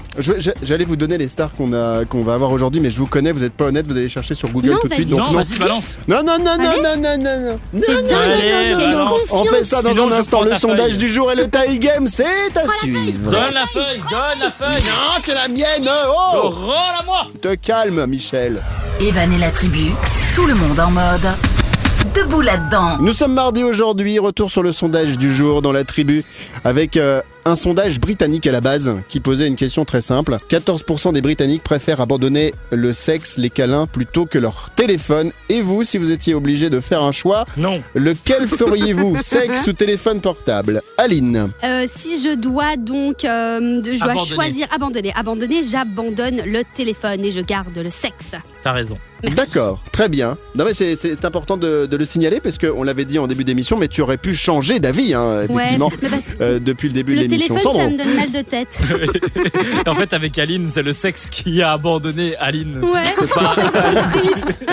J'allais 0.63 0.85
vous 0.85 0.95
donner 0.95 1.17
les 1.17 1.27
stars 1.27 1.53
qu'on 1.53 1.73
a, 1.73 2.05
qu'on 2.05 2.23
va 2.23 2.35
avoir 2.35 2.51
aujourd'hui, 2.51 2.79
mais 2.79 2.89
je 2.89 2.97
vous 2.97 3.07
connais, 3.07 3.31
vous 3.31 3.41
n'êtes 3.41 3.53
pas 3.53 3.65
honnête, 3.65 3.85
vous 3.87 3.97
allez 3.97 4.09
chercher 4.09 4.35
sur 4.35 4.49
Google 4.49 4.69
Non, 4.71 4.77
tout 4.81 4.87
de 4.87 4.93
suite. 4.93 5.09
Donc 5.09 5.19
Non, 5.19 5.31
vas-y, 5.33 5.57
balance. 5.59 5.97
non, 6.07 6.20
non, 6.23 6.37
non, 6.37 6.57
non, 6.57 6.69
Allez. 6.69 6.81
non, 6.81 6.97
non, 6.97 7.17
non, 7.17 7.39
non. 7.51 7.59
C'est 7.75 8.07
dingue. 8.07 8.97
On 9.31 9.45
fait 9.45 9.63
ça 9.63 9.81
dans 9.81 10.07
un 10.07 10.11
instant. 10.11 10.41
Le 10.43 10.55
sondage 10.55 10.97
du 10.97 11.09
jour 11.09 11.31
et 11.31 11.35
le 11.35 11.49
tie 11.49 11.79
game, 11.79 12.07
c'est 12.07 12.25
à 12.55 12.67
suivre. 12.77 13.31
Donne 13.31 13.53
la 13.53 13.65
feuille, 13.65 13.99
donne 14.09 14.39
la 14.41 14.49
feuille. 14.51 14.83
Non, 14.85 15.21
c'est 15.23 15.33
la 15.33 15.47
mienne. 15.47 15.87
Oh, 15.87 16.41
Oh, 16.43 16.49
rends-la-moi. 16.49 17.27
te 17.41 17.55
calme, 17.55 18.05
Michel. 18.07 18.61
Evan 18.99 19.31
et 19.33 19.37
la 19.37 19.51
tribu, 19.51 19.91
tout 20.35 20.45
le 20.45 20.53
monde 20.53 20.79
en 20.79 20.91
mode 20.91 21.27
debout 22.15 22.41
là-dedans. 22.41 22.97
Nous 22.99 23.13
sommes 23.13 23.33
mardi 23.33 23.63
aujourd'hui, 23.63 24.17
retour 24.19 24.49
sur 24.51 24.63
le 24.63 24.73
sondage 24.73 25.17
du 25.17 25.33
jour 25.33 25.61
dans 25.61 25.71
la 25.71 25.83
tribu 25.83 26.23
avec 26.63 26.97
euh, 26.97 27.21
un 27.45 27.55
sondage 27.55 27.99
britannique 27.99 28.45
à 28.47 28.51
la 28.51 28.61
base 28.61 28.93
qui 29.09 29.19
posait 29.19 29.47
une 29.47 29.55
question 29.55 29.83
très 29.85 30.01
simple. 30.01 30.37
14% 30.49 31.13
des 31.13 31.21
Britanniques 31.21 31.63
préfèrent 31.63 32.01
abandonner 32.01 32.53
le 32.71 32.93
sexe, 32.93 33.37
les 33.37 33.49
câlins 33.49 33.87
plutôt 33.87 34.25
que 34.25 34.37
leur 34.37 34.69
téléphone. 34.75 35.31
Et 35.49 35.61
vous, 35.61 35.83
si 35.83 35.97
vous 35.97 36.11
étiez 36.11 36.33
obligé 36.33 36.69
de 36.69 36.79
faire 36.79 37.01
un 37.01 37.11
choix, 37.11 37.45
Non. 37.57 37.81
lequel 37.95 38.47
feriez-vous? 38.47 39.17
Sexe 39.21 39.67
ou 39.67 39.73
téléphone 39.73 40.21
portable? 40.21 40.81
Aline 40.97 41.49
Euh, 41.63 41.85
si 41.95 42.21
je 42.21 42.35
dois 42.35 42.75
donc, 42.77 43.25
euh, 43.25 43.81
de- 43.81 43.93
je 43.93 43.99
dois 43.99 44.11
Abandonner. 44.11 44.29
choisir 44.35 44.67
abandonner, 44.73 45.11
abandonner, 45.15 45.61
j'abandonne 45.63 46.41
le 46.45 46.61
téléphone 46.75 47.23
et 47.25 47.31
je 47.31 47.39
garde 47.39 47.77
le 47.77 47.89
sexe. 47.89 48.35
T'as 48.61 48.71
raison. 48.71 48.97
Merci. 49.23 49.35
D'accord, 49.37 49.79
très 49.91 50.09
bien. 50.09 50.35
Non 50.55 50.65
mais 50.65 50.73
c'est- 50.73 51.25
important 51.25 51.55
de, 51.55 51.85
de 51.85 51.95
le 51.97 52.05
signaler 52.05 52.39
parce 52.39 52.57
qu'on 52.57 52.81
l'avait 52.81 53.05
dit 53.05 53.19
en 53.19 53.27
début 53.27 53.43
d'émission, 53.43 53.77
mais 53.77 53.87
tu 53.87 54.01
aurais 54.01 54.17
pu 54.17 54.33
changer 54.33 54.79
d'avis, 54.79 55.13
hein, 55.13 55.43
effectivement, 55.43 55.91
euh, 56.41 56.59
depuis 56.59 56.87
le 56.87 56.95
début 56.95 57.11
de 57.11 57.17
le 57.17 57.21
l'émission. 57.27 57.30
Téléphone, 57.37 57.59
ça 57.59 57.89
me 57.89 57.97
donne 57.97 58.15
mal 58.15 58.31
de 58.31 58.41
tête. 58.41 58.81
En 59.87 59.95
fait, 59.95 60.13
avec 60.13 60.37
Aline, 60.37 60.67
c'est 60.69 60.83
le 60.83 60.91
sexe 60.91 61.29
qui 61.29 61.61
a 61.61 61.71
abandonné 61.73 62.35
Aline. 62.37 62.79
Ouais, 62.83 63.03
C'est 63.17 63.29
pas. 63.33 63.55
triste. 64.11 64.59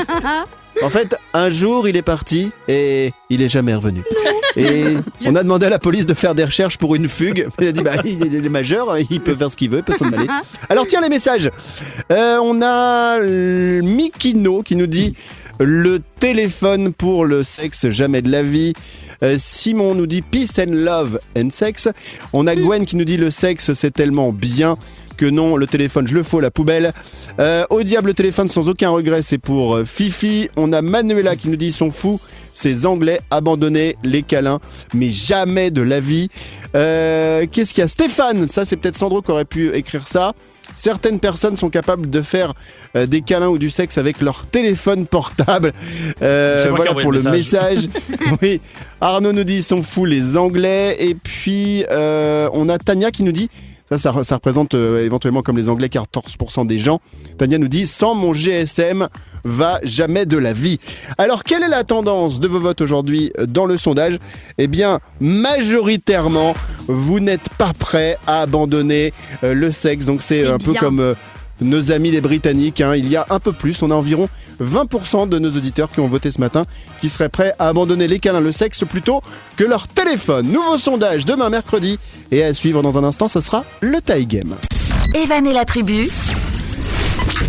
En 0.80 0.90
fait, 0.90 1.16
un 1.34 1.50
jour, 1.50 1.88
il 1.88 1.96
est 1.96 2.02
parti 2.02 2.52
et 2.68 3.12
il 3.30 3.42
est 3.42 3.48
jamais 3.48 3.74
revenu. 3.74 4.04
Et 4.54 4.96
on 5.26 5.34
a 5.34 5.42
demandé 5.42 5.66
à 5.66 5.70
la 5.70 5.80
police 5.80 6.06
de 6.06 6.14
faire 6.14 6.36
des 6.36 6.44
recherches 6.44 6.78
pour 6.78 6.94
une 6.94 7.08
fugue. 7.08 7.48
Il 7.60 7.66
a 7.66 7.72
dit, 7.72 7.82
bah, 7.82 7.94
il 8.04 8.32
est 8.32 8.48
majeur, 8.48 8.96
il 9.10 9.20
peut 9.20 9.34
faire 9.34 9.50
ce 9.50 9.56
qu'il 9.56 9.70
veut, 9.70 9.78
il 9.78 9.82
peut 9.82 9.92
s'en 9.92 10.08
aller. 10.12 10.28
Alors, 10.68 10.86
tiens, 10.86 11.00
les 11.00 11.08
messages. 11.08 11.50
Euh, 12.12 12.38
on 12.40 12.62
a 12.62 13.18
Mikino 13.18 14.62
qui 14.62 14.76
nous 14.76 14.86
dit 14.86 15.14
le 15.60 15.98
téléphone 16.20 16.92
pour 16.92 17.24
le 17.24 17.42
sexe, 17.42 17.88
jamais 17.88 18.22
de 18.22 18.30
la 18.30 18.42
vie. 18.42 18.72
Euh, 19.22 19.36
Simon 19.38 19.94
nous 19.94 20.06
dit 20.06 20.22
peace 20.22 20.58
and 20.58 20.72
love 20.72 21.18
and 21.36 21.50
sex. 21.50 21.88
On 22.32 22.46
a 22.46 22.54
Gwen 22.54 22.84
qui 22.84 22.96
nous 22.96 23.04
dit 23.04 23.16
le 23.16 23.30
sexe, 23.30 23.72
c'est 23.74 23.92
tellement 23.92 24.32
bien 24.32 24.76
que 25.18 25.26
non, 25.26 25.56
le 25.56 25.66
téléphone, 25.66 26.06
je 26.06 26.14
le 26.14 26.22
fous 26.22 26.40
la 26.40 26.50
poubelle. 26.50 26.92
Euh, 27.40 27.64
au 27.68 27.82
diable, 27.82 28.08
le 28.08 28.14
téléphone 28.14 28.48
sans 28.48 28.68
aucun 28.68 28.88
regret, 28.90 29.20
c'est 29.20 29.38
pour 29.38 29.76
euh, 29.76 29.84
Fifi. 29.84 30.48
On 30.56 30.72
a 30.72 30.80
Manuela 30.80 31.36
qui 31.36 31.48
nous 31.48 31.56
dit 31.56 31.66
ils 31.66 31.72
sont 31.72 31.90
fous. 31.90 32.20
Ces 32.52 32.86
Anglais 32.86 33.20
abandonner 33.30 33.96
les 34.02 34.22
câlins, 34.22 34.60
mais 34.94 35.10
jamais 35.10 35.70
de 35.70 35.82
la 35.82 36.00
vie. 36.00 36.28
Euh, 36.74 37.46
Qu'est-ce 37.50 37.74
qu'il 37.74 37.82
y 37.82 37.84
a? 37.84 37.88
Stéphane, 37.88 38.48
ça 38.48 38.64
c'est 38.64 38.76
peut-être 38.76 38.96
Sandro 38.96 39.20
qui 39.22 39.30
aurait 39.30 39.44
pu 39.44 39.74
écrire 39.74 40.08
ça. 40.08 40.32
Certaines 40.78 41.18
personnes 41.18 41.56
sont 41.56 41.70
capables 41.70 42.08
de 42.08 42.22
faire 42.22 42.54
euh, 42.96 43.06
des 43.06 43.20
câlins 43.20 43.48
ou 43.48 43.58
du 43.58 43.68
sexe 43.68 43.98
avec 43.98 44.20
leur 44.20 44.46
téléphone 44.46 45.06
portable. 45.06 45.72
Euh, 46.22 46.64
voilà 46.70 46.94
pour 46.94 47.12
le 47.12 47.18
le 47.18 47.30
message. 47.30 47.88
message. 47.88 48.38
oui. 48.42 48.60
Arnaud 49.00 49.32
nous 49.32 49.44
dit 49.44 49.56
ils 49.56 49.64
sont 49.64 49.82
fous 49.82 50.04
les 50.04 50.36
Anglais. 50.36 50.96
Et 51.00 51.14
puis 51.14 51.84
euh, 51.90 52.48
on 52.52 52.68
a 52.68 52.78
Tania 52.78 53.10
qui 53.10 53.24
nous 53.24 53.32
dit 53.32 53.50
ça, 53.90 53.98
ça, 53.98 54.24
ça 54.24 54.34
représente 54.36 54.74
euh, 54.74 55.04
éventuellement 55.04 55.42
comme 55.42 55.56
les 55.56 55.68
Anglais 55.68 55.88
14% 55.88 56.66
des 56.66 56.78
gens. 56.78 57.00
Tania 57.38 57.58
nous 57.58 57.68
dit 57.68 57.86
sans 57.86 58.14
mon 58.14 58.32
GSM 58.32 59.08
va 59.44 59.80
jamais 59.82 60.26
de 60.26 60.36
la 60.36 60.52
vie. 60.52 60.78
Alors 61.16 61.44
quelle 61.44 61.62
est 61.62 61.68
la 61.68 61.84
tendance 61.84 62.40
de 62.40 62.48
vos 62.48 62.60
votes 62.60 62.80
aujourd'hui 62.80 63.32
euh, 63.38 63.46
dans 63.46 63.66
le 63.66 63.76
sondage? 63.76 64.18
Eh 64.58 64.66
bien 64.66 65.00
majoritairement 65.20 66.54
vous 66.88 67.20
n'êtes 67.20 67.50
pas 67.58 67.72
prêts 67.78 68.16
à 68.26 68.42
abandonner 68.42 69.12
euh, 69.44 69.54
le 69.54 69.70
sexe. 69.72 70.06
Donc 70.06 70.22
c'est 70.22 70.46
un 70.46 70.58
peu 70.58 70.74
comme 70.74 71.00
euh, 71.00 71.14
nos 71.60 71.92
amis 71.92 72.10
les 72.10 72.20
Britanniques. 72.20 72.80
hein. 72.80 72.94
Il 72.96 73.08
y 73.10 73.16
a 73.16 73.26
un 73.30 73.40
peu 73.40 73.52
plus, 73.52 73.82
on 73.82 73.90
a 73.90 73.94
environ 73.94 74.28
20% 74.60 75.28
de 75.28 75.38
nos 75.38 75.50
auditeurs 75.50 75.90
qui 75.90 76.00
ont 76.00 76.08
voté 76.08 76.30
ce 76.30 76.40
matin 76.40 76.64
qui 77.00 77.08
seraient 77.08 77.28
prêts 77.28 77.54
à 77.58 77.68
abandonner 77.68 78.08
les 78.08 78.18
câlins, 78.18 78.40
le 78.40 78.52
sexe 78.52 78.84
plutôt 78.88 79.22
que 79.56 79.64
leur 79.64 79.88
téléphone. 79.88 80.48
Nouveau 80.48 80.78
sondage 80.78 81.24
demain 81.24 81.50
mercredi 81.50 81.98
et 82.30 82.42
à 82.44 82.54
suivre 82.54 82.82
dans 82.82 82.98
un 82.98 83.04
instant, 83.04 83.28
ce 83.28 83.40
sera 83.40 83.64
le 83.80 84.00
tie 84.00 84.26
game. 84.26 84.54
Evan 85.14 85.46
et 85.46 85.52
la 85.52 85.64
tribu, 85.64 86.08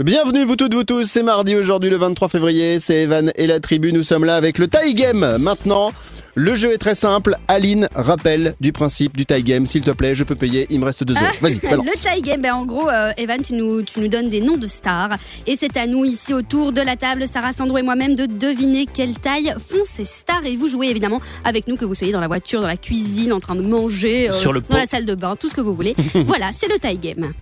Bienvenue 0.04 0.46
vous 0.46 0.56
toutes, 0.56 0.74
vous 0.74 0.84
tous, 0.86 1.06
c'est 1.06 1.24
mardi 1.24 1.56
aujourd'hui 1.56 1.90
le 1.90 1.98
23 1.98 2.30
février, 2.30 2.80
c'est 2.80 3.02
Evan 3.04 3.34
et 3.36 3.48
la 3.48 3.60
tribu, 3.60 3.92
nous 3.92 4.04
sommes 4.04 4.24
là 4.24 4.38
avec 4.38 4.58
le 4.58 4.68
tie 4.70 4.94
game. 4.94 5.38
Maintenant, 5.40 5.92
le 6.40 6.56
jeu 6.56 6.72
est 6.74 6.78
très 6.78 6.96
simple, 6.96 7.36
Aline, 7.50 7.90
rappel 7.94 8.56
du 8.62 8.72
principe 8.72 9.18
du 9.18 9.26
tie 9.26 9.44
game, 9.44 9.68
s'il 9.68 9.84
te 9.84 9.92
plaît, 9.92 10.16
je 10.16 10.24
peux 10.24 10.36
payer, 10.36 10.68
il 10.70 10.80
me 10.80 10.86
reste 10.86 11.04
deux 11.04 11.14
euros. 11.14 11.26
Vas-y, 11.42 11.60
balance. 11.70 11.86
Le 11.86 11.92
tie 11.92 12.22
game, 12.22 12.42
ben 12.42 12.54
en 12.54 12.66
gros, 12.66 12.88
euh, 12.88 13.12
Evan, 13.18 13.42
tu 13.42 13.56
nous, 13.56 13.82
tu 13.82 14.00
nous 14.00 14.08
donnes 14.08 14.30
des 14.30 14.40
noms 14.40 14.56
de 14.56 14.68
stars. 14.68 15.18
Et 15.48 15.58
c'est 15.60 15.76
à 15.76 15.86
nous, 15.86 16.06
ici, 16.06 16.34
autour 16.34 16.72
de 16.72 16.80
la 16.80 16.96
table, 16.96 17.28
Sarah, 17.28 17.52
Sandro 17.52 17.78
et 17.78 17.82
moi-même, 17.82 18.16
de 18.16 18.26
deviner 18.26 18.86
quelle 18.86 19.20
taille 19.20 19.54
font 19.60 19.84
ces 19.84 20.06
stars. 20.06 20.46
Et 20.46 20.56
vous 20.56 20.70
jouez 20.70 20.88
évidemment 20.88 21.20
avec 21.44 21.68
nous, 21.68 21.76
que 21.76 21.84
vous 21.84 21.94
soyez 21.96 22.14
dans 22.14 22.22
la 22.22 22.30
voiture, 22.30 22.62
dans 22.62 22.68
la 22.68 22.78
cuisine, 22.78 23.34
en 23.34 23.42
train 23.42 23.56
de 23.56 23.62
manger, 23.62 24.30
euh, 24.30 24.32
Sur 24.32 24.54
le 24.54 24.62
dans 24.62 24.68
pot. 24.68 24.78
la 24.78 24.86
salle 24.86 25.06
de 25.06 25.16
bain, 25.16 25.36
tout 25.36 25.50
ce 25.50 25.54
que 25.54 25.62
vous 25.62 25.74
voulez. 25.76 25.94
voilà, 26.26 26.52
c'est 26.58 26.70
le 26.70 26.80
tie 26.80 26.96
game. 26.96 27.34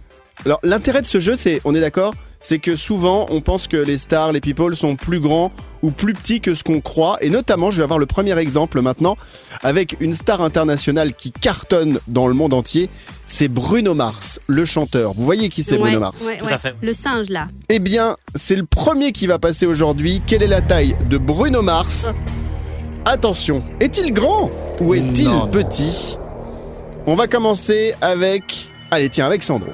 Alors 0.44 0.60
l'intérêt 0.64 1.02
de 1.02 1.08
ce 1.08 1.20
jeu, 1.20 1.36
c'est, 1.36 1.62
on 1.66 1.76
est 1.76 1.82
d'accord, 1.82 2.16
c'est 2.40 2.60
que 2.60 2.76
souvent 2.76 3.26
on 3.30 3.42
pense 3.42 3.68
que 3.68 3.78
les 3.78 3.98
stars, 3.98 4.32
les 4.32 4.42
people 4.42 4.76
sont 4.76 4.96
plus 4.96 5.20
grands 5.20 5.52
ou 5.84 5.92
plus 5.92 6.14
petits 6.14 6.40
que 6.42 6.56
ce 6.56 6.64
qu'on 6.64 6.82
croit. 6.82 7.18
Et 7.22 7.30
notamment, 7.30 7.72
je 7.72 7.78
vais 7.78 7.84
avoir 7.84 8.00
le 8.00 8.06
premier 8.06 8.38
exemple 8.38 8.82
maintenant 8.82 9.18
avec 9.64 9.96
une 10.00 10.14
star 10.14 10.42
internationale 10.42 11.14
qui 11.14 11.32
cartonne 11.32 12.00
dans 12.08 12.28
le 12.28 12.34
monde 12.34 12.54
entier. 12.54 12.90
C'est 13.26 13.48
Bruno 13.48 13.94
Mars, 13.94 14.40
le 14.48 14.66
chanteur. 14.66 15.14
Vous 15.14 15.26
voyez 15.26 15.50
qui 15.50 15.64
c'est 15.64 15.76
Ouais, 15.76 15.82
Bruno 15.82 16.00
Mars? 16.00 16.24
ouais, 16.26 16.38
Tout 16.38 16.46
ouais. 16.46 16.54
à 16.54 16.58
fait. 16.58 16.76
Le 16.82 16.94
singe, 16.94 17.28
là. 17.30 17.48
Eh 17.70 17.80
bien, 17.80 18.16
c'est 18.36 18.56
le 18.56 18.66
premier 18.66 19.12
qui 19.12 19.28
va 19.28 19.38
passer 19.40 19.66
aujourd'hui. 19.66 20.22
Quelle 20.26 20.44
est 20.44 20.48
la 20.48 20.62
taille 20.62 20.96
de 21.10 21.18
Bruno 21.18 21.62
Mars? 21.62 22.06
Attention, 23.06 23.64
est-il 23.80 24.14
grand 24.14 24.52
ou 24.80 24.94
est-il 24.94 25.30
petit? 25.52 26.18
On 27.06 27.16
va 27.16 27.28
commencer 27.28 27.94
avec... 28.02 28.70
Allez, 28.92 29.10
tiens, 29.10 29.26
avec 29.26 29.44
Sandro. 29.44 29.70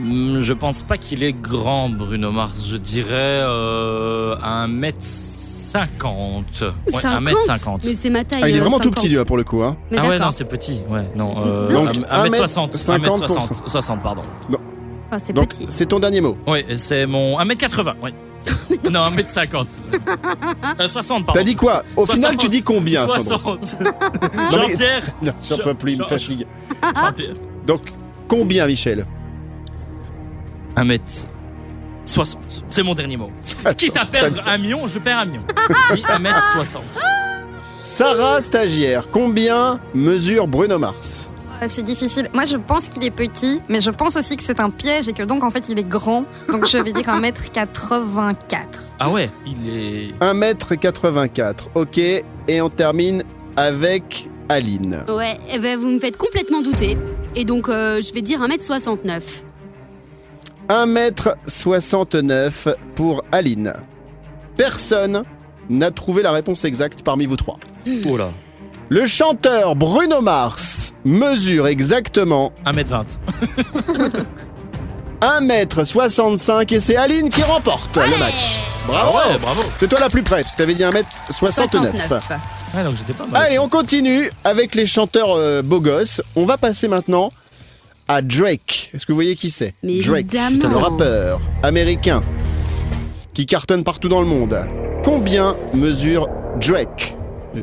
Hmm, 0.00 0.40
Je 0.40 0.52
pense 0.52 0.82
pas 0.82 0.98
qu'il 0.98 1.22
est 1.22 1.32
grand, 1.32 1.88
Bruno 1.88 2.32
Mars. 2.32 2.66
Je 2.68 2.76
dirais 2.76 3.12
euh, 3.42 4.34
1m50. 4.36 6.44
Ouais, 6.92 7.02
1m50. 7.02 7.80
Mais 7.84 7.94
c'est 7.94 8.10
ma 8.10 8.24
taille. 8.24 8.40
Ah, 8.42 8.48
il 8.48 8.56
est 8.56 8.58
euh, 8.58 8.62
vraiment 8.62 8.78
tout 8.78 8.88
50. 8.88 8.94
petit, 8.96 9.08
lui, 9.08 9.24
pour 9.24 9.36
le 9.36 9.44
coup. 9.44 9.62
Hein. 9.62 9.76
Mais 9.90 9.98
Ah 9.98 10.02
ouais, 10.02 10.08
d'accord. 10.10 10.26
non, 10.26 10.32
c'est 10.32 10.44
petit. 10.46 10.80
Ouais, 10.88 11.04
non. 11.14 11.36
Euh, 11.46 11.68
Donc, 11.68 11.88
1m60. 11.90 12.72
1m50 12.72 13.26
pour 13.26 13.36
1m60. 13.38 13.68
60, 13.68 14.02
pardon. 14.02 14.22
Enfin, 14.50 15.18
c'est 15.22 15.32
Donc, 15.32 15.48
petit. 15.50 15.66
c'est 15.68 15.86
ton 15.86 16.00
dernier 16.00 16.20
mot. 16.20 16.36
Oui, 16.46 16.64
c'est 16.76 17.06
mon 17.06 17.38
1m80. 17.38 17.94
Oui. 18.02 18.10
non, 18.92 19.04
1m50. 19.04 19.66
Euh, 20.80 20.88
60, 20.88 21.24
pardon. 21.24 21.38
T'as 21.38 21.44
dit 21.44 21.54
quoi 21.54 21.82
Au 21.96 22.04
60. 22.04 22.16
final, 22.16 22.36
tu 22.36 22.48
dis 22.48 22.62
combien, 22.62 23.06
Sandro 23.08 23.56
60. 23.58 23.80
Non, 23.80 23.90
mais- 24.34 24.50
Jean-Pierre. 24.72 25.02
Non, 25.22 25.32
j'en 25.48 25.58
peux 25.58 25.74
plus, 25.74 25.92
il 25.94 25.98
me 26.00 26.04
fatigue. 26.04 26.46
Jean-Pierre. 26.82 27.34
Donc, 27.66 27.80
combien, 28.28 28.66
Michel 28.66 29.06
1m60. 30.76 32.36
C'est 32.68 32.82
mon 32.82 32.94
dernier 32.94 33.16
mot. 33.16 33.30
Quitte 33.76 33.96
à 33.96 34.04
perdre 34.06 34.40
un 34.46 34.58
million, 34.58 34.86
je 34.86 34.98
perds 34.98 35.18
un 35.20 35.24
million. 35.26 35.42
Oui, 35.92 36.02
1m60. 36.02 36.78
Sarah, 37.80 38.40
stagiaire, 38.40 39.08
combien 39.12 39.78
mesure 39.92 40.46
Bruno 40.48 40.78
Mars? 40.78 41.30
Ah, 41.60 41.68
C'est 41.68 41.82
difficile. 41.82 42.28
Moi, 42.32 42.46
je 42.46 42.56
pense 42.56 42.88
qu'il 42.88 43.04
est 43.04 43.10
petit, 43.10 43.60
mais 43.68 43.80
je 43.80 43.90
pense 43.90 44.16
aussi 44.16 44.36
que 44.36 44.42
c'est 44.42 44.60
un 44.60 44.70
piège 44.70 45.06
et 45.08 45.12
que 45.12 45.22
donc, 45.22 45.44
en 45.44 45.50
fait, 45.50 45.68
il 45.68 45.78
est 45.78 45.88
grand. 45.88 46.24
Donc, 46.50 46.66
je 46.66 46.78
vais 46.78 46.92
dire 46.92 47.04
1m84. 47.04 48.34
Ah 48.98 49.10
ouais, 49.10 49.30
il 49.46 49.68
est. 49.68 50.14
1m84, 50.20 51.54
ok. 51.74 51.98
Et 51.98 52.60
on 52.60 52.70
termine 52.70 53.22
avec 53.56 54.28
Aline. 54.48 55.04
Ouais, 55.08 55.38
eh 55.52 55.58
ben, 55.58 55.78
vous 55.78 55.88
me 55.88 55.98
faites 55.98 56.16
complètement 56.16 56.62
douter. 56.62 56.96
Et 57.36 57.44
donc, 57.44 57.68
euh, 57.68 58.00
je 58.02 58.12
vais 58.12 58.22
dire 58.22 58.40
1m69. 58.40 59.20
1m69 60.68 62.74
pour 62.94 63.24
Aline. 63.32 63.72
Personne 64.56 65.24
n'a 65.68 65.90
trouvé 65.90 66.22
la 66.22 66.30
réponse 66.32 66.64
exacte 66.64 67.02
parmi 67.02 67.26
vous 67.26 67.36
trois. 67.36 67.58
Oh 68.08 68.16
là. 68.16 68.30
Le 68.88 69.06
chanteur 69.06 69.76
Bruno 69.76 70.20
Mars 70.20 70.92
mesure 71.04 71.66
exactement 71.66 72.52
1m20. 72.66 73.18
1m65 75.20 76.74
et 76.74 76.80
c'est 76.80 76.96
Aline 76.96 77.28
qui 77.30 77.42
remporte 77.42 77.96
le 77.96 78.18
match. 78.18 78.58
Bravo 78.86 79.18
Ah 79.18 79.28
ouais, 79.28 79.38
bravo. 79.38 79.62
C'est 79.76 79.88
toi 79.88 79.98
la 80.00 80.08
plus 80.08 80.22
près, 80.22 80.44
tu 80.44 80.54
t'avais 80.56 80.74
dit 80.74 80.82
1m69. 80.82 81.04
69. 81.32 82.10
Ouais, 82.74 82.84
donc 82.84 82.96
j'étais 82.96 83.14
pas 83.14 83.26
mal. 83.26 83.46
Allez, 83.46 83.58
on 83.58 83.68
continue 83.68 84.30
avec 84.44 84.74
les 84.74 84.86
chanteurs 84.86 85.34
euh, 85.36 85.62
beaux 85.62 85.80
gosses. 85.80 86.20
On 86.36 86.44
va 86.44 86.58
passer 86.58 86.88
maintenant 86.88 87.32
à 88.08 88.22
Drake. 88.22 88.90
Est-ce 88.94 89.06
que 89.06 89.12
vous 89.12 89.16
voyez 89.16 89.36
qui 89.36 89.50
c'est 89.50 89.74
Drake, 89.82 90.26
évidemment. 90.34 90.68
le 90.68 90.76
rappeur 90.76 91.40
américain 91.62 92.20
qui 93.32 93.46
cartonne 93.46 93.84
partout 93.84 94.08
dans 94.08 94.20
le 94.20 94.26
monde. 94.26 94.58
Combien 95.02 95.56
mesure 95.74 96.28
Drake? 96.60 97.16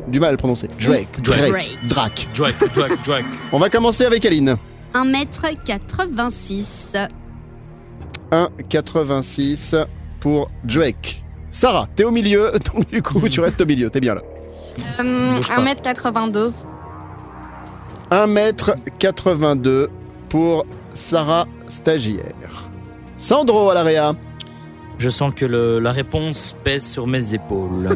Du 0.08 0.20
mal 0.20 0.28
à 0.28 0.32
le 0.32 0.38
prononcer. 0.38 0.68
Drake. 0.80 1.20
Drake. 1.22 1.50
Drake. 1.50 1.78
Drake. 1.88 2.28
Drake, 2.34 2.74
Drake, 2.74 3.02
Drake. 3.04 3.26
On 3.52 3.58
va 3.58 3.68
commencer 3.68 4.04
avec 4.04 4.24
Aline. 4.24 4.56
1m86. 4.94 7.08
1,86 8.30 9.86
pour 10.20 10.50
Drake. 10.64 11.22
Sarah, 11.50 11.88
t'es 11.94 12.04
au 12.04 12.10
milieu, 12.10 12.52
donc 12.74 12.88
du 12.90 13.02
coup 13.02 13.28
tu 13.28 13.40
restes 13.40 13.60
au 13.60 13.66
milieu, 13.66 13.90
t'es 13.90 14.00
bien 14.00 14.14
là. 14.14 14.22
Euh, 15.00 15.36
Bouge 15.36 15.48
pas. 15.48 15.62
1m82. 15.62 16.52
1m82 18.10 19.88
pour 20.32 20.64
Sarah 20.94 21.46
Stagiaire. 21.68 22.70
Sandro 23.18 23.68
à 23.68 23.74
l'AREA. 23.74 24.14
Je 24.96 25.10
sens 25.10 25.30
que 25.36 25.44
le- 25.44 25.78
la 25.78 25.92
réponse 25.92 26.56
pèse 26.64 26.86
sur 26.90 27.06
mes 27.06 27.34
épaules. 27.34 27.90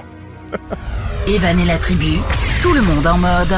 Evan 1.27 1.59
et 1.61 1.65
la 1.65 1.79
tribu, 1.79 2.19
tout 2.63 2.73
le 2.73 2.81
monde 2.83 3.07
en 3.07 3.17
mode. 3.19 3.55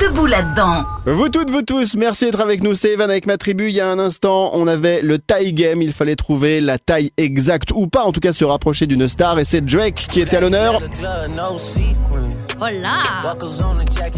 Debout 0.00 0.26
là-dedans. 0.26 0.84
Vous 1.06 1.28
toutes, 1.28 1.50
vous 1.50 1.62
tous, 1.62 1.94
merci 1.96 2.26
d'être 2.26 2.40
avec 2.40 2.62
nous. 2.62 2.74
C'est 2.74 2.90
Evan 2.92 3.10
avec 3.10 3.26
ma 3.26 3.36
tribu. 3.38 3.68
Il 3.68 3.74
y 3.74 3.80
a 3.80 3.88
un 3.88 3.98
instant, 3.98 4.50
on 4.54 4.66
avait 4.66 5.00
le 5.02 5.18
taille 5.18 5.52
game. 5.52 5.80
Il 5.82 5.92
fallait 5.92 6.14
trouver 6.16 6.60
la 6.60 6.78
taille 6.78 7.10
exacte 7.16 7.70
ou 7.74 7.86
pas, 7.86 8.04
en 8.04 8.12
tout 8.12 8.20
cas 8.20 8.32
se 8.32 8.44
rapprocher 8.44 8.86
d'une 8.86 9.08
star. 9.08 9.38
Et 9.38 9.44
c'est 9.44 9.60
Drake 9.64 10.06
qui 10.10 10.20
était 10.20 10.36
à 10.36 10.40
l'honneur. 10.40 10.80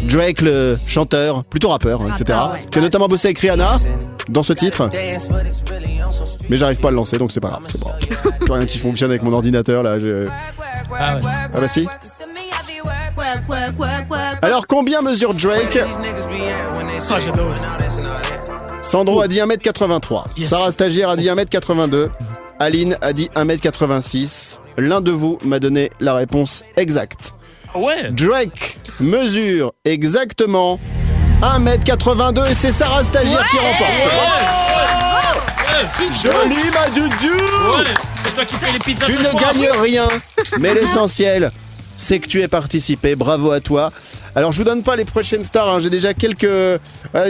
Drake, 0.09 0.41
le 0.41 0.79
chanteur, 0.87 1.43
plutôt 1.45 1.69
rappeur, 1.69 2.03
hein, 2.03 2.09
etc. 2.19 2.39
Ouais. 2.53 2.61
Qui 2.71 2.79
a 2.79 2.83
notamment 2.83 3.09
bossé 3.09 3.29
avec 3.29 3.39
Rihanna 3.39 3.77
dans 4.29 4.43
ce 4.43 4.53
titre. 4.53 4.91
Mais 6.49 6.57
j'arrive 6.57 6.81
pas 6.81 6.89
à 6.89 6.91
le 6.91 6.97
lancer, 6.97 7.17
donc 7.19 7.31
c'est 7.33 7.41
pas 7.41 7.49
grave. 7.49 7.63
C'est 7.71 7.81
bon. 7.81 7.91
Plus 8.41 8.53
rien 8.53 8.67
qui 8.67 8.79
fonctionne 8.79 9.11
avec 9.11 9.23
mon 9.23 9.33
ordinateur 9.33 9.83
là. 9.83 9.99
je- 10.01 10.27
Ah 10.99 11.17
ouais. 11.17 11.23
Ah 11.55 11.61
bah 11.61 11.69
si. 11.69 11.87
Alors 14.43 14.67
combien 14.67 15.03
mesure 15.03 15.35
Drake 15.35 15.79
Ah, 17.11 17.19
j'adore. 17.19 17.47
Sandro 18.83 19.21
a 19.21 19.29
dit 19.29 19.39
1m83. 19.39 20.25
Yes. 20.37 20.49
Sarah 20.51 20.73
Stagiaire 20.73 21.11
a 21.11 21.17
dit 21.17 21.27
1m82. 21.29 22.09
Aline 22.59 22.97
a 23.03 23.13
dit 23.13 23.31
1m86. 23.37 24.59
L'un 24.79 25.01
de 25.01 25.11
vous 25.11 25.39
m'a 25.45 25.59
donné 25.59 25.91
la 26.01 26.15
réponse 26.15 26.63
exacte. 26.77 27.33
Ouais. 27.75 28.11
Drake 28.11 28.79
mesure 28.99 29.73
exactement 29.85 30.79
1m82 31.43 32.51
et 32.51 32.55
c'est 32.55 32.73
Sarah 32.73 33.05
Stagiaire 33.05 33.45
qui 33.51 33.57
remporte. 33.57 33.93
Joli 36.23 36.71
ma 36.75 36.89
doudou 36.89 37.79
Ouais. 37.79 37.85
C'est 38.25 38.35
toi 38.35 38.45
qui 38.45 38.55
fais 38.57 38.73
les 38.73 38.79
pizzas 38.79 39.07
Tu 39.07 39.13
ce 39.13 39.19
ne 39.19 39.25
soir. 39.25 39.53
gagnes 39.53 39.69
rien, 39.81 40.09
mais 40.59 40.75
l'essentiel, 40.81 41.51
c'est 42.01 42.19
que 42.19 42.27
tu 42.29 42.41
aies 42.41 42.49
participé. 42.49 43.15
Bravo 43.15 43.51
à 43.51 43.61
toi. 43.61 43.93
Alors, 44.35 44.53
je 44.53 44.59
vous 44.59 44.65
donne 44.65 44.83
pas 44.83 44.97
les 44.97 45.05
prochaines 45.05 45.45
stars. 45.45 45.69
hein. 45.69 45.81
J'ai 45.81 45.91
déjà 45.91 46.15
quelques 46.15 46.45
euh, 46.45 46.79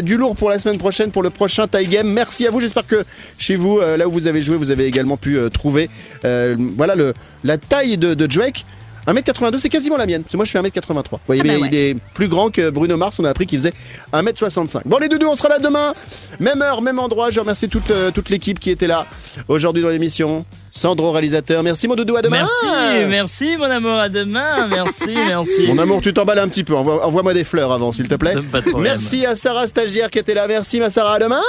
du 0.03 0.17
lourd 0.17 0.37
pour 0.37 0.49
la 0.49 0.59
semaine 0.59 0.79
prochaine 0.79 1.11
pour 1.11 1.23
le 1.23 1.31
prochain 1.31 1.67
tie 1.67 1.87
game. 1.87 2.07
Merci 2.09 2.47
à 2.47 2.51
vous. 2.51 2.61
J'espère 2.61 2.87
que 2.87 3.05
chez 3.37 3.57
vous, 3.57 3.79
euh, 3.81 3.97
là 3.97 4.07
où 4.07 4.13
vous 4.13 4.29
avez 4.29 4.43
joué, 4.43 4.57
vous 4.57 4.71
avez 4.71 4.87
également 4.87 5.17
pu 5.17 5.37
euh, 5.39 5.49
trouver 5.49 5.91
voilà 6.23 6.95
le 6.95 7.15
la 7.43 7.59
taille 7.59 7.97
de, 7.99 8.15
de 8.15 8.27
Drake. 8.27 8.65
1m82, 9.09 9.59
c'est 9.59 9.71
quasiment 9.71 9.97
la 9.97 10.05
mienne. 10.07 10.23
Parce 10.23 10.33
que 10.33 10.37
moi, 10.37 10.45
je 10.45 10.51
fais 10.53 10.61
1m83. 10.61 11.05
Vous 11.11 11.19
voyez, 11.27 11.41
Ah 11.43 11.49
bah 11.49 11.55
mais 11.57 11.63
ouais. 11.63 11.69
il 11.73 11.75
est 11.75 11.97
plus 12.15 12.29
grand 12.29 12.51
que 12.51 12.69
Bruno 12.71 12.97
Mars. 12.99 13.19
On 13.19 13.25
a 13.25 13.31
appris 13.31 13.47
qu'il 13.47 13.59
faisait 13.59 13.73
1m65. 14.13 14.83
Bon, 14.85 14.99
les 14.99 15.09
deux, 15.09 15.19
on 15.27 15.35
sera 15.35 15.49
là 15.49 15.59
demain. 15.59 15.95
Même 16.39 16.61
heure, 16.63 16.83
même 16.83 16.99
endroit. 16.99 17.31
Je 17.31 17.41
remercie 17.41 17.69
toute, 17.69 17.91
toute 18.15 18.29
l'équipe 18.29 18.61
qui 18.61 18.71
était 18.71 18.87
là 18.87 19.07
aujourd'hui 19.49 19.83
dans 19.83 19.89
l'émission. 19.89 20.45
Sandro, 20.73 21.11
réalisateur. 21.11 21.63
Merci, 21.63 21.89
mon 21.89 21.95
doudou. 21.97 22.17
À 22.17 22.23
demain. 22.23 22.39
Merci, 22.39 23.07
merci 23.09 23.57
mon 23.57 23.65
amour, 23.65 23.93
à 23.99 24.09
demain. 24.09 24.69
Merci, 24.69 25.11
merci. 25.29 25.67
Mon 25.67 25.79
amour, 25.79 26.01
tu 26.01 26.13
t'emballes 26.13 26.39
un 26.39 26.49
petit 26.49 26.65
peu. 26.65 26.75
Envoie- 26.77 27.05
Envoie-moi 27.07 27.35
des 27.35 27.45
fleurs 27.45 27.73
avant, 27.73 27.93
s'il 27.93 28.09
te 28.09 28.15
plaît. 28.15 28.35
Pas 28.53 28.61
de 28.61 28.71
problème. 28.71 28.93
Merci 28.95 29.27
à 29.27 29.35
Sarah 29.37 29.67
Stagiaire 29.67 30.11
qui 30.11 30.19
était 30.19 30.33
là. 30.35 30.47
Merci, 30.47 30.79
ma 30.81 30.89
Sarah. 30.89 31.15
À 31.15 31.19
demain. 31.19 31.41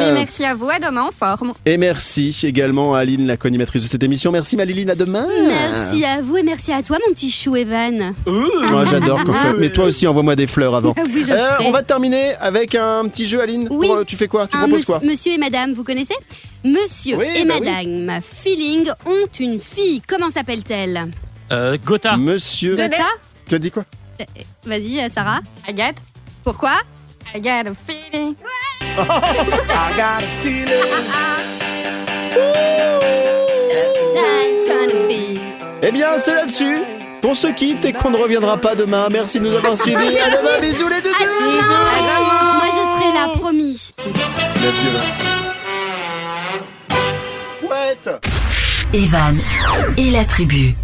Mais 0.00 0.12
merci 0.12 0.44
à 0.44 0.54
vous, 0.54 0.68
à 0.68 0.78
demain 0.78 1.02
en 1.02 1.12
forme. 1.12 1.52
Et 1.66 1.76
merci 1.76 2.36
également 2.42 2.94
à 2.94 3.00
Aline, 3.00 3.26
la 3.26 3.36
co-animatrice 3.36 3.82
de 3.84 3.88
cette 3.88 4.02
émission. 4.02 4.32
Merci, 4.32 4.56
Maliline. 4.56 4.90
À 4.90 4.94
demain. 4.96 5.26
Merci 5.46 6.04
à 6.04 6.20
vous 6.20 6.36
et 6.36 6.42
merci 6.42 6.72
à 6.72 6.82
toi, 6.82 6.98
mon 7.06 7.14
petit 7.14 7.30
chou 7.30 7.54
Evan. 7.56 8.12
Moi, 8.26 8.84
j'adore 8.90 9.22
comme 9.24 9.36
ça. 9.36 9.52
Mais 9.58 9.70
toi 9.70 9.84
aussi, 9.86 10.06
envoie-moi 10.06 10.34
des 10.36 10.46
fleurs 10.48 10.74
avant. 10.74 10.94
Ah 10.98 11.02
oui, 11.06 11.24
je 11.26 11.32
Euh, 11.32 11.48
on 11.66 11.70
va 11.70 11.82
terminer 11.82 12.32
avec 12.40 12.74
un 12.74 13.06
petit 13.08 13.26
jeu, 13.26 13.40
Aline. 13.40 13.68
Oui. 13.70 13.86
Pour, 13.86 13.96
euh, 13.98 14.04
tu 14.04 14.16
fais 14.16 14.26
quoi? 14.28 14.48
Tu 14.48 14.56
Un 14.56 14.60
proposes 14.60 14.78
monsieur, 14.80 14.92
quoi? 14.94 15.00
monsieur 15.04 15.32
et 15.32 15.38
madame, 15.38 15.72
vous 15.72 15.84
connaissez? 15.84 16.14
Monsieur 16.64 17.16
Oui, 17.16 17.26
et 17.36 17.44
bah 17.44 17.54
oui. 17.60 17.64
madame 17.64 18.20
Feeling 18.48 18.88
ont 19.04 19.26
une 19.40 19.60
fille. 19.60 20.00
Comment 20.08 20.30
s'appelle-t-elle 20.30 21.08
Euh, 21.52 21.76
Gotha. 21.84 22.16
Monsieur. 22.16 22.76
Gotha 22.76 23.04
Tu 23.46 23.54
as 23.56 23.58
dit 23.58 23.70
quoi 23.70 23.84
Vas-y, 24.64 25.00
euh, 25.00 25.08
Sarah. 25.14 25.40
Agathe, 25.68 25.96
Pourquoi 26.44 26.72
I 27.34 27.40
got 27.42 27.66
a 27.70 27.74
feeling. 27.86 28.34
That's 34.14 34.64
gonna 34.64 35.06
be. 35.08 35.38
Eh 35.82 35.92
bien, 35.92 36.18
c'est 36.18 36.34
là-dessus 36.34 36.78
qu'on 37.22 37.34
se 37.34 37.48
quitte 37.48 37.84
et 37.84 37.92
qu'on 37.92 38.08
ne 38.10 38.16
reviendra 38.16 38.56
pas 38.56 38.74
demain. 38.74 39.08
Merci 39.10 39.40
de 39.40 39.44
nous 39.46 39.54
avoir 39.54 39.76
suivis. 39.78 40.18
À 40.18 40.30
demain, 40.38 40.58
bisous 40.62 40.88
les 40.88 41.02
deux. 41.02 41.10
À 41.10 41.24
demain. 41.24 41.62
Moi, 42.54 42.64
je 42.66 42.98
serai 42.98 43.12
là, 43.14 43.28
promis. 43.36 43.90
Evan 48.92 49.36
et 49.96 50.10
la 50.10 50.24
tribu. 50.24 50.74